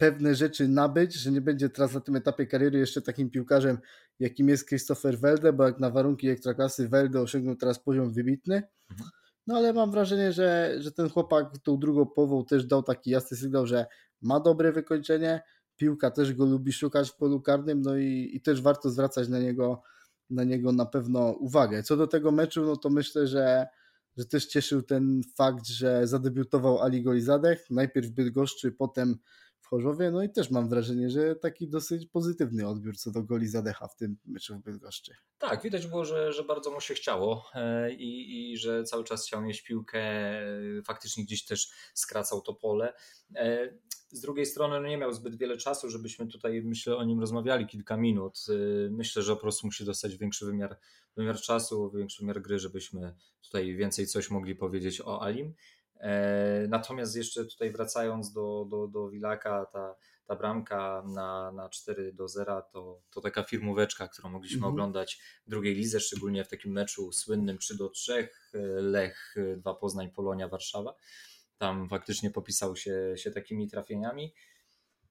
pewne 0.02 0.36
rzeczy 0.36 0.68
nabyć, 0.68 1.14
że 1.14 1.32
nie 1.32 1.42
będzie 1.42 1.70
teraz 1.70 1.94
na 1.94 2.00
tym 2.00 2.16
etapie 2.16 2.48
kariery 2.48 2.80
jeszcze 2.80 3.02
takim 3.02 3.30
piłkarzem, 3.30 3.78
jakim 4.20 4.50
jest 4.50 4.68
Christopher 4.68 5.20
Welde, 5.20 5.54
bo 5.54 5.64
jak 5.64 5.80
na 5.80 5.90
warunki 5.90 6.30
ekstraklasy 6.30 6.90
Welde 6.90 7.22
osiągnął 7.22 7.56
teraz 7.56 7.80
poziom 7.80 8.14
wybitny. 8.14 8.56
Mhm. 8.92 9.10
No 9.48 9.58
ale 9.58 9.74
mam 9.74 9.92
wrażenie, 9.92 10.32
że, 10.32 10.76
że 10.80 10.92
ten 10.92 11.10
chłopak 11.10 11.58
tą 11.64 11.80
drugą 11.80 12.06
połową 12.06 12.46
też 12.46 12.66
dał 12.66 12.84
taki 12.84 13.10
jasny 13.10 13.38
sygnał, 13.38 13.68
że 13.68 13.86
ma 14.22 14.40
dobre 14.40 14.72
wykończenie, 14.72 15.42
piłka 15.76 16.12
też 16.12 16.34
go 16.34 16.46
lubi 16.46 16.74
szukać 16.74 17.10
w 17.10 17.16
polu 17.16 17.42
karnym, 17.42 17.82
no 17.82 17.98
i, 17.98 18.32
i 18.34 18.42
też 18.42 18.62
warto 18.62 18.90
zwracać 18.90 19.30
na 19.30 19.40
niego, 19.40 19.82
na 20.30 20.44
niego 20.44 20.72
na 20.72 20.86
pewno 20.86 21.32
uwagę. 21.32 21.84
Co 21.84 21.98
do 21.98 22.08
tego 22.08 22.32
meczu, 22.32 22.66
no 22.66 22.78
to 22.78 22.90
myślę, 22.90 23.28
że, 23.28 23.68
że 24.18 24.26
też 24.26 24.46
cieszył 24.46 24.82
ten 24.82 25.22
fakt, 25.36 25.68
że 25.68 26.08
zadebiutował 26.08 26.82
Ali 26.82 27.04
Golizadeh, 27.04 27.70
najpierw 27.70 28.08
w 28.08 28.12
Bydgoszczy, 28.12 28.72
potem 28.72 29.18
Chorzowie, 29.72 30.12
no 30.12 30.24
i 30.24 30.30
też 30.30 30.52
mam 30.52 30.70
wrażenie, 30.70 31.10
że 31.10 31.36
taki 31.36 31.68
dosyć 31.68 32.06
pozytywny 32.06 32.68
odbiór 32.68 32.98
co 32.98 33.12
do 33.12 33.24
goli 33.24 33.48
Zadecha 33.48 33.88
w 33.88 33.96
tym 33.96 34.18
meczu 34.26 34.56
w 34.56 34.64
Bydgoszczy. 34.64 35.16
Tak, 35.38 35.64
widać 35.64 35.88
było, 35.88 36.06
że, 36.06 36.34
że 36.34 36.44
bardzo 36.44 36.72
mu 36.72 36.82
się 36.82 36.94
chciało 36.94 37.46
e, 37.54 37.94
i, 37.94 38.52
i 38.52 38.58
że 38.58 38.84
cały 38.84 39.04
czas 39.04 39.26
chciał 39.26 39.42
mieć 39.42 39.62
piłkę, 39.62 40.00
e, 40.00 40.82
faktycznie 40.86 41.24
gdzieś 41.24 41.46
też 41.46 41.72
skracał 41.94 42.42
to 42.42 42.54
pole. 42.54 42.94
E, 43.36 43.74
z 44.10 44.22
drugiej 44.22 44.46
strony 44.46 44.82
no 44.82 44.88
nie 44.88 44.98
miał 44.98 45.14
zbyt 45.14 45.36
wiele 45.36 45.58
czasu, 45.58 45.90
żebyśmy 45.90 46.28
tutaj, 46.28 46.62
myślę, 46.62 46.96
o 46.96 47.04
nim 47.04 47.20
rozmawiali 47.20 47.68
kilka 47.68 47.98
minut. 47.98 48.40
Myślę, 48.90 49.24
że 49.24 49.36
po 49.36 49.42
prostu 49.42 49.68
musi 49.68 49.86
dostać 49.86 50.18
większy 50.18 50.46
wymiar, 50.46 50.80
wymiar 51.16 51.42
czasu, 51.42 51.92
większy 51.92 52.22
wymiar 52.22 52.42
gry, 52.42 52.60
żebyśmy 52.60 53.16
tutaj 53.42 53.76
więcej 53.76 54.08
coś 54.08 54.30
mogli 54.30 54.56
powiedzieć 54.56 55.02
o 55.02 55.22
Alim. 55.22 55.54
E, 56.02 56.68
natomiast 56.70 57.16
jeszcze 57.16 57.46
tutaj 57.46 57.72
wracając 57.72 58.34
do, 58.34 58.66
do, 58.70 58.88
do 58.88 59.10
Wilaka, 59.10 59.66
ta, 59.66 59.96
ta 60.26 60.36
bramka 60.36 61.04
na, 61.08 61.52
na 61.52 61.70
4 61.70 62.14
do 62.14 62.28
0 62.28 62.62
to, 62.74 63.02
to 63.10 63.22
taka 63.22 63.44
firmóweczka, 63.44 64.08
którą 64.08 64.30
mogliśmy 64.30 64.58
mhm. 64.58 64.74
oglądać 64.74 65.22
w 65.48 65.50
drugiej 65.50 65.76
lidze, 65.76 66.00
szczególnie 66.00 66.44
w 66.44 66.48
takim 66.48 66.72
meczu 66.72 67.12
słynnym 67.12 67.58
3 67.58 67.78
do 67.78 67.90
3, 67.90 68.30
Lech 68.82 69.36
2 69.58 69.74
Poznań, 69.74 70.12
Polonia, 70.12 70.48
Warszawa. 70.48 70.96
Tam 71.58 71.90
faktycznie 71.90 72.32
popisał 72.32 72.76
się, 72.76 73.14
się 73.16 73.32
takimi 73.32 73.68
trafieniami. 73.70 74.34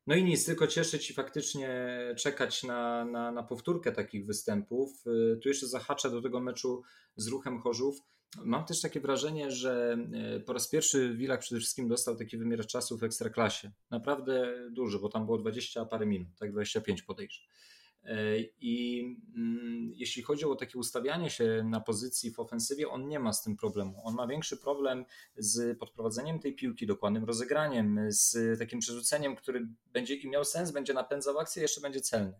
No 0.07 0.15
i 0.15 0.25
nic, 0.25 0.47
tylko 0.47 0.67
cieszyć 0.67 1.11
i 1.11 1.15
faktycznie 1.15 1.99
czekać 2.17 2.63
na, 2.63 3.05
na, 3.05 3.33
na 3.33 3.43
powtórkę 3.43 3.93
takich 3.93 4.27
występów. 4.27 4.91
E, 5.07 5.37
tu 5.37 5.49
jeszcze 5.49 5.67
zahaczę 5.67 6.11
do 6.11 6.23
tego 6.23 6.41
meczu 6.41 6.83
z 7.17 7.29
ruchem 7.29 7.61
Chorzów 7.61 7.99
Mam 8.39 8.65
też 8.65 8.81
takie 8.81 9.01
wrażenie, 9.01 9.51
że 9.51 9.97
e, 10.37 10.41
po 10.41 10.53
raz 10.53 10.69
pierwszy 10.69 11.15
Wilak 11.15 11.41
przede 11.41 11.59
wszystkim 11.61 11.89
dostał 11.89 12.17
taki 12.17 12.37
wymiar 12.37 12.67
czasu 12.67 12.99
w 12.99 13.05
ekstraklasie. 13.05 13.71
Naprawdę 13.91 14.55
duży, 14.71 14.99
bo 14.99 15.09
tam 15.09 15.27
było 15.27 15.39
20 15.39 15.85
parę 15.85 16.07
minut, 16.07 16.29
tak 16.39 16.53
25 16.53 17.03
podejrzeń. 17.03 17.45
E, 18.05 18.39
I 18.61 19.03
mm, 19.37 19.93
jeśli 19.95 20.23
chodzi 20.23 20.45
o 20.45 20.57
takie 20.57 20.79
ustawianie 20.79 21.31
się 21.31 21.63
na 21.65 21.81
pozycji 21.81 22.31
w 22.31 22.41
ofensywie, 22.41 22.89
on 22.89 23.09
nie 23.09 23.21
ma 23.21 23.33
z 23.33 23.43
tym 23.43 23.57
problemu. 23.57 24.01
On 24.05 24.15
ma 24.15 24.27
większy 24.27 24.57
problem 24.57 25.05
z 25.37 25.79
podprowadzeniem 25.79 26.39
tej 26.39 26.55
piłki, 26.55 26.87
dokładnym 26.87 27.25
rozegraniem, 27.25 28.01
z 28.09 28.59
takim 28.59 28.81
przerzuceniem, 28.81 29.37
który 29.37 29.69
będzie 29.93 30.15
i 30.15 30.29
miał 30.29 30.45
sens, 30.45 30.71
będzie 30.71 30.95
napędzał 30.95 31.39
akcję, 31.39 31.63
jeszcze 31.63 31.81
będzie 31.81 32.01
celny. 32.01 32.35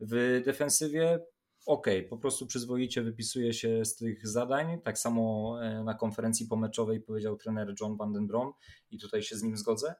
W 0.00 0.42
defensywie 0.44 1.20
ok, 1.66 1.86
po 2.10 2.18
prostu 2.18 2.46
przyzwoicie 2.46 3.02
wypisuje 3.02 3.54
się 3.54 3.84
z 3.84 3.96
tych 3.96 4.28
zadań. 4.28 4.80
Tak 4.80 4.98
samo 4.98 5.56
e, 5.62 5.84
na 5.84 5.94
konferencji 5.94 6.46
pomeczowej 6.46 7.00
powiedział 7.00 7.36
trener 7.36 7.74
John 7.80 7.96
Van 7.96 8.12
Den 8.12 8.26
Brom 8.26 8.52
i 8.90 8.98
tutaj 8.98 9.22
się 9.22 9.36
z 9.36 9.42
nim 9.42 9.56
zgodzę. 9.56 9.94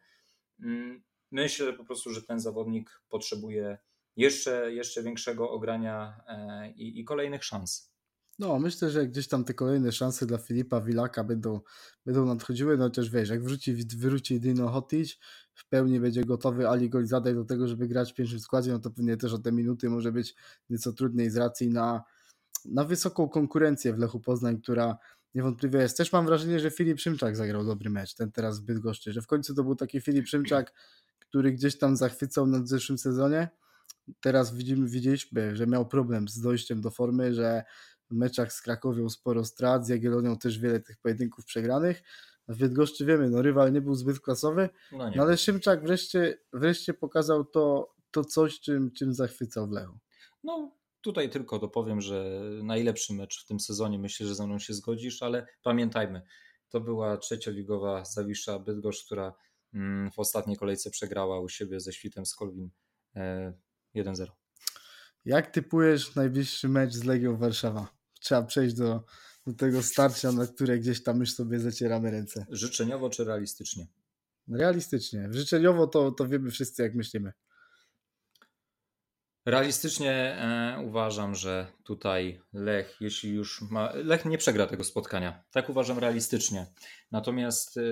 Mm, 0.61 1.03
myślę 1.31 1.73
po 1.73 1.85
prostu, 1.85 2.11
że 2.11 2.23
ten 2.23 2.41
zawodnik 2.41 3.03
potrzebuje 3.09 3.79
jeszcze, 4.17 4.73
jeszcze 4.73 5.03
większego 5.03 5.51
ogrania 5.51 6.21
e, 6.27 6.73
i, 6.73 7.01
i 7.01 7.05
kolejnych 7.05 7.45
szans. 7.45 7.93
No, 8.39 8.59
myślę, 8.59 8.91
że 8.91 9.07
gdzieś 9.07 9.29
tam 9.29 9.45
te 9.45 9.55
kolejne 9.55 9.93
szanse 9.93 10.27
dla 10.27 10.39
Filipa 10.39 10.81
Wilaka 10.81 11.25
będą, 11.25 11.61
będą 12.07 12.27
nadchodziły, 12.27 12.77
no 12.77 12.91
też 12.91 13.11
wiesz, 13.11 13.29
jak 13.29 13.43
wróci, 13.43 13.75
wróci 13.75 14.41
Dino 14.41 14.69
Hotic, 14.69 15.19
w 15.55 15.69
pełni 15.69 16.01
będzie 16.01 16.25
gotowy 16.25 16.69
Ali 16.69 16.91
Golizadeh 16.91 17.35
do 17.35 17.45
tego, 17.45 17.69
żeby 17.69 17.89
grać 17.89 18.13
w 18.13 18.15
pierwszym 18.15 18.41
składzie, 18.41 18.73
no 18.73 18.79
to 18.79 18.91
pewnie 18.91 19.17
też 19.17 19.33
o 19.33 19.39
te 19.39 19.53
minuty 19.53 19.91
może 19.91 20.13
być 20.13 20.35
nieco 20.71 20.93
trudniej 20.93 21.31
z 21.31 21.37
racji 21.37 21.71
na, 21.71 22.03
na 22.65 22.85
wysoką 22.85 23.29
konkurencję 23.29 23.93
w 23.93 23.99
Lechu 23.99 24.21
Poznań, 24.21 24.61
która 24.61 24.99
niewątpliwie 25.35 25.81
jest. 25.81 25.97
Też 25.97 26.13
mam 26.13 26.27
wrażenie, 26.27 26.61
że 26.61 26.71
Filip 26.71 27.01
Szymczak 27.01 27.37
zagrał 27.37 27.65
dobry 27.65 27.91
mecz, 27.91 28.15
ten 28.15 28.33
teraz 28.33 28.61
w 28.61 28.63
Bydgoszczy, 28.63 29.13
że 29.13 29.23
w 29.23 29.27
końcu 29.27 29.55
to 29.55 29.65
był 29.65 29.75
taki 29.77 30.01
Filip 30.01 30.29
Szymczak, 30.29 30.73
który 31.19 31.53
gdzieś 31.53 31.79
tam 31.79 31.97
zachwycał 31.97 32.47
na 32.47 32.67
zeszłym 32.67 32.99
sezonie. 32.99 33.49
Teraz 34.21 34.55
widzimy, 34.55 34.89
widzieliśmy, 34.89 35.57
że 35.57 35.67
miał 35.67 35.89
problem 35.89 36.29
z 36.29 36.41
dojściem 36.41 36.81
do 36.81 36.91
formy, 36.91 37.35
że 37.35 37.65
w 38.11 38.15
meczach 38.15 38.53
z 38.53 38.63
Krakowią 38.63 39.11
sporo 39.11 39.45
strat, 39.45 39.87
z 39.87 39.89
Jagiellonią 39.89 40.39
też 40.39 40.59
wiele 40.59 40.81
tych 40.81 40.97
pojedynków 40.99 41.45
przegranych. 41.45 42.03
W 42.49 42.59
Bydgoszczy 42.59 43.05
wiemy, 43.05 43.31
no 43.31 43.43
rywal 43.43 43.73
nie 43.73 43.81
był 43.81 43.95
zbyt 43.95 44.21
klasowy, 44.21 44.69
no, 44.93 45.11
no 45.17 45.23
ale 45.23 45.37
Szymczak 45.37 45.83
wreszcie, 45.83 46.39
wreszcie 46.53 46.95
pokazał 46.95 47.45
to, 47.45 47.95
to 48.11 48.25
coś, 48.25 48.61
czym, 48.61 48.91
czym 48.91 49.15
zachwycał 49.15 49.69
w 49.69 49.71
Lechu. 49.71 49.99
No 50.45 50.77
tutaj 51.01 51.31
tylko 51.31 51.59
dopowiem, 51.59 52.01
że 52.01 52.41
najlepszy 52.63 53.15
mecz 53.15 53.45
w 53.45 53.47
tym 53.47 53.61
sezonie, 53.61 53.99
myślę, 53.99 54.27
że 54.27 54.35
ze 54.35 54.47
mną 54.47 54.59
się 54.59 54.75
zgodzisz, 54.75 55.23
ale 55.23 55.47
pamiętajmy, 55.63 56.23
to 56.69 56.81
była 56.81 57.17
trzecioligowa 57.17 58.05
Zawisza 58.05 58.59
Bydgoszcz, 58.59 59.07
która 59.07 59.35
mm, 59.75 60.11
w 60.11 60.19
ostatniej 60.19 60.57
kolejce 60.57 60.91
przegrała 60.91 61.41
u 61.41 61.49
siebie 61.49 61.81
ze 61.81 61.93
Świtem 61.93 62.27
z 62.27 62.35
Kolwin 62.35 62.71
1-0. 63.97 64.23
E, 64.23 64.27
Jak 65.25 65.51
typujesz 65.51 66.15
najbliższy 66.15 66.69
mecz 66.69 66.93
z 66.93 67.05
Legią 67.05 67.37
Warszawa? 67.37 68.03
trzeba 68.23 68.43
przejść 68.43 68.75
do, 68.75 69.05
do 69.47 69.55
tego 69.55 69.83
starcia, 69.83 70.33
na 70.33 70.47
które 70.47 70.79
gdzieś 70.79 71.03
tam 71.03 71.21
już 71.21 71.35
sobie 71.35 71.61
zacieramy 71.61 72.11
ręce. 72.11 72.47
Życzeniowo 72.51 73.11
czy 73.11 73.25
realistycznie? 73.25 73.87
Realistycznie. 74.49 75.29
Życzeniowo 75.31 75.87
to, 75.87 76.13
to 76.13 76.29
wiemy 76.29 76.51
wszyscy, 76.51 76.83
jak 76.83 76.95
myślimy. 76.95 77.33
Realistycznie 79.47 80.13
e, 80.13 80.83
uważam, 80.87 81.35
że 81.35 81.67
tutaj 81.85 82.41
Lech, 82.53 82.97
jeśli 83.01 83.31
już 83.31 83.63
ma. 83.63 83.93
Lech 83.95 84.25
nie 84.25 84.39
przegra 84.39 84.67
tego 84.67 84.85
spotkania. 84.85 85.45
Tak 85.51 85.71
uważam 85.71 85.99
realistycznie. 85.99 86.67
Natomiast 87.11 87.77
e, 87.77 87.83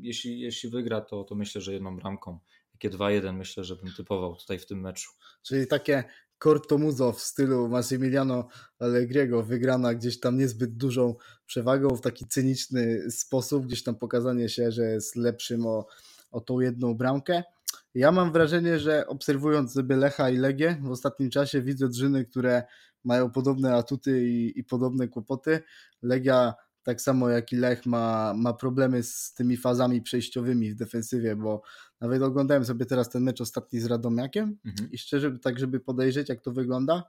jeśli, 0.00 0.40
jeśli 0.40 0.70
wygra, 0.70 1.00
to, 1.00 1.24
to 1.24 1.34
myślę, 1.34 1.60
że 1.60 1.72
jedną 1.72 1.96
bramką. 1.96 2.38
Takie 2.72 2.90
2-1 2.90 3.34
myślę, 3.34 3.64
że 3.64 3.76
bym 3.76 3.92
typował 3.96 4.36
tutaj 4.36 4.58
w 4.58 4.66
tym 4.66 4.80
meczu. 4.80 5.10
Czyli 5.42 5.66
takie 5.66 6.04
Cortomuzo 6.38 7.12
w 7.12 7.20
stylu 7.20 7.68
Massimiliano 7.68 8.48
Allegriego, 8.78 9.42
wygrana 9.42 9.94
gdzieś 9.94 10.20
tam 10.20 10.38
niezbyt 10.38 10.76
dużą 10.76 11.14
przewagą 11.46 11.88
w 11.96 12.00
taki 12.00 12.26
cyniczny 12.26 13.10
sposób, 13.10 13.66
gdzieś 13.66 13.82
tam 13.82 13.94
pokazanie 13.94 14.48
się, 14.48 14.72
że 14.72 14.84
jest 14.84 15.16
lepszym 15.16 15.66
o, 15.66 15.86
o 16.30 16.40
tą 16.40 16.60
jedną 16.60 16.94
bramkę. 16.94 17.42
Ja 17.94 18.12
mam 18.12 18.32
wrażenie, 18.32 18.78
że 18.78 19.06
obserwując 19.06 19.72
sobie 19.72 19.96
Lecha 19.96 20.30
i 20.30 20.36
Legię 20.36 20.80
w 20.82 20.90
ostatnim 20.90 21.30
czasie 21.30 21.62
widzę 21.62 21.88
drzyny, 21.88 22.24
które 22.24 22.62
mają 23.04 23.30
podobne 23.30 23.74
atuty 23.74 24.28
i, 24.28 24.60
i 24.60 24.64
podobne 24.64 25.08
kłopoty. 25.08 25.60
Legia 26.02 26.54
tak 26.82 27.00
samo 27.00 27.28
jak 27.28 27.52
i 27.52 27.56
Lech 27.56 27.86
ma, 27.86 28.34
ma 28.36 28.52
problemy 28.52 29.02
z 29.02 29.32
tymi 29.34 29.56
fazami 29.56 30.02
przejściowymi 30.02 30.70
w 30.70 30.76
defensywie, 30.76 31.36
bo 31.36 31.62
nawet 32.00 32.22
oglądałem 32.22 32.64
sobie 32.64 32.86
teraz 32.86 33.10
ten 33.10 33.22
mecz 33.22 33.40
ostatni 33.40 33.80
z 33.80 33.86
Radomiakiem 33.86 34.58
mhm. 34.64 34.90
i 34.90 34.98
szczerze, 34.98 35.38
tak 35.38 35.58
żeby 35.58 35.80
podejrzeć 35.80 36.28
jak 36.28 36.40
to 36.40 36.52
wygląda 36.52 37.04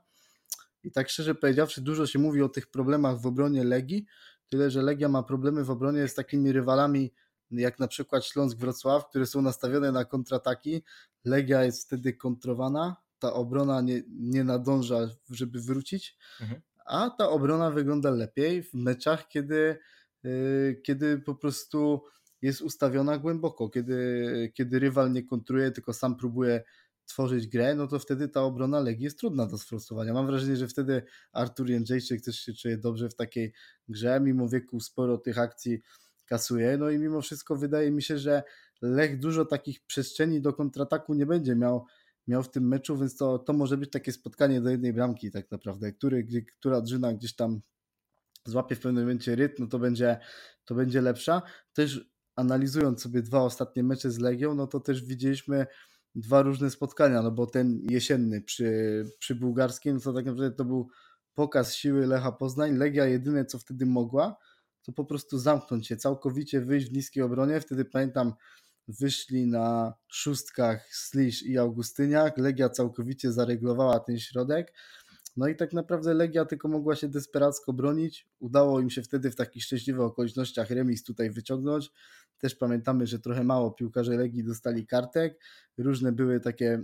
i 0.84 0.90
tak 0.90 1.08
szczerze 1.08 1.34
powiedziawszy 1.34 1.80
dużo 1.80 2.06
się 2.06 2.18
mówi 2.18 2.42
o 2.42 2.48
tych 2.48 2.66
problemach 2.66 3.20
w 3.20 3.26
obronie 3.26 3.64
Legii, 3.64 4.06
tyle 4.48 4.70
że 4.70 4.82
Legia 4.82 5.08
ma 5.08 5.22
problemy 5.22 5.64
w 5.64 5.70
obronie 5.70 6.08
z 6.08 6.14
takimi 6.14 6.52
rywalami 6.52 7.12
jak 7.50 7.78
na 7.78 7.88
przykład 7.88 8.24
Śląsk 8.24 8.58
Wrocław, 8.58 9.08
które 9.08 9.26
są 9.26 9.42
nastawione 9.42 9.92
na 9.92 10.04
kontrataki, 10.04 10.82
Legia 11.24 11.64
jest 11.64 11.86
wtedy 11.86 12.12
kontrowana, 12.12 12.96
ta 13.18 13.32
obrona 13.32 13.80
nie, 13.80 14.02
nie 14.08 14.44
nadąża, 14.44 15.08
żeby 15.30 15.60
wrócić, 15.60 16.16
mhm 16.40 16.60
a 16.88 17.10
ta 17.10 17.28
obrona 17.28 17.70
wygląda 17.70 18.10
lepiej 18.10 18.62
w 18.62 18.74
meczach, 18.74 19.28
kiedy, 19.28 19.78
y, 20.24 20.80
kiedy 20.84 21.18
po 21.18 21.34
prostu 21.34 22.02
jest 22.42 22.60
ustawiona 22.60 23.18
głęboko, 23.18 23.68
kiedy, 23.68 24.52
kiedy 24.54 24.78
rywal 24.78 25.12
nie 25.12 25.22
kontruje, 25.22 25.70
tylko 25.70 25.92
sam 25.92 26.16
próbuje 26.16 26.62
tworzyć 27.06 27.46
grę, 27.46 27.74
no 27.74 27.86
to 27.86 27.98
wtedy 27.98 28.28
ta 28.28 28.42
obrona 28.42 28.80
Legii 28.80 29.04
jest 29.04 29.18
trudna 29.18 29.46
do 29.46 29.58
sfrustowania. 29.58 30.12
Mam 30.12 30.26
wrażenie, 30.26 30.56
że 30.56 30.68
wtedy 30.68 31.02
Artur 31.32 31.70
Jędrzejczyk 31.70 32.22
też 32.22 32.40
się 32.40 32.52
czuje 32.54 32.78
dobrze 32.78 33.08
w 33.08 33.14
takiej 33.14 33.52
grze, 33.88 34.20
mimo 34.20 34.48
wieku 34.48 34.80
sporo 34.80 35.18
tych 35.18 35.38
akcji 35.38 35.82
kasuje, 36.26 36.78
no 36.78 36.90
i 36.90 36.98
mimo 36.98 37.22
wszystko 37.22 37.56
wydaje 37.56 37.90
mi 37.90 38.02
się, 38.02 38.18
że 38.18 38.42
Lech 38.82 39.18
dużo 39.18 39.44
takich 39.44 39.80
przestrzeni 39.86 40.40
do 40.40 40.52
kontrataku 40.52 41.14
nie 41.14 41.26
będzie 41.26 41.56
miał, 41.56 41.86
miał 42.26 42.42
w 42.42 42.50
tym 42.50 42.68
meczu, 42.68 42.98
więc 42.98 43.16
to, 43.16 43.38
to 43.38 43.52
może 43.52 43.76
być 43.76 43.90
takie 43.90 44.12
spotkanie 44.12 44.60
do 44.60 44.70
jednej 44.70 44.92
bramki 44.92 45.30
tak 45.30 45.50
naprawdę, 45.50 45.92
który, 45.92 46.24
gdzie, 46.24 46.42
która 46.42 46.80
drużyna 46.80 47.12
gdzieś 47.12 47.36
tam 47.36 47.60
złapie 48.44 48.76
w 48.76 48.80
pewnym 48.80 49.04
momencie 49.04 49.34
rytm, 49.34 49.62
no 49.62 49.68
to 49.68 49.78
będzie, 49.78 50.18
to 50.64 50.74
będzie 50.74 51.00
lepsza. 51.00 51.42
Też 51.72 52.10
analizując 52.38 53.02
sobie 53.02 53.22
dwa 53.22 53.42
ostatnie 53.42 53.82
mecze 53.82 54.10
z 54.10 54.18
Legią, 54.18 54.54
no 54.54 54.66
to 54.66 54.80
też 54.80 55.04
widzieliśmy 55.04 55.66
dwa 56.14 56.42
różne 56.42 56.70
spotkania, 56.70 57.22
no 57.22 57.30
bo 57.30 57.46
ten 57.46 57.80
jesienny 57.90 58.40
przy, 58.40 59.04
przy 59.18 59.34
bułgarskim, 59.34 59.94
no 59.94 60.00
to 60.00 60.12
tak 60.12 60.26
naprawdę 60.26 60.56
to 60.56 60.64
był 60.64 60.88
pokaz 61.34 61.74
siły 61.74 62.06
Lecha 62.06 62.32
Poznań. 62.32 62.76
Legia 62.76 63.06
jedyne, 63.06 63.44
co 63.44 63.58
wtedy 63.58 63.86
mogła, 63.86 64.36
to 64.82 64.92
po 64.92 65.04
prostu 65.04 65.38
zamknąć 65.38 65.86
się, 65.86 65.96
całkowicie 65.96 66.60
wyjść 66.60 66.90
w 66.90 66.92
niskiej 66.92 67.22
obronie. 67.22 67.60
Wtedy 67.60 67.84
pamiętam, 67.84 68.32
wyszli 68.88 69.46
na 69.46 69.94
szóstkach 70.08 70.88
Slisz 70.94 71.42
i 71.42 71.58
Augustyniak. 71.58 72.38
Legia 72.38 72.68
całkowicie 72.68 73.32
zareglowała 73.32 74.00
ten 74.00 74.18
środek. 74.18 74.72
No 75.38 75.48
i 75.48 75.56
tak 75.56 75.72
naprawdę 75.72 76.14
Legia 76.14 76.44
tylko 76.44 76.68
mogła 76.68 76.96
się 76.96 77.08
desperacko 77.08 77.72
bronić. 77.72 78.26
Udało 78.38 78.80
im 78.80 78.90
się 78.90 79.02
wtedy 79.02 79.30
w 79.30 79.36
takich 79.36 79.64
szczęśliwych 79.64 80.00
okolicznościach 80.00 80.70
remis 80.70 81.04
tutaj 81.04 81.30
wyciągnąć. 81.30 81.90
Też 82.38 82.54
pamiętamy, 82.54 83.06
że 83.06 83.18
trochę 83.18 83.44
mało 83.44 83.70
piłkarze 83.70 84.16
Legii 84.16 84.44
dostali 84.44 84.86
kartek. 84.86 85.40
Różne 85.78 86.12
były 86.12 86.40
takie 86.40 86.82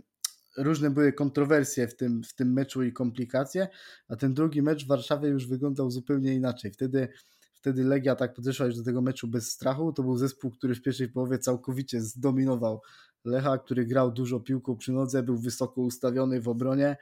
różne 0.57 0.91
były 0.91 1.13
kontrowersje 1.13 1.89
w 1.89 1.97
tym, 1.97 2.23
w 2.23 2.35
tym 2.35 2.53
meczu 2.53 2.83
i 2.83 2.93
komplikacje, 2.93 3.69
a 4.09 4.17
ten 4.17 4.35
drugi 4.35 4.63
mecz 4.63 4.85
w 4.85 4.89
Warszawie 4.89 5.29
już 5.29 5.47
wyglądał 5.47 5.91
zupełnie 5.91 6.35
inaczej. 6.35 6.71
Wtedy 6.73 7.09
Wtedy 7.55 7.85
Legia 7.85 8.17
tak 8.17 8.35
podeszła 8.35 8.67
już 8.67 8.77
do 8.77 8.85
tego 8.85 9.03
meczu 9.03 9.29
bez 9.29 9.51
strachu. 9.51 9.93
To 9.93 10.03
był 10.03 10.17
zespół, 10.17 10.51
który 10.51 10.75
w 10.75 10.83
pierwszej 10.83 11.09
połowie 11.09 11.39
całkowicie 11.39 12.01
zdominował 12.01 12.81
Lecha, 13.25 13.59
który 13.59 13.87
grał 13.87 14.13
dużo 14.13 14.41
piłką 14.41 14.77
przy 14.77 14.93
nodze, 14.93 15.23
był 15.23 15.39
wysoko 15.39 15.81
ustawiony 15.81 16.41
w 16.41 16.49
obronie. 16.49 16.97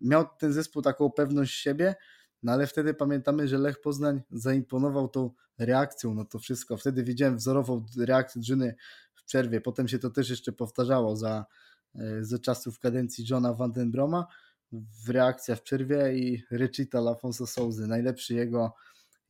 Miał 0.00 0.24
ten 0.38 0.52
zespół 0.52 0.82
taką 0.82 1.10
pewność 1.10 1.54
siebie, 1.54 1.94
no 2.42 2.52
ale 2.52 2.66
wtedy 2.66 2.94
pamiętamy, 2.94 3.48
że 3.48 3.58
Lech 3.58 3.80
Poznań 3.80 4.22
zaimponował 4.30 5.08
tą 5.08 5.30
reakcją 5.58 6.14
no 6.14 6.24
to 6.24 6.38
wszystko. 6.38 6.76
Wtedy 6.76 7.04
widziałem 7.04 7.36
wzorową 7.36 7.84
reakcję 7.98 8.40
drużyny 8.40 8.74
w 9.14 9.24
przerwie. 9.24 9.60
Potem 9.60 9.88
się 9.88 9.98
to 9.98 10.10
też 10.10 10.30
jeszcze 10.30 10.52
powtarzało 10.52 11.16
za, 11.16 11.46
e, 11.94 12.24
za 12.24 12.38
czasów 12.38 12.78
kadencji 12.78 13.24
Johna 13.30 13.54
Vandenbroma 13.54 14.26
w 14.72 15.10
reakcja 15.10 15.56
w 15.56 15.62
przerwie 15.62 16.14
i 16.14 16.42
recital 16.50 17.08
Afonso 17.08 17.46
Souzy, 17.46 17.86
najlepszy 17.86 18.34
jego 18.34 18.74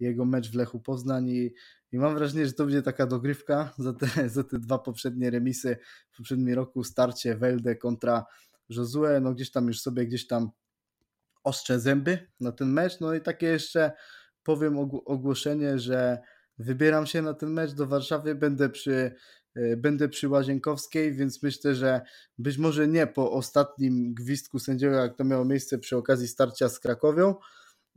jego 0.00 0.24
mecz 0.24 0.50
w 0.50 0.54
Lechu 0.54 0.80
Poznań 0.80 1.28
i, 1.28 1.54
i 1.92 1.98
mam 1.98 2.14
wrażenie, 2.14 2.46
że 2.46 2.52
to 2.52 2.64
będzie 2.64 2.82
taka 2.82 3.06
dogrywka 3.06 3.74
za 3.78 3.92
te, 3.92 4.28
za 4.28 4.44
te 4.44 4.58
dwa 4.58 4.78
poprzednie 4.78 5.30
remisy 5.30 5.76
w 6.10 6.16
poprzednim 6.16 6.54
roku, 6.54 6.84
starcie 6.84 7.36
Welde 7.36 7.76
kontra 7.76 8.26
Josue, 8.76 9.20
no 9.20 9.34
gdzieś 9.34 9.50
tam 9.50 9.66
już 9.66 9.80
sobie 9.80 10.06
gdzieś 10.06 10.26
tam 10.26 10.50
ostrze 11.44 11.80
zęby 11.80 12.28
na 12.40 12.52
ten 12.52 12.68
mecz, 12.68 13.00
no 13.00 13.14
i 13.14 13.20
takie 13.20 13.46
jeszcze 13.46 13.92
powiem 14.42 14.78
ogłoszenie, 15.04 15.78
że 15.78 16.18
wybieram 16.58 17.06
się 17.06 17.22
na 17.22 17.34
ten 17.34 17.50
mecz 17.50 17.72
do 17.72 17.86
Warszawy, 17.86 18.34
będę 18.34 18.70
przy 18.70 19.14
e, 19.54 19.76
będę 19.76 20.08
przy 20.08 20.28
Łazienkowskiej, 20.28 21.12
więc 21.12 21.42
myślę, 21.42 21.74
że 21.74 22.00
być 22.38 22.58
może 22.58 22.88
nie 22.88 23.06
po 23.06 23.32
ostatnim 23.32 24.14
gwizdku 24.14 24.58
sędziego, 24.58 24.96
jak 24.96 25.16
to 25.16 25.24
miało 25.24 25.44
miejsce 25.44 25.78
przy 25.78 25.96
okazji 25.96 26.28
starcia 26.28 26.68
z 26.68 26.80
Krakowią, 26.80 27.34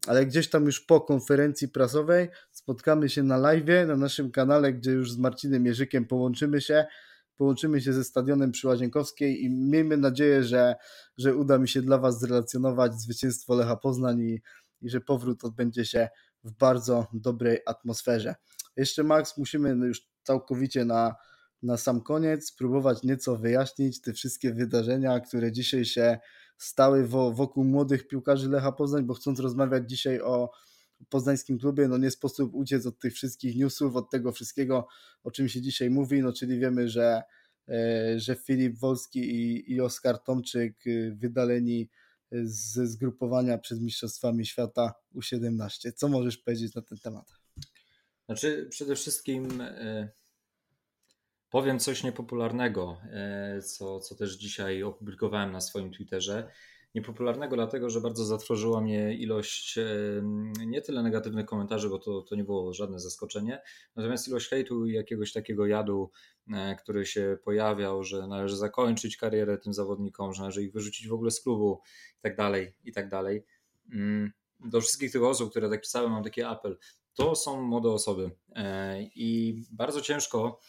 ale 0.08 0.26
gdzieś 0.26 0.50
tam 0.50 0.66
już 0.66 0.82
po 0.82 1.02
konferencji 1.02 1.68
prasowej 1.68 2.30
spotkamy 2.52 3.10
się 3.10 3.24
na 3.24 3.38
live, 3.38 3.88
na 3.88 3.96
naszym 3.96 4.32
kanale, 4.32 4.74
gdzie 4.74 4.92
już 4.92 5.12
z 5.12 5.18
Marcinem 5.18 5.66
Jerzykiem 5.66 6.06
połączymy 6.06 6.62
się 6.62 6.86
połączymy 7.38 7.82
się 7.82 7.94
ze 7.94 8.04
stadionem 8.04 8.52
przy 8.52 8.68
Łazienkowskiej 8.68 9.44
i 9.44 9.50
miejmy 9.50 9.98
nadzieję, 9.98 10.44
że, 10.44 10.76
że 11.18 11.36
uda 11.36 11.58
mi 11.58 11.68
się 11.68 11.82
dla 11.82 11.98
Was 11.98 12.20
zrelacjonować 12.20 13.02
zwycięstwo 13.02 13.56
Lecha 13.56 13.76
Poznań 13.76 14.22
i, 14.22 14.42
i 14.82 14.90
że 14.90 15.02
powrót 15.02 15.44
odbędzie 15.44 15.86
się 15.86 16.10
w 16.44 16.52
bardzo 16.52 17.08
dobrej 17.14 17.60
atmosferze. 17.66 18.36
Jeszcze 18.78 19.04
Max, 19.04 19.38
musimy 19.38 19.70
już 19.88 20.02
całkowicie 20.24 20.86
na, 20.86 21.16
na 21.64 21.78
sam 21.78 22.02
koniec 22.02 22.48
spróbować 22.48 23.04
nieco 23.04 23.38
wyjaśnić 23.38 24.02
te 24.02 24.14
wszystkie 24.14 24.54
wydarzenia, 24.54 25.20
które 25.20 25.52
dzisiaj 25.52 25.86
się 25.86 26.18
stały 26.58 27.08
wokół 27.08 27.64
młodych 27.64 28.08
piłkarzy 28.08 28.50
Lecha 28.50 28.72
Poznań, 28.72 29.04
bo 29.04 29.14
chcąc 29.14 29.40
rozmawiać 29.40 29.90
dzisiaj 29.90 30.22
o 30.22 30.50
poznańskim 31.10 31.60
klubie, 31.60 31.88
no 31.88 31.98
nie 31.98 32.12
sposób 32.12 32.54
uciec 32.54 32.86
od 32.86 33.00
tych 33.00 33.14
wszystkich 33.14 33.56
newsów, 33.56 33.96
od 33.96 34.10
tego 34.10 34.32
wszystkiego, 34.32 34.88
o 35.24 35.32
czym 35.32 35.50
się 35.50 35.62
dzisiaj 35.62 35.90
mówi, 35.90 36.22
no 36.22 36.34
czyli 36.34 36.60
wiemy, 36.60 36.90
że, 36.90 37.24
e, 37.70 38.20
że 38.20 38.36
Filip 38.36 38.78
Wolski 38.78 39.20
i, 39.20 39.74
i 39.74 39.82
Oskar 39.82 40.20
Tomczyk 40.20 40.88
e, 40.88 41.12
wydaleni 41.12 41.90
ze 42.44 42.88
zgrupowania 42.88 43.58
przed 43.58 43.82
Mistrzostwami 43.82 44.46
Świata 44.46 44.94
U17. 45.16 45.92
Co 45.96 46.08
możesz 46.08 46.38
powiedzieć 46.38 46.76
na 46.76 46.82
ten 46.82 46.98
temat? 46.98 47.26
Znaczy, 48.26 48.68
przede 48.70 48.96
wszystkim 48.96 49.62
e, 49.62 50.10
powiem 51.50 51.80
coś 51.80 52.04
niepopularnego, 52.04 52.98
co, 53.64 54.00
co 54.00 54.16
też 54.16 54.38
dzisiaj 54.38 54.84
opublikowałem 54.84 55.52
na 55.52 55.62
swoim 55.62 55.92
Twitterze 55.92 56.52
niepopularnego, 56.96 57.56
dlatego 57.56 57.90
że 57.90 58.02
bardzo 58.02 58.26
zatrwożyła 58.26 58.82
mnie 58.82 59.14
ilość 59.14 59.80
nie 60.66 60.82
tyle 60.82 61.04
negatywnych 61.04 61.46
komentarzy, 61.46 61.90
bo 61.90 62.00
to, 62.00 62.22
to 62.22 62.36
nie 62.36 62.44
było 62.44 62.74
żadne 62.74 63.00
zaskoczenie, 63.00 63.62
natomiast 63.96 64.28
ilość 64.28 64.50
hejtu 64.50 64.86
i 64.86 64.94
jakiegoś 64.94 65.34
takiego 65.34 65.66
jadu, 65.66 66.12
e, 66.54 66.76
który 66.76 67.06
się 67.06 67.38
pojawiał, 67.44 68.04
że 68.04 68.28
należy 68.28 68.58
zakończyć 68.58 69.18
karierę 69.18 69.58
tym 69.58 69.74
zawodnikom, 69.74 70.34
że 70.34 70.42
należy 70.42 70.64
ich 70.64 70.74
wyrzucić 70.74 71.08
w 71.08 71.14
ogóle 71.14 71.32
z 71.32 71.42
klubu 71.42 71.82
i 72.20 72.22
tak 72.22 72.36
dalej, 72.36 72.74
i 72.84 72.92
tak 72.92 73.10
dalej. 73.10 73.46
Mm, 73.94 74.32
do 74.66 74.82
wszystkich 74.82 75.12
tych 75.12 75.24
osób, 75.24 75.50
które 75.50 75.70
tak 75.70 75.82
pisały, 75.82 76.10
mam 76.10 76.24
taki 76.24 76.44
apel. 76.44 76.78
To 77.14 77.36
są 77.36 77.62
młode 77.62 77.90
osoby 77.90 78.32
e, 78.56 79.02
i 79.04 79.62
bardzo 79.72 80.02
ciężko 80.02 80.60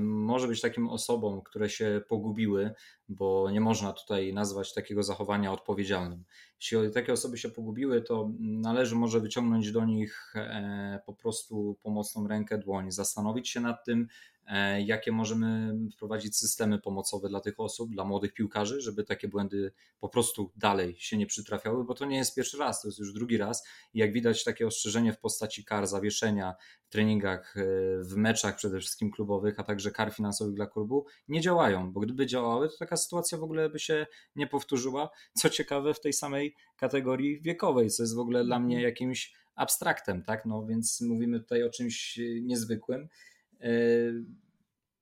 może 0.00 0.48
być 0.48 0.60
takim 0.60 0.88
osobom, 0.88 1.42
które 1.42 1.68
się 1.70 2.00
pogubiły, 2.08 2.70
bo 3.10 3.50
nie 3.50 3.60
można 3.60 3.92
tutaj 3.92 4.34
nazwać 4.34 4.74
takiego 4.74 5.02
zachowania 5.02 5.52
odpowiedzialnym. 5.52 6.24
Jeśli 6.60 6.90
takie 6.94 7.12
osoby 7.12 7.38
się 7.38 7.48
pogubiły, 7.48 8.02
to 8.02 8.30
należy 8.40 8.94
może 8.94 9.20
wyciągnąć 9.20 9.72
do 9.72 9.84
nich 9.84 10.32
e, 10.36 11.00
po 11.06 11.14
prostu 11.14 11.78
pomocną 11.82 12.28
rękę, 12.28 12.58
dłoń, 12.58 12.90
zastanowić 12.90 13.48
się 13.48 13.60
nad 13.60 13.84
tym, 13.84 14.08
E, 14.50 14.82
jakie 14.82 15.12
możemy 15.12 15.78
wprowadzić 15.92 16.36
systemy 16.36 16.78
pomocowe 16.78 17.28
dla 17.28 17.40
tych 17.40 17.60
osób, 17.60 17.90
dla 17.90 18.04
młodych 18.04 18.34
piłkarzy, 18.34 18.80
żeby 18.80 19.04
takie 19.04 19.28
błędy 19.28 19.72
po 20.00 20.08
prostu 20.08 20.52
dalej 20.56 20.96
się 20.98 21.16
nie 21.16 21.26
przytrafiały, 21.26 21.84
bo 21.84 21.94
to 21.94 22.04
nie 22.04 22.16
jest 22.16 22.34
pierwszy 22.34 22.58
raz, 22.58 22.82
to 22.82 22.88
jest 22.88 22.98
już 22.98 23.12
drugi 23.12 23.36
raz. 23.36 23.66
I 23.94 23.98
jak 23.98 24.12
widać, 24.12 24.44
takie 24.44 24.66
ostrzeżenie 24.66 25.12
w 25.12 25.18
postaci 25.18 25.64
kar, 25.64 25.86
zawieszenia 25.86 26.54
w 26.84 26.88
treningach, 26.88 27.56
e, 27.56 27.62
w 28.02 28.16
meczach 28.16 28.56
przede 28.56 28.80
wszystkim 28.80 29.10
klubowych, 29.10 29.60
a 29.60 29.64
także 29.64 29.90
kar 29.90 30.12
finansowych 30.12 30.54
dla 30.54 30.66
klubu 30.66 31.06
nie 31.28 31.40
działają, 31.40 31.92
bo 31.92 32.00
gdyby 32.00 32.26
działały, 32.26 32.68
to 32.68 32.76
taka 32.78 32.96
sytuacja 33.00 33.38
w 33.38 33.42
ogóle 33.42 33.70
by 33.70 33.78
się 33.78 34.06
nie 34.36 34.46
powtórzyła. 34.46 35.10
Co 35.34 35.50
ciekawe, 35.50 35.94
w 35.94 36.00
tej 36.00 36.12
samej 36.12 36.54
kategorii 36.76 37.40
wiekowej, 37.40 37.90
co 37.90 38.02
jest 38.02 38.14
w 38.14 38.18
ogóle 38.18 38.44
dla 38.44 38.58
mnie 38.60 38.76
mhm. 38.76 38.90
jakimś 38.90 39.34
abstraktem, 39.54 40.22
tak? 40.22 40.46
No 40.46 40.66
więc 40.66 41.00
mówimy 41.00 41.40
tutaj 41.40 41.62
o 41.62 41.70
czymś 41.70 42.20
niezwykłym 42.42 43.08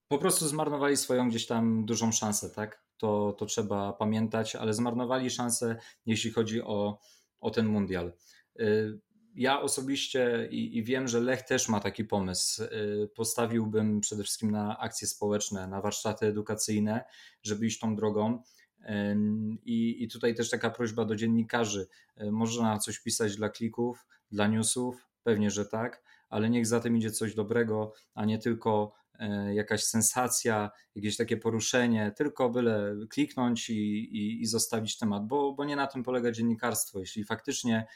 po 0.09 0.19
prostu 0.19 0.49
zmarnowali 0.49 0.97
swoją 0.97 1.29
gdzieś 1.29 1.47
tam 1.47 1.85
dużą 1.85 2.13
szansę, 2.13 2.51
tak? 2.51 2.83
To, 2.97 3.33
to 3.39 3.47
trzeba 3.47 3.93
pamiętać, 3.93 4.57
ale 4.57 4.75
zmarnowali 4.75 5.31
szansę, 5.31 5.77
jeśli 6.07 6.31
chodzi 6.31 6.63
o, 6.63 6.99
o 7.41 7.51
ten 7.51 7.67
mundial. 7.67 8.13
Y, 9.37 9.41
ja 9.41 9.61
osobiście 9.61 10.49
i, 10.51 10.79
i, 10.79 10.83
wiem, 10.83 11.09
że 11.09 11.21
Lech 11.21 11.43
też 11.43 11.69
ma 11.69 11.81
taki 11.81 12.05
pomysł. 12.05 12.63
Y, 12.63 13.09
postawiłbym 13.15 14.01
przede 14.01 14.23
wszystkim 14.23 14.51
na 14.51 14.79
akcje 14.79 15.09
społeczne, 15.09 15.67
na 15.69 15.81
warsztaty 15.81 16.27
edukacyjne, 16.27 17.05
żeby 17.43 17.67
iść 17.67 17.79
tą 17.79 17.97
drogą. 17.97 18.43
I, 19.65 20.03
I 20.05 20.09
tutaj 20.09 20.35
też 20.35 20.51
taka 20.51 20.71
prośba 20.71 21.05
do 21.05 21.17
dziennikarzy. 21.17 21.89
Y, 22.23 22.33
można 22.33 22.79
coś 22.79 22.99
pisać 22.99 23.37
dla 23.37 23.49
klików, 23.49 24.07
dla 24.31 24.47
newsów, 24.47 25.09
pewnie, 25.23 25.51
że 25.51 25.67
tak, 25.67 26.03
ale 26.29 26.51
niech 26.51 26.67
za 26.67 26.81
tym 26.81 26.97
idzie 26.97 27.11
coś 27.11 27.35
dobrego, 27.35 27.93
a 28.15 28.25
nie 28.25 28.39
tylko 28.39 28.93
e, 29.19 29.55
jakaś 29.55 29.85
sensacja, 29.85 30.71
jakieś 30.95 31.17
takie 31.17 31.37
poruszenie, 31.37 32.13
tylko 32.17 32.51
byle 32.51 32.97
kliknąć 33.11 33.71
i, 33.71 33.75
i, 34.17 34.43
i, 34.43 34.47
zostawić 34.47 34.99
temat, 34.99 35.27
bo, 35.27 35.53
bo 35.53 35.65
nie 35.65 35.77
na 35.77 35.87
tym 35.87 36.03
polega 36.03 36.33
dziennikarstwo. 36.33 36.99
Jeśli 37.01 37.25
faktycznie 37.25 37.87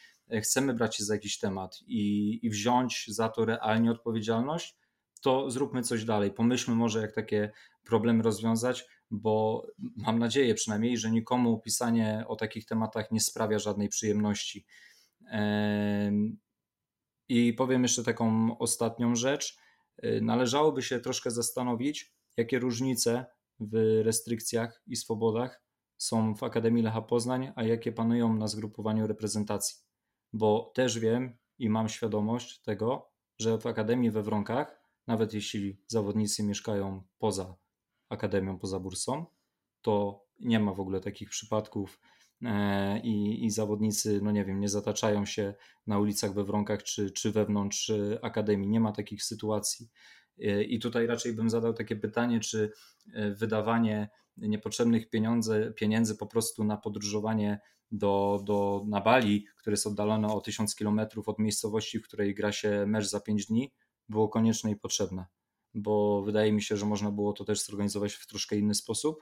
chcemy 0.43 0.75
brać 0.75 0.97
się 0.97 1.05
za 1.05 1.15
jakiś 1.15 1.39
temat 1.39 1.79
i, 1.87 2.39
i 2.43 2.51
wziąć 2.51 3.05
za 3.09 3.29
to 3.29 3.45
realnie 3.45 3.91
odpowiedzialność, 3.91 4.77
to 5.23 5.51
zróbmy 5.51 5.83
coś 5.83 6.05
dalej. 6.05 6.31
Pomyślmy 6.31 6.77
może, 6.77 7.01
jak 7.01 7.15
takie 7.15 7.53
problemy 7.85 8.23
rozwiązać, 8.23 8.85
bo 9.11 9.67
mam 9.79 10.19
nadzieję 10.19 10.55
przynajmniej, 10.55 10.99
że 10.99 11.11
nikomu 11.11 11.61
pisanie 11.61 12.25
o 12.29 12.37
takich 12.37 12.67
tematach 12.67 13.11
nie 13.11 13.21
sprawia 13.21 13.59
żadnej 13.59 13.89
przyjemności. 13.89 14.67
I 17.29 17.53
powiem 17.53 17.83
jeszcze 17.83 18.05
taką 18.05 18.59
ostatnią 18.59 19.15
rzecz. 19.15 19.57
Y, 20.05 20.21
należałoby 20.23 20.83
się 20.83 21.01
troszkę 21.01 21.31
zastanowić, 21.31 22.13
jakie 22.37 22.59
różnice 22.59 23.27
w 23.61 24.01
restrykcjach 24.05 24.83
i 24.87 24.97
swobodach 24.97 25.63
są 25.99 26.35
w 26.35 26.43
Akademii 26.43 26.83
Lecha 26.83 27.03
Poznań, 27.03 27.53
a 27.57 27.65
jakie 27.65 27.93
panują 27.93 28.35
na 28.35 28.49
zgrupowaniu 28.49 29.07
reprezentacji. 29.07 29.92
Bo 30.33 30.73
też 30.75 30.99
wiem 30.99 31.37
i 31.59 31.71
mam 31.71 31.89
świadomość 31.89 32.63
tego, 32.63 33.11
że 33.39 33.59
w 33.59 33.67
Akademii 33.67 34.11
we 34.11 34.23
Wronkach, 34.23 34.83
nawet 35.07 35.35
jeśli 35.35 35.81
zawodnicy 35.87 36.43
mieszkają 36.43 37.03
poza 37.19 37.57
Akademią, 38.09 38.59
poza 38.59 38.81
bursą, 38.81 39.27
to 39.83 40.25
nie 40.41 40.61
ma 40.61 40.75
w 40.75 40.81
ogóle 40.81 41.01
takich 41.01 41.31
przypadków 41.31 41.99
E, 42.45 42.99
i, 42.99 43.45
i 43.45 43.51
zawodnicy, 43.51 44.21
no 44.23 44.31
nie 44.31 44.45
wiem, 44.45 44.61
nie 44.61 44.69
zataczają 44.69 45.25
się 45.25 45.55
na 45.87 45.99
ulicach 45.99 46.35
we 46.35 46.45
Wronkach 46.45 46.83
czy, 46.83 47.11
czy 47.11 47.33
wewnątrz 47.33 47.91
e, 47.91 48.19
akademii. 48.25 48.69
Nie 48.69 48.81
ma 48.81 48.93
takich 48.93 49.25
sytuacji. 49.25 49.91
E, 50.41 50.63
I 50.63 50.79
tutaj 50.79 51.07
raczej 51.07 51.33
bym 51.33 51.51
zadał 51.51 51.75
takie 51.75 51.97
pytanie, 51.97 52.41
czy 52.41 52.73
wydawanie 53.31 54.09
niepotrzebnych 54.37 55.07
pieniędzy 55.77 56.17
po 56.19 56.27
prostu 56.27 56.65
na 56.65 56.77
podróżowanie 56.77 57.61
do, 57.93 58.43
do, 58.45 58.85
na 58.89 59.01
Bali, 59.01 59.47
które 59.57 59.73
jest 59.73 59.87
oddalone 59.87 60.29
o 60.29 60.41
1000 60.41 60.75
km 60.75 61.01
od 61.27 61.39
miejscowości, 61.39 61.99
w 61.99 62.03
której 62.03 62.35
gra 62.35 62.53
się 62.53 62.87
mecz 62.87 63.07
za 63.07 63.21
5 63.21 63.47
dni, 63.47 63.73
było 64.09 64.29
konieczne 64.29 64.71
i 64.71 64.77
potrzebne. 64.77 65.27
Bo 65.75 66.23
wydaje 66.23 66.53
mi 66.53 66.63
się, 66.63 66.77
że 66.77 66.87
można 66.87 67.11
było 67.11 67.33
to 67.33 67.45
też 67.45 67.65
zorganizować 67.65 68.13
w 68.13 68.27
troszkę 68.27 68.57
inny 68.57 68.75
sposób. 68.75 69.19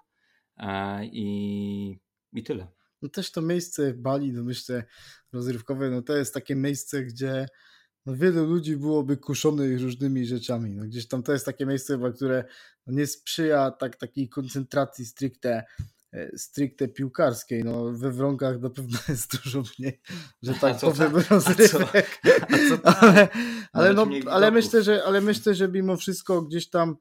I, 1.03 1.99
i 2.33 2.43
tyle. 2.43 2.69
No 3.03 3.09
też 3.09 3.33
to 3.33 3.43
miejsce 3.43 3.93
w 3.93 3.99
Bali, 3.99 4.33
no 4.33 4.45
myślę, 4.45 4.85
rozrywkowe, 5.33 5.91
no 5.91 6.03
to 6.03 6.17
jest 6.17 6.35
takie 6.35 6.57
miejsce, 6.57 7.05
gdzie 7.05 7.47
no 8.07 8.17
wielu 8.17 8.47
ludzi 8.47 8.77
byłoby 8.77 9.17
kuszonych 9.17 9.83
różnymi 9.83 10.27
rzeczami. 10.27 10.71
No 10.71 10.85
gdzieś 10.85 11.09
tam 11.09 11.23
to 11.23 11.33
jest 11.33 11.47
takie 11.47 11.67
miejsce, 11.67 11.93
chyba, 11.93 12.13
które 12.13 12.45
no 12.87 12.93
nie 12.93 13.07
sprzyja 13.07 13.71
tak, 13.71 13.97
takiej 13.97 14.29
koncentracji 14.29 15.07
stricte 15.07 15.51
e, 15.51 15.65
stricte 16.37 16.89
piłkarskiej. 16.89 17.65
No, 17.65 17.93
we 17.93 18.11
wronkach 18.11 18.61
na 18.61 18.71
pewno 18.71 18.99
jest 19.09 19.43
dużo 19.43 19.63
mniej, 19.79 20.01
że 20.43 20.55
tak 20.55 20.81
powiem, 20.81 21.13
tak, 21.13 21.31
rozrywek. 21.31 22.21
ale, 22.85 23.29
ale, 23.73 23.93
no, 23.95 24.07
ale, 24.31 24.51
myślę, 24.51 24.83
że, 24.83 25.05
ale 25.05 25.21
myślę, 25.21 25.55
że 25.55 25.69
mimo 25.69 25.97
wszystko 25.97 26.43
gdzieś 26.43 26.71
tam 26.71 26.97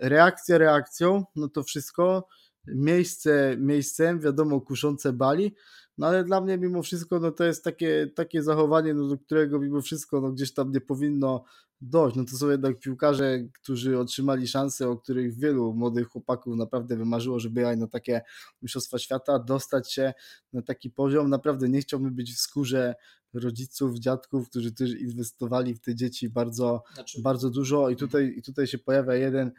reakcja 0.00 0.58
reakcją, 0.58 1.24
no 1.36 1.48
to 1.48 1.62
wszystko. 1.62 2.28
Miejsce 2.66 3.56
miejscem, 3.58 4.20
wiadomo, 4.20 4.60
kuszące 4.60 5.12
bali, 5.12 5.54
no 6.00 6.06
ale 6.06 6.24
dla 6.24 6.40
mnie 6.40 6.58
mimo 6.58 6.82
wszystko 6.82 7.20
no 7.20 7.30
to 7.30 7.44
jest 7.44 7.64
takie, 7.64 8.10
takie 8.14 8.42
zachowanie, 8.42 8.94
no, 8.94 9.08
do 9.08 9.18
którego 9.18 9.60
mimo 9.60 9.80
wszystko 9.80 10.20
no, 10.20 10.32
gdzieś 10.32 10.54
tam 10.54 10.72
nie 10.72 10.80
powinno 10.80 11.44
dojść. 11.80 12.16
No 12.16 12.24
to 12.24 12.36
są 12.36 12.50
jednak 12.50 12.78
piłkarze, 12.78 13.38
którzy 13.62 13.98
otrzymali 13.98 14.48
szansę, 14.48 14.88
o 14.88 14.96
których 14.96 15.38
wielu 15.38 15.74
młodych 15.74 16.08
chłopaków 16.08 16.56
naprawdę 16.56 16.96
wymarzyło, 16.96 17.38
żeby 17.38 17.60
jechać 17.60 17.78
na 17.78 17.86
takie 17.86 18.22
Mistrzostwa 18.62 18.98
Świata, 18.98 19.38
dostać 19.38 19.92
się 19.92 20.12
na 20.52 20.62
taki 20.62 20.90
poziom. 20.90 21.30
Naprawdę 21.30 21.68
nie 21.68 21.80
chciałbym 21.80 22.14
być 22.14 22.34
w 22.34 22.38
skórze 22.38 22.94
rodziców, 23.34 23.98
dziadków, 23.98 24.48
którzy 24.48 24.72
też 24.72 24.90
inwestowali 24.90 25.74
w 25.74 25.80
te 25.80 25.94
dzieci 25.94 26.28
bardzo, 26.28 26.82
znaczy... 26.94 27.22
bardzo 27.22 27.50
dużo 27.50 27.90
i 27.90 27.96
tutaj, 27.96 28.34
i 28.36 28.42
tutaj 28.42 28.66
się 28.66 28.78
pojawia 28.78 29.14
jeden 29.14 29.52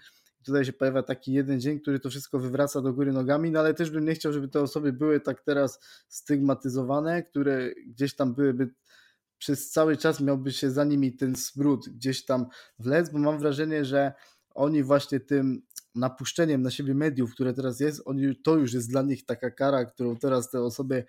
tutaj 0.44 0.66
się 0.66 0.74
pojawia 0.74 1.04
taki 1.04 1.34
jeden 1.34 1.60
dzień, 1.60 1.80
który 1.80 2.00
to 2.00 2.10
wszystko 2.10 2.40
wywraca 2.40 2.82
do 2.82 2.94
góry 2.94 3.12
nogami, 3.12 3.52
no 3.52 3.60
ale 3.60 3.74
też 3.74 3.90
bym 3.92 4.06
nie 4.06 4.14
chciał, 4.14 4.34
żeby 4.34 4.48
te 4.48 4.62
osoby 4.62 4.94
były 4.94 5.20
tak 5.20 5.42
teraz 5.42 5.80
stygmatyzowane, 6.08 7.24
które 7.24 7.72
gdzieś 7.88 8.16
tam 8.16 8.34
byłyby 8.34 8.74
przez 9.38 9.72
cały 9.72 9.98
czas 9.98 10.20
miałby 10.20 10.52
się 10.52 10.72
za 10.72 10.84
nimi 10.84 11.14
ten 11.14 11.36
smród 11.36 11.90
gdzieś 11.90 12.26
tam 12.26 12.46
wlec, 12.80 13.10
bo 13.10 13.20
mam 13.20 13.40
wrażenie, 13.40 13.86
że 13.86 14.14
oni 14.56 14.84
właśnie 14.84 15.20
tym 15.20 15.62
napuszczeniem 15.96 16.62
na 16.62 16.72
siebie 16.72 16.96
mediów, 16.96 17.34
które 17.34 17.54
teraz 17.54 17.80
jest, 17.80 18.02
oni, 18.06 18.36
to 18.36 18.58
już 18.58 18.74
jest 18.74 18.90
dla 18.90 19.02
nich 19.02 19.26
taka 19.26 19.52
kara, 19.52 19.86
którą 19.86 20.18
teraz 20.18 20.50
te 20.50 20.62
osoby, 20.62 21.06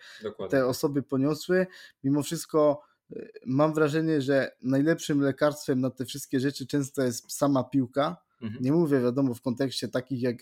te 0.51 0.67
osoby 0.67 1.03
poniosły. 1.03 1.67
Mimo 2.05 2.23
wszystko 2.23 2.83
y, 3.13 3.33
mam 3.47 3.75
wrażenie, 3.75 4.21
że 4.21 4.57
najlepszym 4.63 5.21
lekarstwem 5.21 5.81
na 5.81 5.91
te 5.91 6.05
wszystkie 6.05 6.41
rzeczy 6.41 6.67
często 6.67 7.03
jest 7.03 7.33
sama 7.33 7.65
piłka. 7.65 8.17
Mhm. 8.43 8.63
Nie 8.63 8.73
mówię 8.73 9.01
wiadomo 9.01 9.35
w 9.35 9.41
kontekście 9.41 9.89
takich 9.89 10.23
jak, 10.23 10.37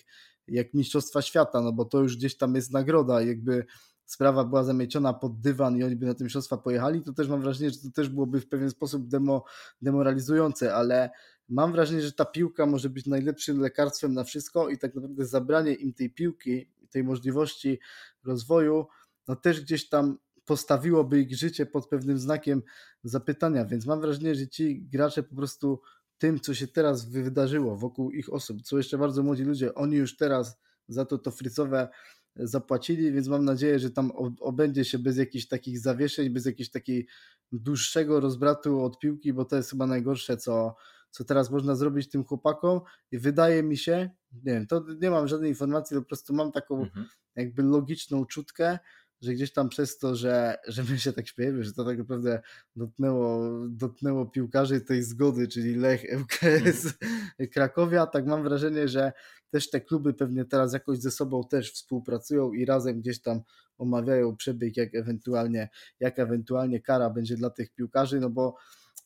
jak 0.48 0.74
Mistrzostwa 0.74 1.22
Świata, 1.22 1.60
no 1.60 1.72
bo 1.72 1.84
to 1.84 2.02
już 2.02 2.16
gdzieś 2.16 2.36
tam 2.36 2.54
jest 2.54 2.72
nagroda, 2.72 3.22
jakby 3.22 3.64
sprawa 4.04 4.44
była 4.44 4.64
zamieciona 4.64 5.12
pod 5.12 5.40
dywan 5.40 5.76
i 5.76 5.84
oni 5.84 5.96
by 5.96 6.06
na 6.06 6.14
tym 6.14 6.24
mistrzostwa 6.24 6.56
pojechali, 6.56 7.02
to 7.02 7.12
też 7.12 7.28
mam 7.28 7.40
wrażenie, 7.40 7.70
że 7.70 7.78
to 7.78 7.90
też 7.90 8.08
byłoby 8.08 8.40
w 8.40 8.48
pewien 8.48 8.70
sposób 8.70 9.08
demo, 9.08 9.44
demoralizujące, 9.82 10.74
ale 10.74 11.10
mam 11.48 11.72
wrażenie, 11.72 12.02
że 12.02 12.12
ta 12.12 12.24
piłka 12.24 12.66
może 12.66 12.90
być 12.90 13.06
najlepszym 13.06 13.60
lekarstwem 13.60 14.14
na 14.14 14.24
wszystko 14.24 14.68
i 14.68 14.78
tak 14.78 14.94
naprawdę 14.94 15.26
zabranie 15.26 15.74
im 15.74 15.92
tej 15.92 16.10
piłki, 16.10 16.70
tej 16.90 17.04
możliwości 17.04 17.78
rozwoju, 18.24 18.86
no 19.28 19.36
też 19.36 19.60
gdzieś 19.60 19.88
tam 19.88 20.18
postawiłoby 20.44 21.20
ich 21.20 21.36
życie 21.36 21.66
pod 21.66 21.88
pewnym 21.88 22.18
znakiem 22.18 22.62
zapytania, 23.04 23.64
więc 23.64 23.86
mam 23.86 24.00
wrażenie, 24.00 24.34
że 24.34 24.48
ci 24.48 24.82
gracze 24.82 25.22
po 25.22 25.36
prostu 25.36 25.80
tym, 26.20 26.40
co 26.40 26.54
się 26.54 26.68
teraz 26.68 27.04
wydarzyło 27.04 27.76
wokół 27.76 28.10
ich 28.10 28.32
osób, 28.32 28.62
co 28.62 28.76
jeszcze 28.76 28.98
bardzo 28.98 29.22
młodzi 29.22 29.44
ludzie, 29.44 29.74
oni 29.74 29.96
już 29.96 30.16
teraz 30.16 30.58
za 30.88 31.04
to 31.04 31.18
to 31.18 31.30
frycowe 31.30 31.88
zapłacili, 32.36 33.12
więc 33.12 33.28
mam 33.28 33.44
nadzieję, 33.44 33.78
że 33.78 33.90
tam 33.90 34.12
obędzie 34.40 34.84
się 34.84 34.98
bez 34.98 35.16
jakichś 35.16 35.46
takich 35.46 35.78
zawieszeń, 35.78 36.30
bez 36.30 36.46
jakiegoś 36.46 36.70
takiego 36.70 37.08
dłuższego 37.52 38.20
rozbratu 38.20 38.84
od 38.84 38.98
piłki, 38.98 39.32
bo 39.32 39.44
to 39.44 39.56
jest 39.56 39.70
chyba 39.70 39.86
najgorsze, 39.86 40.36
co, 40.36 40.76
co 41.10 41.24
teraz 41.24 41.50
można 41.50 41.74
zrobić 41.74 42.08
tym 42.08 42.24
chłopakom. 42.24 42.80
I 43.10 43.18
wydaje 43.18 43.62
mi 43.62 43.76
się, 43.76 44.10
nie 44.32 44.52
wiem, 44.52 44.66
to 44.66 44.84
nie 45.00 45.10
mam 45.10 45.28
żadnej 45.28 45.50
informacji, 45.50 45.96
po 45.96 46.02
prostu 46.02 46.34
mam 46.34 46.52
taką 46.52 46.82
mhm. 46.82 47.06
jakby 47.36 47.62
logiczną 47.62 48.26
czutkę, 48.26 48.78
że 49.20 49.32
gdzieś 49.32 49.52
tam 49.52 49.68
przez 49.68 49.98
to, 49.98 50.14
że, 50.14 50.56
że 50.68 50.84
my 50.84 50.98
się 50.98 51.12
tak 51.12 51.28
śmiejemy, 51.28 51.64
że 51.64 51.72
to 51.72 51.84
tak 51.84 51.98
naprawdę 51.98 52.40
dotknęło, 52.76 53.50
dotknęło 53.68 54.26
piłkarzy 54.26 54.80
tej 54.80 55.02
zgody, 55.02 55.48
czyli 55.48 55.74
Lech, 55.74 56.04
ŁKS, 56.20 56.86
mhm. 56.86 57.50
Krakowia, 57.52 58.06
tak 58.06 58.26
mam 58.26 58.42
wrażenie, 58.42 58.88
że 58.88 59.12
też 59.50 59.70
te 59.70 59.80
kluby 59.80 60.14
pewnie 60.14 60.44
teraz 60.44 60.72
jakoś 60.72 60.98
ze 60.98 61.10
sobą 61.10 61.44
też 61.44 61.72
współpracują 61.72 62.52
i 62.52 62.64
razem 62.64 63.00
gdzieś 63.00 63.20
tam 63.20 63.40
omawiają 63.78 64.36
przebieg, 64.36 64.76
jak 64.76 64.94
ewentualnie, 64.94 65.68
jak 66.00 66.18
ewentualnie 66.18 66.80
kara 66.80 67.10
będzie 67.10 67.36
dla 67.36 67.50
tych 67.50 67.74
piłkarzy, 67.74 68.20
no 68.20 68.30
bo 68.30 68.56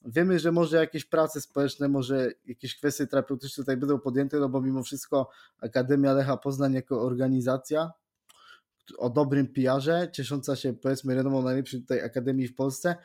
wiemy, 0.05 0.38
że 0.38 0.53
może 0.53 0.77
jakieś 0.77 1.05
prace 1.05 1.40
społeczne, 1.40 1.88
może 1.88 2.31
jakieś 2.46 2.77
kwestie 2.77 3.07
terapeutyczne 3.07 3.62
tutaj 3.62 3.77
będą 3.77 3.98
podjęte, 3.98 4.38
no 4.38 4.48
bo 4.48 4.61
mimo 4.61 4.83
wszystko 4.83 5.31
Akademia 5.61 6.12
Lecha 6.12 6.37
Poznań 6.37 6.72
jako 6.72 7.03
organizacja 7.03 7.92
o 8.99 9.11
dobrym 9.11 9.47
PR-ze, 9.47 10.09
ciesząca 10.12 10.57
się 10.57 10.73
powiedzmy 10.73 11.14
renomą 11.14 11.42
najlepszej 11.42 11.81
tutaj 11.81 12.01
akademii 12.01 12.49
w 12.49 12.55
Polsce, 12.55 12.97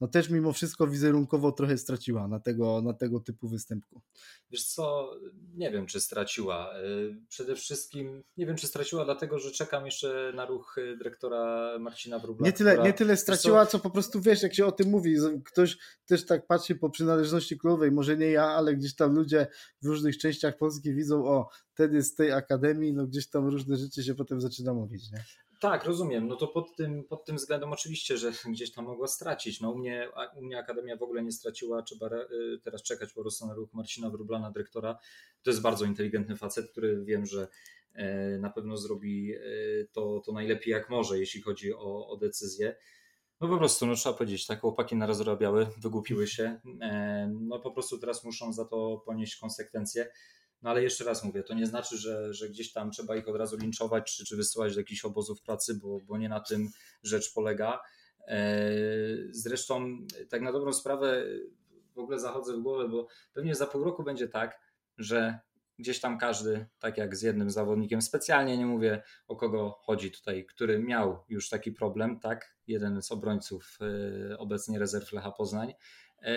no 0.00 0.08
też 0.08 0.30
mimo 0.30 0.52
wszystko 0.52 0.86
wizerunkowo 0.86 1.52
trochę 1.52 1.78
straciła 1.78 2.28
na 2.28 2.40
tego, 2.40 2.82
na 2.82 2.92
tego 2.92 3.20
typu 3.20 3.48
występku. 3.48 4.00
Wiesz 4.50 4.64
co, 4.64 5.10
nie 5.54 5.70
wiem 5.70 5.86
czy 5.86 6.00
straciła. 6.00 6.78
Y, 6.78 7.16
przede 7.28 7.56
wszystkim 7.56 8.22
nie 8.36 8.46
wiem 8.46 8.56
czy 8.56 8.66
straciła 8.66 9.04
dlatego, 9.04 9.38
że 9.38 9.50
czekam 9.50 9.86
jeszcze 9.86 10.32
na 10.34 10.46
ruch 10.46 10.78
y, 10.78 10.96
dyrektora 10.96 11.78
Marcina 11.78 12.18
Wróbla. 12.18 12.46
Nie 12.46 12.52
tyle, 12.52 12.72
która... 12.72 12.86
nie 12.86 12.92
tyle 12.92 13.16
straciła, 13.16 13.66
co... 13.66 13.72
co 13.72 13.78
po 13.78 13.90
prostu 13.90 14.20
wiesz, 14.20 14.42
jak 14.42 14.54
się 14.54 14.66
o 14.66 14.72
tym 14.72 14.90
mówi, 14.90 15.16
ktoś 15.44 15.78
też 16.06 16.26
tak 16.26 16.46
patrzy 16.46 16.74
po 16.74 16.90
przynależności 16.90 17.58
klubowej, 17.58 17.92
może 17.92 18.16
nie 18.16 18.30
ja, 18.30 18.44
ale 18.44 18.76
gdzieś 18.76 18.94
tam 18.94 19.14
ludzie 19.14 19.46
w 19.82 19.86
różnych 19.86 20.18
częściach 20.18 20.56
Polski 20.56 20.94
widzą, 20.94 21.26
o, 21.26 21.48
wtedy 21.74 22.02
z 22.02 22.14
tej 22.14 22.32
akademii, 22.32 22.92
no 22.92 23.06
gdzieś 23.06 23.28
tam 23.28 23.46
różne 23.46 23.76
rzeczy 23.76 24.02
się 24.02 24.14
potem 24.14 24.40
zaczyna 24.40 24.74
mówić, 24.74 25.12
nie? 25.12 25.24
Tak, 25.60 25.84
rozumiem. 25.84 26.28
No 26.28 26.36
to 26.36 26.48
pod 26.48 26.76
tym, 26.76 27.04
pod 27.04 27.24
tym 27.24 27.36
względem 27.36 27.72
oczywiście, 27.72 28.16
że 28.16 28.32
gdzieś 28.52 28.72
tam 28.72 28.84
mogła 28.84 29.06
stracić. 29.06 29.60
No 29.60 29.70
u 29.70 29.78
mnie, 29.78 30.08
u 30.36 30.42
mnie 30.42 30.58
Akademia 30.58 30.96
w 30.96 31.02
ogóle 31.02 31.22
nie 31.22 31.32
straciła, 31.32 31.82
trzeba 31.82 32.06
y, 32.06 32.60
teraz 32.64 32.82
czekać 32.82 33.12
po 33.12 33.20
prostu 33.20 33.46
na 33.46 33.54
ruch 33.54 33.72
Marcina 33.72 34.10
Wróblana, 34.10 34.50
dyrektora. 34.50 34.98
To 35.42 35.50
jest 35.50 35.62
bardzo 35.62 35.84
inteligentny 35.84 36.36
facet, 36.36 36.70
który 36.70 37.04
wiem, 37.04 37.26
że 37.26 37.48
e, 37.94 38.38
na 38.38 38.50
pewno 38.50 38.76
zrobi 38.76 39.34
e, 39.34 39.40
to, 39.92 40.22
to 40.26 40.32
najlepiej 40.32 40.72
jak 40.72 40.90
może, 40.90 41.18
jeśli 41.18 41.42
chodzi 41.42 41.74
o, 41.74 42.08
o 42.08 42.16
decyzję. 42.16 42.76
No 43.40 43.48
po 43.48 43.58
prostu, 43.58 43.86
no 43.86 43.94
trzeba 43.94 44.14
powiedzieć, 44.14 44.46
tak, 44.46 44.60
chłopaki 44.60 44.96
naraz 44.96 45.20
robiały, 45.20 45.66
wygłupiły 45.78 46.26
się, 46.26 46.60
e, 46.80 47.30
no 47.40 47.58
po 47.58 47.70
prostu 47.70 47.98
teraz 47.98 48.24
muszą 48.24 48.52
za 48.52 48.64
to 48.64 49.02
ponieść 49.06 49.36
konsekwencje. 49.36 50.08
No 50.66 50.70
ale 50.70 50.82
jeszcze 50.82 51.04
raz 51.04 51.24
mówię, 51.24 51.42
to 51.42 51.54
nie 51.54 51.66
znaczy, 51.66 51.96
że, 51.96 52.34
że 52.34 52.48
gdzieś 52.48 52.72
tam 52.72 52.90
trzeba 52.90 53.16
ich 53.16 53.28
od 53.28 53.36
razu 53.36 53.56
linczować 53.56 54.16
czy, 54.16 54.24
czy 54.24 54.36
wysyłać 54.36 54.74
do 54.74 54.80
jakichś 54.80 55.04
obozów 55.04 55.42
pracy, 55.42 55.74
bo, 55.74 56.00
bo 56.00 56.18
nie 56.18 56.28
na 56.28 56.40
tym 56.40 56.68
rzecz 57.02 57.34
polega. 57.34 57.80
E, 58.28 58.70
zresztą, 59.30 59.98
tak 60.28 60.42
na 60.42 60.52
dobrą 60.52 60.72
sprawę, 60.72 61.24
w 61.94 61.98
ogóle 61.98 62.18
zachodzę 62.18 62.56
w 62.56 62.60
głowę, 62.60 62.88
bo 62.88 63.06
pewnie 63.32 63.54
za 63.54 63.66
pół 63.66 63.84
roku 63.84 64.02
będzie 64.02 64.28
tak, 64.28 64.60
że 64.98 65.38
gdzieś 65.78 66.00
tam 66.00 66.18
każdy, 66.18 66.66
tak 66.78 66.98
jak 66.98 67.16
z 67.16 67.22
jednym 67.22 67.50
zawodnikiem, 67.50 68.02
specjalnie 68.02 68.58
nie 68.58 68.66
mówię 68.66 69.02
o 69.28 69.36
kogo 69.36 69.78
chodzi 69.82 70.10
tutaj, 70.10 70.46
który 70.46 70.78
miał 70.78 71.24
już 71.28 71.48
taki 71.48 71.72
problem, 71.72 72.20
tak, 72.20 72.56
jeden 72.66 73.02
z 73.02 73.12
obrońców 73.12 73.78
e, 74.30 74.38
obecnie 74.38 74.78
rezerw 74.78 75.12
Lecha 75.12 75.32
Poznań, 75.32 75.74
e, 76.22 76.36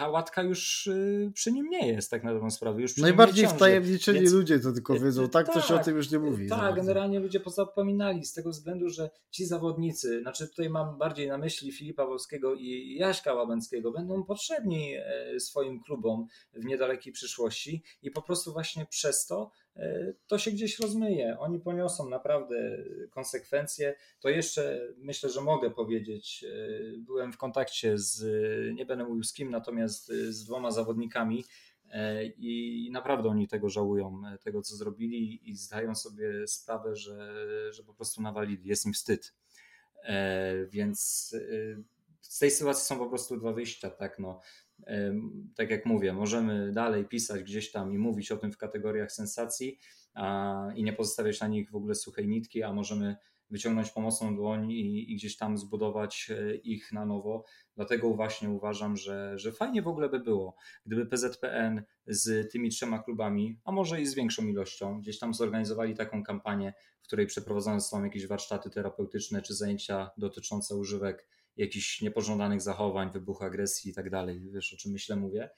ta 0.00 0.08
łatka 0.08 0.42
już 0.42 0.86
y, 0.86 1.32
przy 1.34 1.52
nim 1.52 1.68
nie 1.70 1.88
jest, 1.88 2.10
tak 2.10 2.24
na 2.24 2.32
dobrą 2.32 2.50
sprawę. 2.50 2.80
Już 2.82 2.96
Najbardziej 2.96 3.46
wtajemniczeni 3.48 4.20
Więc... 4.20 4.32
ludzie 4.32 4.60
to 4.60 4.72
tylko 4.72 4.94
wiedzą, 4.98 5.28
tak, 5.28 5.46
tak 5.46 5.54
to 5.54 5.60
się 5.60 5.74
o 5.74 5.78
tym 5.78 5.96
już 5.96 6.10
nie 6.10 6.18
mówi. 6.18 6.48
Tak, 6.48 6.74
generalnie 6.74 7.20
ludzie 7.20 7.40
pozapominali 7.40 8.24
z 8.24 8.32
tego 8.32 8.50
względu, 8.50 8.88
że 8.88 9.10
ci 9.30 9.46
zawodnicy, 9.46 10.22
znaczy 10.22 10.48
tutaj 10.48 10.70
mam 10.70 10.98
bardziej 10.98 11.28
na 11.28 11.38
myśli 11.38 11.72
Filipa 11.72 12.06
Wolskiego 12.06 12.54
i 12.54 12.96
Jaśka 12.98 13.34
Łabęckiego, 13.34 13.92
będą 13.92 14.24
potrzebni 14.24 14.94
e, 14.96 15.40
swoim 15.40 15.80
klubom 15.80 16.26
w 16.52 16.64
niedalekiej 16.64 17.12
przyszłości 17.12 17.82
i 18.02 18.10
po 18.10 18.22
prostu 18.22 18.52
właśnie 18.52 18.86
przez 18.86 19.26
to 19.26 19.50
to 20.26 20.38
się 20.38 20.50
gdzieś 20.50 20.78
rozmyje. 20.78 21.38
Oni 21.38 21.60
poniosą 21.60 22.08
naprawdę 22.08 22.84
konsekwencje. 23.10 23.94
To 24.20 24.28
jeszcze 24.28 24.80
myślę, 24.96 25.30
że 25.30 25.40
mogę 25.40 25.70
powiedzieć. 25.70 26.44
E, 26.44 26.98
byłem 26.98 27.32
w 27.32 27.36
kontakcie 27.36 27.98
z, 27.98 28.24
nie 28.74 28.86
będę 28.86 29.04
mówił 29.04 29.24
z 29.24 29.32
kim, 29.32 29.50
natomiast 29.50 30.06
z 30.08 30.44
dwoma 30.44 30.70
zawodnikami 30.70 31.44
e, 31.90 32.24
i 32.26 32.88
naprawdę 32.92 33.28
oni 33.28 33.48
tego 33.48 33.68
żałują, 33.68 34.22
tego 34.42 34.62
co 34.62 34.76
zrobili 34.76 35.50
i 35.50 35.56
zdają 35.56 35.94
sobie 35.94 36.46
sprawę, 36.46 36.96
że, 36.96 37.34
że 37.72 37.82
po 37.82 37.94
prostu 37.94 38.22
nawalili. 38.22 38.68
Jest 38.68 38.86
im 38.86 38.92
wstyd. 38.92 39.34
Więc 40.68 41.30
z 42.20 42.38
tej 42.38 42.50
sytuacji 42.50 42.84
są 42.84 42.98
po 42.98 43.08
prostu 43.08 43.36
dwa 43.36 43.52
wyjścia, 43.52 43.90
tak 43.90 44.18
no 44.18 44.40
tak 45.56 45.70
jak 45.70 45.86
mówię, 45.86 46.12
możemy 46.12 46.72
dalej 46.72 47.04
pisać 47.04 47.42
gdzieś 47.42 47.72
tam 47.72 47.92
i 47.92 47.98
mówić 47.98 48.32
o 48.32 48.36
tym 48.36 48.52
w 48.52 48.58
kategoriach 48.58 49.12
sensacji 49.12 49.78
a, 50.14 50.68
i 50.74 50.84
nie 50.84 50.92
pozostawiać 50.92 51.40
na 51.40 51.46
nich 51.46 51.70
w 51.70 51.76
ogóle 51.76 51.94
suchej 51.94 52.28
nitki, 52.28 52.62
a 52.62 52.72
możemy 52.72 53.16
wyciągnąć 53.50 53.90
pomocną 53.90 54.36
dłoń 54.36 54.70
i, 54.70 55.12
i, 55.12 55.16
gdzieś 55.16 55.36
tam 55.36 55.58
zbudować 55.58 56.30
e, 56.30 56.54
ich 56.54 56.92
na 56.92 57.06
nowo. 57.06 57.44
Dlatego 57.76 58.14
właśnie 58.14 58.50
uważam, 58.50 58.96
że, 58.96 59.38
że 59.38 59.52
fajnie 59.52 59.82
w 59.82 59.88
ogóle 59.88 60.08
by 60.08 60.20
było, 60.20 60.56
gdyby 60.86 61.06
PZPN 61.06 61.82
z 62.06 62.52
tymi 62.52 62.70
trzema 62.70 63.02
klubami, 63.02 63.60
a 63.64 63.72
może 63.72 64.00
i 64.00 64.06
z 64.06 64.14
większą 64.14 64.46
ilością, 64.46 65.00
gdzieś 65.00 65.18
tam 65.18 65.34
zorganizowali 65.34 65.94
taką 65.94 66.22
kampanię, 66.22 66.74
w 67.02 67.06
której 67.06 67.26
przeprowadzone 67.26 67.80
są 67.80 68.04
jakieś 68.04 68.26
warsztaty 68.26 68.70
terapeutyczne 68.70 69.42
czy 69.42 69.54
zajęcia 69.54 70.10
dotyczące 70.18 70.76
używek 70.76 71.26
jakichś 71.60 72.00
niepożądanych 72.00 72.60
zachowań, 72.60 73.12
wybuchu 73.12 73.44
agresji 73.44 73.90
i 73.90 73.94
tak 73.94 74.10
dalej. 74.10 74.40
Wiesz 74.52 74.74
o 74.74 74.76
czym 74.76 74.92
myślę, 74.92 75.16
mówię. 75.16 75.50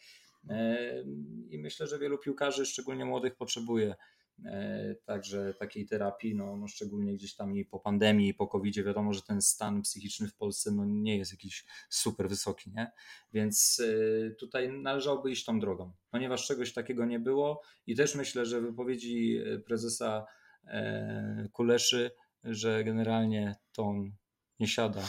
E, 0.49 1.05
I 1.51 1.59
myślę, 1.59 1.87
że 1.87 1.99
wielu 1.99 2.19
piłkarzy, 2.19 2.67
szczególnie 2.67 3.05
młodych, 3.05 3.37
potrzebuje 3.37 3.95
e, 4.45 4.95
także 5.05 5.55
takiej 5.55 5.87
terapii, 5.87 6.35
no, 6.35 6.57
no 6.57 6.69
szczególnie 6.69 7.15
gdzieś 7.15 7.35
tam 7.35 7.57
i 7.57 7.65
po 7.65 7.81
pandemii, 7.81 8.29
i 8.29 8.35
po 8.35 8.47
covid 8.47 8.77
wiadomo, 8.77 9.13
że 9.13 9.23
ten 9.23 9.43
stan 9.43 9.83
psychiczny 9.83 10.29
w 10.29 10.35
Polsce 10.35 10.71
no, 10.71 10.85
nie 10.85 11.19
jest 11.19 11.33
jakiś 11.33 11.65
super 11.91 12.29
wysoki, 12.29 12.71
nie? 12.71 12.91
Więc 13.33 13.83
e, 13.85 14.31
tutaj 14.31 14.73
należałoby 14.73 15.31
iść 15.31 15.45
tą 15.45 15.61
drogą, 15.61 15.93
ponieważ 16.11 16.47
czegoś 16.47 16.73
takiego 16.73 17.05
nie 17.05 17.19
było 17.19 17.63
i 17.87 17.97
też 17.97 18.15
myślę, 18.15 18.47
że 18.47 18.61
wypowiedzi 18.61 19.41
prezesa 19.67 20.27
Kuleszy, 21.53 22.11
że 22.45 22.85
generalnie 22.85 23.57
tą 23.73 24.13
nie 24.63 24.69
siada 24.69 25.03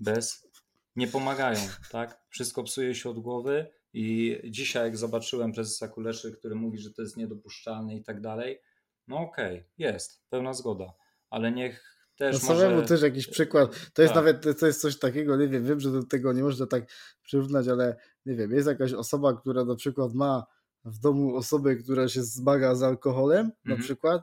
bez, 0.00 0.48
nie 0.96 1.08
pomagają, 1.08 1.60
tak? 1.90 2.20
Wszystko 2.28 2.62
psuje 2.62 2.94
się 2.94 3.10
od 3.10 3.18
głowy 3.18 3.66
i 3.92 4.36
dzisiaj 4.44 4.84
jak 4.84 4.96
zobaczyłem 4.96 5.52
prezesa 5.52 5.88
Kuleszy, 5.88 6.32
który 6.32 6.54
mówi, 6.54 6.78
że 6.78 6.90
to 6.90 7.02
jest 7.02 7.16
niedopuszczalne 7.16 7.96
i 7.96 8.02
tak 8.02 8.20
dalej, 8.20 8.58
no 9.06 9.18
okej, 9.18 9.56
okay, 9.56 9.68
jest, 9.78 10.22
pełna 10.30 10.54
zgoda, 10.54 10.92
ale 11.30 11.52
niech 11.52 11.98
też 12.16 12.42
no 12.42 12.48
może... 12.48 12.82
też 12.82 13.02
jakiś 13.02 13.26
przykład, 13.26 13.90
to 13.92 14.02
jest 14.02 14.14
tak. 14.14 14.24
nawet, 14.24 14.58
to 14.60 14.66
jest 14.66 14.80
coś 14.80 14.98
takiego, 14.98 15.36
nie 15.36 15.48
wiem, 15.48 15.64
wiem, 15.64 15.80
że 15.80 15.90
do 15.90 16.02
tego 16.02 16.32
nie 16.32 16.42
można 16.42 16.66
tak 16.66 16.84
przyrównać, 17.22 17.68
ale 17.68 17.96
nie 18.26 18.34
wiem, 18.34 18.52
jest 18.52 18.68
jakaś 18.68 18.92
osoba, 18.92 19.36
która 19.36 19.64
na 19.64 19.74
przykład 19.74 20.14
ma 20.14 20.46
w 20.84 20.98
domu 20.98 21.36
osobę, 21.36 21.76
która 21.76 22.08
się 22.08 22.22
zmaga 22.22 22.74
z 22.74 22.82
alkoholem 22.82 23.40
mm 23.40 23.50
-hmm. 23.50 23.64
na 23.64 23.74
mhm. 23.74 23.82
przykład 23.82 24.22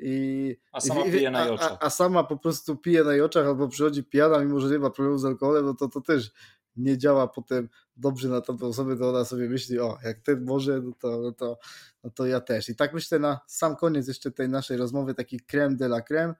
i, 0.00 0.56
a 0.72 0.80
sama 0.80 1.04
pije 1.04 1.30
na 1.30 1.50
oczach. 1.52 1.72
A, 1.80 1.86
a, 1.86 1.90
sama 1.90 2.24
po 2.24 2.36
prostu 2.36 2.76
pije 2.76 3.04
na 3.04 3.24
oczach 3.24 3.46
albo 3.46 3.68
przychodzi 3.68 4.04
pijana, 4.04 4.38
mimo 4.38 4.60
że 4.60 4.68
nie 4.68 4.78
ma 4.78 4.90
problemu 4.90 5.18
z 5.18 5.24
alkoholem, 5.24 5.64
no 5.64 5.74
to 5.74 5.88
to 5.88 6.00
też 6.00 6.30
nie 6.76 6.98
działa 6.98 7.28
potem 7.28 7.68
dobrze 7.96 8.28
na 8.28 8.40
tamtą 8.40 8.66
osobę, 8.66 8.96
to 8.96 9.08
ona 9.08 9.24
sobie 9.24 9.48
myśli, 9.48 9.78
o, 9.78 9.98
jak 10.04 10.20
ten 10.20 10.44
może, 10.44 10.80
no 10.80 10.92
to, 11.00 11.20
no 11.20 11.32
to, 11.32 11.58
no 12.04 12.10
to 12.10 12.26
ja 12.26 12.40
też. 12.40 12.68
I 12.68 12.76
tak 12.76 12.94
myślę 12.94 13.18
na 13.18 13.40
sam 13.46 13.76
koniec 13.76 14.08
jeszcze 14.08 14.30
tej 14.30 14.48
naszej 14.48 14.76
rozmowy, 14.76 15.14
taki 15.14 15.40
creme 15.40 15.76
de 15.76 15.84
la 15.84 16.00
creme, 16.00 16.34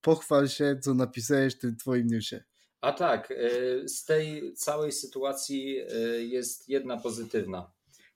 pochwal 0.00 0.48
się, 0.48 0.78
co 0.82 0.94
napisałeś 0.94 1.54
w 1.54 1.58
tym 1.58 1.76
twoim 1.76 2.06
newsie. 2.06 2.40
A 2.80 2.92
tak, 2.92 3.30
y, 3.30 3.88
z 3.88 4.04
tej 4.04 4.54
całej 4.54 4.92
sytuacji 4.92 5.80
y, 5.80 6.24
jest 6.24 6.68
jedna 6.68 6.96
pozytywna. 6.96 7.70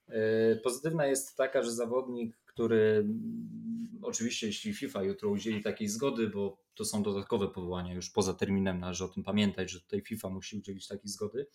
Y, 0.09 0.59
pozytywna 0.63 1.05
jest 1.05 1.37
taka, 1.37 1.63
że 1.63 1.71
zawodnik, 1.71 2.40
który 2.53 2.97
mm, 2.97 3.99
oczywiście 4.01 4.47
jeśli 4.47 4.73
FIFA 4.73 5.03
jutro 5.03 5.29
udzieli 5.29 5.63
takiej 5.63 5.87
zgody, 5.87 6.29
bo 6.29 6.63
to 6.75 6.85
są 6.85 7.03
dodatkowe 7.03 7.47
powołania 7.47 7.93
już 7.93 8.09
poza 8.09 8.33
terminem, 8.33 8.79
należy 8.79 9.03
o 9.05 9.07
tym 9.07 9.23
pamiętać, 9.23 9.71
że 9.71 9.81
tutaj 9.81 10.01
FIFA 10.01 10.29
musi 10.29 10.57
udzielić 10.57 10.87
takiej 10.87 11.09
zgody. 11.09 11.47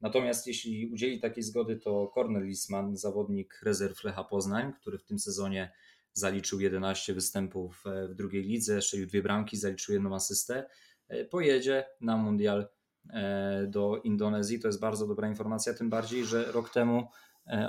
Natomiast 0.00 0.46
jeśli 0.46 0.86
udzieli 0.86 1.20
takiej 1.20 1.42
zgody, 1.42 1.76
to 1.76 2.10
Cornel 2.14 2.44
Lisman, 2.44 2.96
zawodnik 2.96 3.60
rezerw 3.62 4.04
Lecha 4.04 4.24
Poznań, 4.24 4.72
który 4.80 4.98
w 4.98 5.04
tym 5.04 5.18
sezonie 5.18 5.72
zaliczył 6.12 6.60
11 6.60 7.14
występów 7.14 7.84
e, 7.86 8.08
w 8.08 8.14
drugiej 8.14 8.42
lidze, 8.42 8.82
strzelił 8.82 9.06
dwie 9.06 9.22
bramki, 9.22 9.56
zaliczył 9.56 9.94
jedną 9.94 10.14
asystę, 10.14 10.68
e, 11.08 11.24
pojedzie 11.24 11.86
na 12.00 12.16
mundial 12.16 12.68
e, 13.10 13.66
do 13.66 14.00
Indonezji. 14.04 14.60
To 14.60 14.68
jest 14.68 14.80
bardzo 14.80 15.06
dobra 15.06 15.28
informacja, 15.28 15.74
tym 15.74 15.90
bardziej, 15.90 16.24
że 16.24 16.52
rok 16.52 16.70
temu 16.70 17.08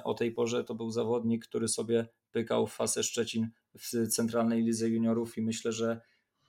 o 0.04 0.14
tej 0.14 0.32
porze 0.32 0.64
to 0.64 0.76
był 0.76 0.92
zawodnik, 0.92 1.46
który 1.46 1.68
sobie 1.68 2.08
pykał 2.32 2.68
w 2.68 2.74
Fasę 2.74 3.04
Szczecin 3.04 3.50
w 3.80 4.08
centralnej 4.08 4.64
lidze 4.64 4.90
juniorów 4.90 5.38
i 5.38 5.42
myślę, 5.42 5.72
że 5.72 6.02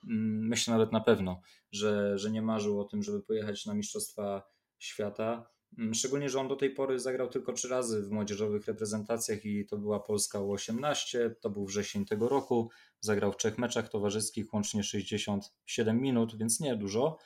mm, 0.09 0.47
myślę 0.47 0.73
nawet 0.73 0.91
na 0.91 1.01
pewno, 1.01 1.41
że, 1.71 2.17
że 2.17 2.31
nie 2.31 2.41
marzył 2.41 2.79
o 2.79 2.83
tym, 2.83 3.03
żeby 3.03 3.21
pojechać 3.21 3.65
na 3.65 3.73
Mistrzostwa 3.73 4.43
Świata. 4.79 5.49
Mm, 5.77 5.93
szczególnie, 5.93 6.29
że 6.29 6.39
on 6.39 6.47
do 6.47 6.55
tej 6.55 6.69
pory 6.69 6.99
zagrał 6.99 7.29
tylko 7.29 7.53
trzy 7.53 7.67
razy 7.67 8.03
w 8.03 8.11
młodzieżowych 8.11 8.65
reprezentacjach 8.65 9.45
i 9.45 9.65
to 9.65 9.77
była 9.77 9.99
Polska 9.99 10.39
U18, 10.39 11.31
to 11.41 11.49
był 11.49 11.65
wrzesień 11.65 12.05
tego 12.05 12.29
roku. 12.29 12.69
Zagrał 12.99 13.31
w 13.31 13.37
trzech 13.37 13.57
meczach 13.57 13.89
towarzyskich, 13.89 14.53
łącznie 14.53 14.83
67 14.83 16.01
minut, 16.01 16.37
więc 16.37 16.59
nie 16.59 16.75
dużo. 16.75 17.17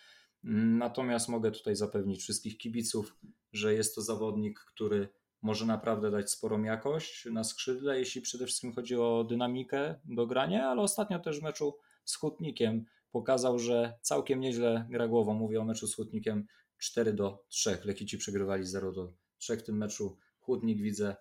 Mm, 0.44 0.78
natomiast 0.78 1.30
mogę 1.30 1.52
tutaj 1.52 1.76
zapewnić 1.76 2.22
wszystkich 2.22 2.58
kibiców, 2.58 3.16
że 3.54 3.74
jest 3.74 3.96
to 3.96 4.02
zawodnik, 4.02 4.60
który 4.60 5.10
może 5.46 5.66
naprawdę 5.66 6.12
dać 6.12 6.32
sporą 6.32 6.64
jakość 6.64 7.28
na 7.32 7.44
skrzydle, 7.44 8.00
jeśli 8.00 8.22
przede 8.22 8.46
wszystkim 8.46 8.74
chodzi 8.74 8.96
o 8.96 9.24
dynamikę 9.30 9.96
do 10.06 10.28
grania, 10.28 10.70
ale 10.70 10.82
ostatnio 10.82 11.20
też 11.20 11.40
w 11.40 11.44
meczu 11.44 11.78
z 12.06 12.16
Hutnikiem 12.16 12.86
pokazał, 13.12 13.60
że 13.60 13.94
całkiem 14.02 14.40
nieźle 14.40 14.88
gra 14.90 15.08
głową. 15.08 15.34
Mówię 15.34 15.62
o 15.62 15.66
meczu 15.66 15.88
z 15.88 15.96
Hutnikiem 15.96 16.48
4 16.78 17.14
do 17.14 17.46
3. 17.48 17.78
Lechici 17.84 18.18
przegrywali 18.18 18.66
0 18.66 18.92
do 18.92 19.14
3 19.38 19.58
w 19.58 19.64
tym 19.64 19.78
meczu. 19.78 20.18
Chłodnik 20.40 20.82
widzę 20.82 21.16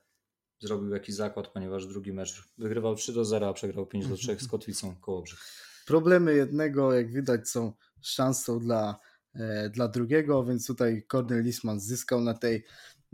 zrobił 0.61 0.91
jakiś 0.91 1.14
zakład, 1.14 1.49
ponieważ 1.49 1.87
drugi 1.87 2.12
mecz 2.12 2.43
wygrywał 2.59 2.95
3 2.95 3.12
do 3.12 3.25
0, 3.25 3.49
a 3.49 3.53
przegrał 3.53 3.87
5 3.87 4.07
do 4.07 4.16
3 4.16 4.37
z 4.41 4.49
Kotwicą 4.49 4.97
Kołobrzeg. 4.97 5.39
Problemy 5.87 6.35
jednego, 6.35 6.93
jak 6.93 7.12
widać, 7.12 7.49
są 7.49 7.72
szansą 8.03 8.59
dla, 8.59 9.01
e, 9.35 9.70
dla 9.70 9.89
drugiego, 9.89 10.45
więc 10.45 10.66
tutaj 10.66 11.07
Cornel 11.12 11.43
Lisman 11.43 11.81
zyskał 11.81 12.20
na 12.20 12.35
tej, 12.35 12.64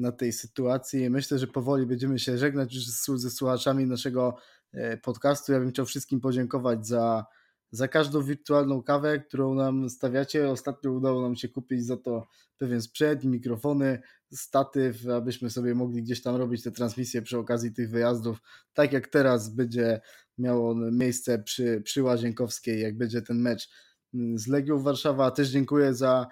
na 0.01 0.13
tej 0.13 0.33
sytuacji. 0.33 1.11
Myślę, 1.11 1.39
że 1.39 1.47
powoli 1.47 1.87
będziemy 1.87 2.19
się 2.19 2.39
żegnać 2.39 2.75
już 2.75 2.85
ze 3.21 3.31
słuchaczami 3.31 3.87
naszego 3.87 4.37
e, 4.73 4.97
podcastu. 4.97 5.53
Ja 5.53 5.61
bym 5.61 5.71
chciał 5.71 5.87
wszystkim 5.87 6.21
podziękować 6.21 6.87
za 6.87 7.27
za 7.73 7.89
każdą 7.89 8.23
wirtualną 8.23 8.83
kawę, 8.83 9.19
którą 9.19 9.55
nam 9.55 9.91
stawiacie. 9.91 10.51
Ostatnio 10.51 10.93
udało 10.93 11.23
nam 11.23 11.37
się 11.37 11.49
kupić 11.49 11.87
za 11.87 11.97
to 11.97 12.27
pewien 12.59 12.83
sprzęt, 12.83 13.25
mikrofony, 13.25 14.01
statyw, 14.33 15.09
abyśmy 15.09 15.51
sobie 15.51 15.75
mogli 15.75 16.03
gdzieś 16.03 16.23
tam 16.23 16.37
robić 16.37 16.63
te 16.63 16.71
transmisje 16.71 17.23
przy 17.23 17.39
okazji 17.39 17.73
tych 17.73 17.91
wyjazdów. 17.91 18.43
Tak 18.75 18.93
jak 18.93 19.09
teraz 19.09 19.49
będzie 19.49 20.01
miało 20.39 20.75
miejsce 20.75 21.39
przy, 21.39 21.83
przy 21.85 22.03
Łazienkowskiej, 22.03 22.81
jak 22.81 22.99
będzie 22.99 23.23
ten 23.23 23.39
mecz 23.39 23.71
z 24.35 24.47
Legią 24.47 24.79
Warszawa. 24.79 25.31
Też 25.31 25.49
dziękuję 25.49 25.95
za 25.95 26.27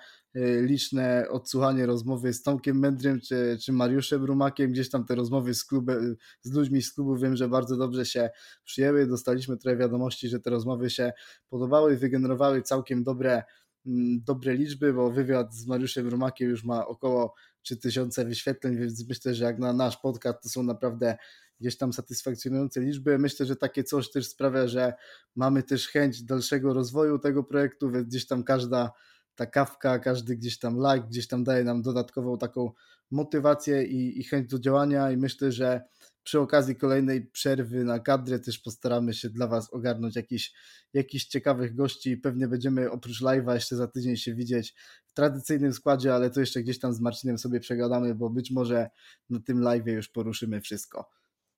liczne 0.62 1.26
odsłuchanie 1.30 1.86
rozmowy 1.86 2.32
z 2.32 2.42
Tomkiem 2.42 2.78
Mędrym 2.78 3.20
czy, 3.20 3.58
czy 3.62 3.72
Mariuszem 3.72 4.24
Rumakiem, 4.24 4.72
gdzieś 4.72 4.90
tam 4.90 5.04
te 5.04 5.14
rozmowy 5.14 5.54
z, 5.54 5.64
klubem, 5.64 6.16
z 6.42 6.52
ludźmi 6.52 6.82
z 6.82 6.92
klubu 6.92 7.16
wiem, 7.16 7.36
że 7.36 7.48
bardzo 7.48 7.76
dobrze 7.76 8.06
się 8.06 8.30
przyjęły. 8.64 9.06
Dostaliśmy 9.06 9.56
trochę 9.56 9.76
wiadomości, 9.76 10.28
że 10.28 10.40
te 10.40 10.50
rozmowy 10.50 10.90
się 10.90 11.12
podobały, 11.48 11.96
wygenerowały 11.96 12.62
całkiem 12.62 13.04
dobre, 13.04 13.42
mm, 13.86 14.22
dobre 14.24 14.54
liczby, 14.54 14.92
bo 14.92 15.10
wywiad 15.10 15.54
z 15.54 15.66
Mariuszem 15.66 16.08
Rumakiem 16.08 16.50
już 16.50 16.64
ma 16.64 16.86
około 16.86 17.34
3000 17.62 18.24
wyświetleń, 18.24 18.78
więc 18.78 19.08
myślę, 19.08 19.34
że 19.34 19.44
jak 19.44 19.58
na 19.58 19.72
nasz 19.72 19.96
podcast 19.96 20.42
to 20.42 20.48
są 20.48 20.62
naprawdę 20.62 21.16
gdzieś 21.60 21.76
tam 21.76 21.92
satysfakcjonujące 21.92 22.80
liczby. 22.80 23.18
Myślę, 23.18 23.46
że 23.46 23.56
takie 23.56 23.84
coś 23.84 24.10
też 24.10 24.28
sprawia, 24.28 24.68
że 24.68 24.92
mamy 25.36 25.62
też 25.62 25.88
chęć 25.88 26.22
dalszego 26.22 26.74
rozwoju 26.74 27.18
tego 27.18 27.44
projektu, 27.44 27.90
więc 27.90 28.08
gdzieś 28.08 28.26
tam 28.26 28.44
każda 28.44 28.92
ta 29.38 29.46
kawka, 29.46 29.98
każdy 29.98 30.36
gdzieś 30.36 30.58
tam 30.58 30.76
like, 30.76 31.08
gdzieś 31.08 31.28
tam 31.28 31.44
daje 31.44 31.64
nam 31.64 31.82
dodatkową 31.82 32.38
taką 32.38 32.72
motywację 33.10 33.84
i, 33.84 34.20
i 34.20 34.24
chęć 34.24 34.50
do 34.50 34.58
działania 34.58 35.10
i 35.10 35.16
myślę, 35.16 35.52
że 35.52 35.80
przy 36.24 36.40
okazji 36.40 36.76
kolejnej 36.76 37.26
przerwy 37.26 37.84
na 37.84 37.98
kadrę 37.98 38.38
też 38.38 38.58
postaramy 38.58 39.14
się 39.14 39.30
dla 39.30 39.46
Was 39.46 39.72
ogarnąć 39.72 40.16
jakiś, 40.16 40.52
jakiś 40.92 41.24
ciekawych 41.24 41.74
gości. 41.74 42.16
Pewnie 42.16 42.48
będziemy 42.48 42.90
oprócz 42.90 43.22
live'a 43.22 43.54
jeszcze 43.54 43.76
za 43.76 43.86
tydzień 43.86 44.16
się 44.16 44.34
widzieć 44.34 44.74
w 45.06 45.12
tradycyjnym 45.12 45.72
składzie, 45.72 46.14
ale 46.14 46.30
to 46.30 46.40
jeszcze 46.40 46.62
gdzieś 46.62 46.78
tam 46.78 46.92
z 46.92 47.00
Marcinem 47.00 47.38
sobie 47.38 47.60
przegadamy, 47.60 48.14
bo 48.14 48.30
być 48.30 48.50
może 48.50 48.90
na 49.30 49.40
tym 49.40 49.60
live'ie 49.60 49.92
już 49.92 50.08
poruszymy 50.08 50.60
wszystko. 50.60 51.10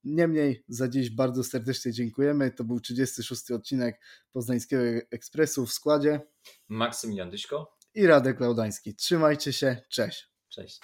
Niemniej 0.03 0.63
za 0.67 0.87
dziś 0.87 1.09
bardzo 1.09 1.43
serdecznie 1.43 1.91
dziękujemy. 1.91 2.51
To 2.51 2.63
był 2.63 2.79
36 2.79 3.51
odcinek 3.51 4.01
Poznańskiego 4.31 4.83
Ekspresu 5.11 5.65
w 5.65 5.73
składzie. 5.73 6.19
Maksymilian 6.69 7.29
Dyśko 7.29 7.77
i 7.93 8.07
Radek 8.07 8.39
Laudański. 8.39 8.95
Trzymajcie 8.95 9.53
się, 9.53 9.77
cześć. 9.89 10.31
Cześć. 10.49 10.79